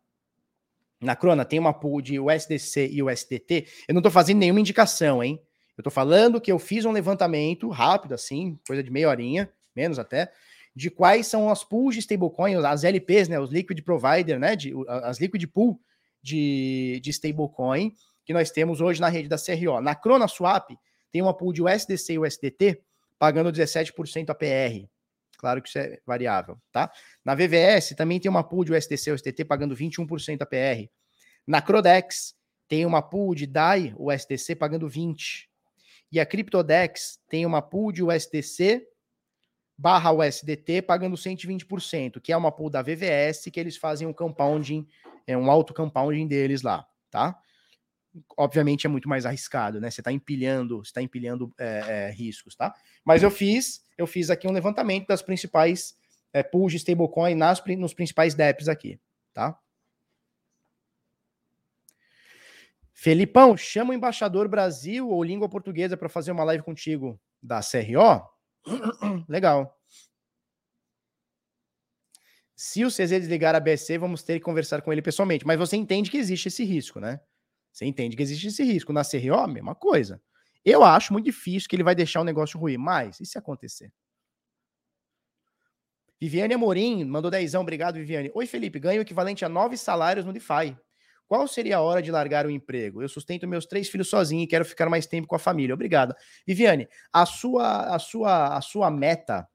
[1.02, 3.68] na Crona tem uma pool de USDC e USDT.
[3.88, 5.42] Eu não estou fazendo nenhuma indicação, hein?
[5.78, 10.00] Eu estou falando que eu fiz um levantamento rápido, assim, coisa de meia horinha, menos
[10.00, 10.32] até,
[10.76, 13.40] de quais são as pools de stablecoin, as LPs, né?
[13.40, 14.56] Os liquid provider, né?
[14.56, 14.74] De,
[15.04, 15.80] as liquid pool
[16.22, 17.94] de, de stablecoin
[18.26, 19.80] que nós temos hoje na rede da CRO.
[19.80, 20.72] Na Crona Swap,
[21.12, 22.82] tem uma pool de USDC e USDT
[23.18, 24.88] pagando 17% APR.
[25.38, 26.92] Claro que isso é variável, tá?
[27.24, 30.90] Na VVS também tem uma pool de USDC e USDT pagando 21% APR.
[31.46, 32.36] Na Crodex
[32.68, 35.50] tem uma pool de DAI USDC pagando 20.
[36.12, 38.88] E a CryptoDex tem uma pool de USDC
[39.78, 44.88] barra USDT pagando 120%, que é uma pool da VVS que eles fazem um compounding,
[45.28, 47.40] é um auto compounding deles lá, tá?
[48.38, 49.92] obviamente é muito mais arriscado, né?
[49.92, 52.74] Você está empilhando, está empilhando é, é, riscos, tá?
[53.04, 55.96] Mas eu fiz, eu fiz aqui um levantamento das principais
[56.34, 59.00] é, pools de stablecoin nas, nos principais DEPs aqui,
[59.34, 59.58] tá?
[63.00, 68.28] Felipão, chama o embaixador Brasil ou língua portuguesa para fazer uma live contigo da CRO.
[69.30, 69.80] Legal.
[72.56, 75.46] Se o CZ desligar a BSC, vamos ter que conversar com ele pessoalmente.
[75.46, 77.22] Mas você entende que existe esse risco, né?
[77.72, 78.92] Você entende que existe esse risco.
[78.92, 80.20] Na CRO, mesma coisa.
[80.66, 83.94] Eu acho muito difícil que ele vai deixar o negócio ruir, mas e se acontecer?
[86.20, 88.32] Viviane Amorim mandou dezão, obrigado, Viviane.
[88.34, 90.76] Oi, Felipe, ganho equivalente a nove salários no DeFi.
[91.28, 93.02] Qual seria a hora de largar o emprego?
[93.02, 95.74] Eu sustento meus três filhos sozinho e quero ficar mais tempo com a família.
[95.74, 96.16] Obrigado.
[96.46, 99.48] Viviane, a sua, a sua, a sua meta.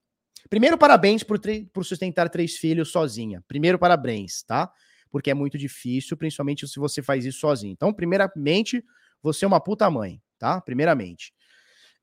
[0.50, 1.40] Primeiro, parabéns por,
[1.72, 3.42] por sustentar três filhos sozinha.
[3.48, 4.70] Primeiro, parabéns, tá?
[5.12, 7.72] porque é muito difícil, principalmente se você faz isso sozinho.
[7.72, 8.82] Então, primeiramente,
[9.22, 10.58] você é uma puta mãe, tá?
[10.62, 11.34] Primeiramente.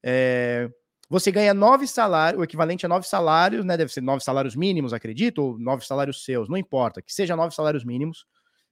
[0.03, 0.69] É,
[1.09, 3.75] você ganha nove salários, o equivalente a nove salários, né?
[3.75, 7.53] Deve ser nove salários mínimos, acredito, ou nove salários seus, não importa, que seja nove
[7.53, 8.25] salários mínimos,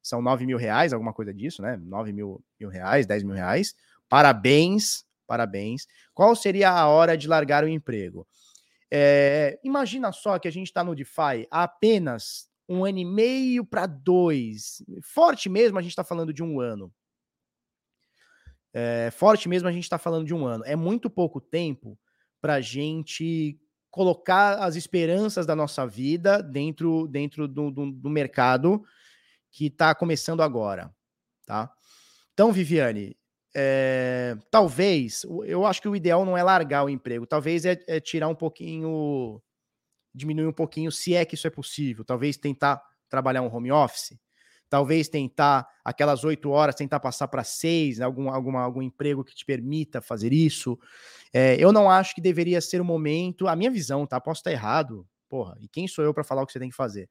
[0.08, 1.78] são nove mil reais, alguma coisa disso, né?
[1.78, 3.76] Nove mil, mil reais, dez mil reais.
[4.10, 5.88] Parabéns, parabéns.
[6.14, 8.28] Qual seria a hora de largar o emprego?
[8.90, 13.66] É, imagina só que a gente está no DeFi há apenas um ano e meio
[13.66, 14.84] para dois.
[15.02, 16.92] Forte mesmo, a gente está falando de um ano.
[18.74, 20.64] É, forte mesmo, a gente está falando de um ano.
[20.66, 21.98] É muito pouco tempo
[22.40, 23.60] para a gente
[23.90, 28.84] colocar as esperanças da nossa vida dentro, dentro do, do, do mercado
[29.58, 30.94] que está começando agora,
[31.44, 31.74] tá?
[32.32, 33.18] Então, Viviane,
[33.56, 38.00] é, talvez, eu acho que o ideal não é largar o emprego, talvez é, é
[38.00, 39.42] tirar um pouquinho
[40.14, 42.06] diminuir um pouquinho, se é que isso é possível.
[42.06, 44.16] Talvez tentar trabalhar um home office,
[44.70, 49.34] talvez tentar aquelas oito horas, tentar passar para seis, né, algum, alguma, algum emprego que
[49.34, 50.78] te permita fazer isso.
[51.34, 54.22] É, eu não acho que deveria ser o momento, a minha visão, tá?
[54.22, 56.76] Posso estar errado, porra, e quem sou eu para falar o que você tem que
[56.76, 57.10] fazer?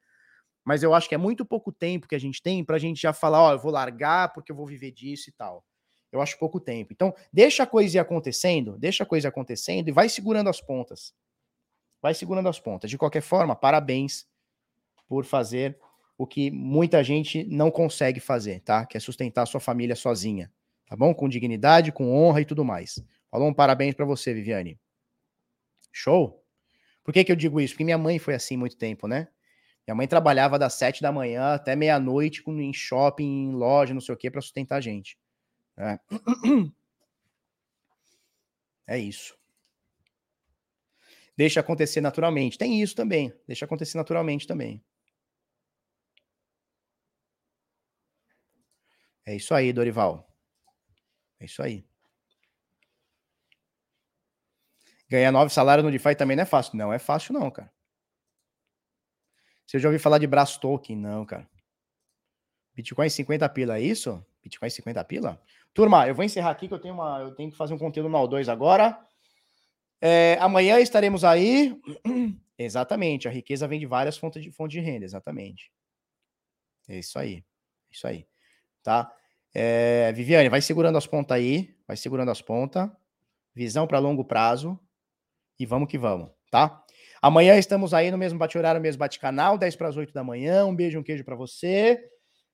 [0.66, 3.00] Mas eu acho que é muito pouco tempo que a gente tem para a gente
[3.00, 5.64] já falar, ó, eu vou largar porque eu vou viver disso e tal.
[6.12, 6.92] Eu acho pouco tempo.
[6.92, 11.14] Então, deixa a coisa ir acontecendo, deixa a coisa acontecendo e vai segurando as pontas
[12.06, 12.88] vai segurando as pontas.
[12.88, 14.28] De qualquer forma, parabéns
[15.08, 15.78] por fazer
[16.16, 18.86] o que muita gente não consegue fazer, tá?
[18.86, 20.50] Que é sustentar a sua família sozinha,
[20.86, 21.12] tá bom?
[21.12, 23.02] Com dignidade, com honra e tudo mais.
[23.30, 24.78] Falou um parabéns para você, Viviane.
[25.92, 26.42] Show?
[27.02, 27.74] Por que, que eu digo isso?
[27.74, 29.28] Porque minha mãe foi assim muito tempo, né?
[29.86, 34.14] Minha mãe trabalhava das sete da manhã até meia-noite em shopping, em loja, não sei
[34.14, 35.16] o que, para sustentar a gente.
[35.78, 35.98] É.
[38.88, 39.36] é isso.
[41.36, 42.58] Deixa acontecer naturalmente.
[42.58, 43.32] Tem isso também.
[43.46, 44.82] Deixa acontecer naturalmente também.
[49.24, 50.26] É isso aí, Dorival.
[51.38, 51.84] É isso aí.
[55.08, 56.76] Ganhar nove salários no DeFi também não é fácil.
[56.76, 57.70] Não é fácil, não, cara.
[59.66, 60.96] Você já ouviu falar de braço token?
[60.96, 61.48] Não, cara.
[62.74, 64.24] Bitcoin 50 pila, é isso?
[64.42, 65.42] Bitcoin 50 pila?
[65.74, 68.08] Turma, eu vou encerrar aqui que eu tenho, uma, eu tenho que fazer um conteúdo
[68.08, 68.98] no 2 agora.
[70.00, 71.80] É, amanhã estaremos aí.
[72.58, 75.70] Exatamente, a riqueza vem de várias fontes de, fontes de renda, exatamente.
[76.88, 77.44] É isso aí.
[77.90, 78.26] É isso aí.
[78.82, 79.14] Tá?
[79.52, 81.76] É, Viviane, vai segurando as pontas aí.
[81.86, 82.90] Vai segurando as pontas.
[83.54, 84.78] Visão para longo prazo.
[85.58, 86.82] E vamos que vamos, tá?
[87.20, 90.66] Amanhã estamos aí no mesmo bate-horário, mesmo bate-canal, 10 para as 8 da manhã.
[90.66, 91.98] Um beijo, um queijo para você.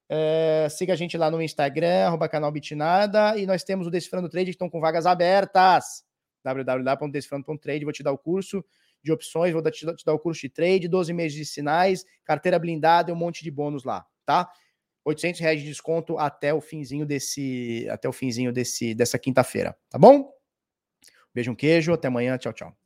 [0.09, 3.36] É, siga a gente lá no Instagram, arroba canal Bitnada.
[3.39, 6.05] E nós temos o Decifrando Trade que estão com vagas abertas.
[6.44, 7.84] www.decifrando.trade.
[7.84, 8.64] Vou te dar o curso
[9.02, 12.59] de opções, vou te, te dar o curso de trade, 12 meses de sinais, carteira
[12.59, 14.48] blindada e um monte de bônus lá, tá?
[15.05, 19.98] 800 reais de desconto até o finzinho desse, até o finzinho desse, dessa quinta-feira, tá
[19.98, 20.32] bom?
[21.34, 22.81] Beijo, um queijo, até amanhã, tchau, tchau.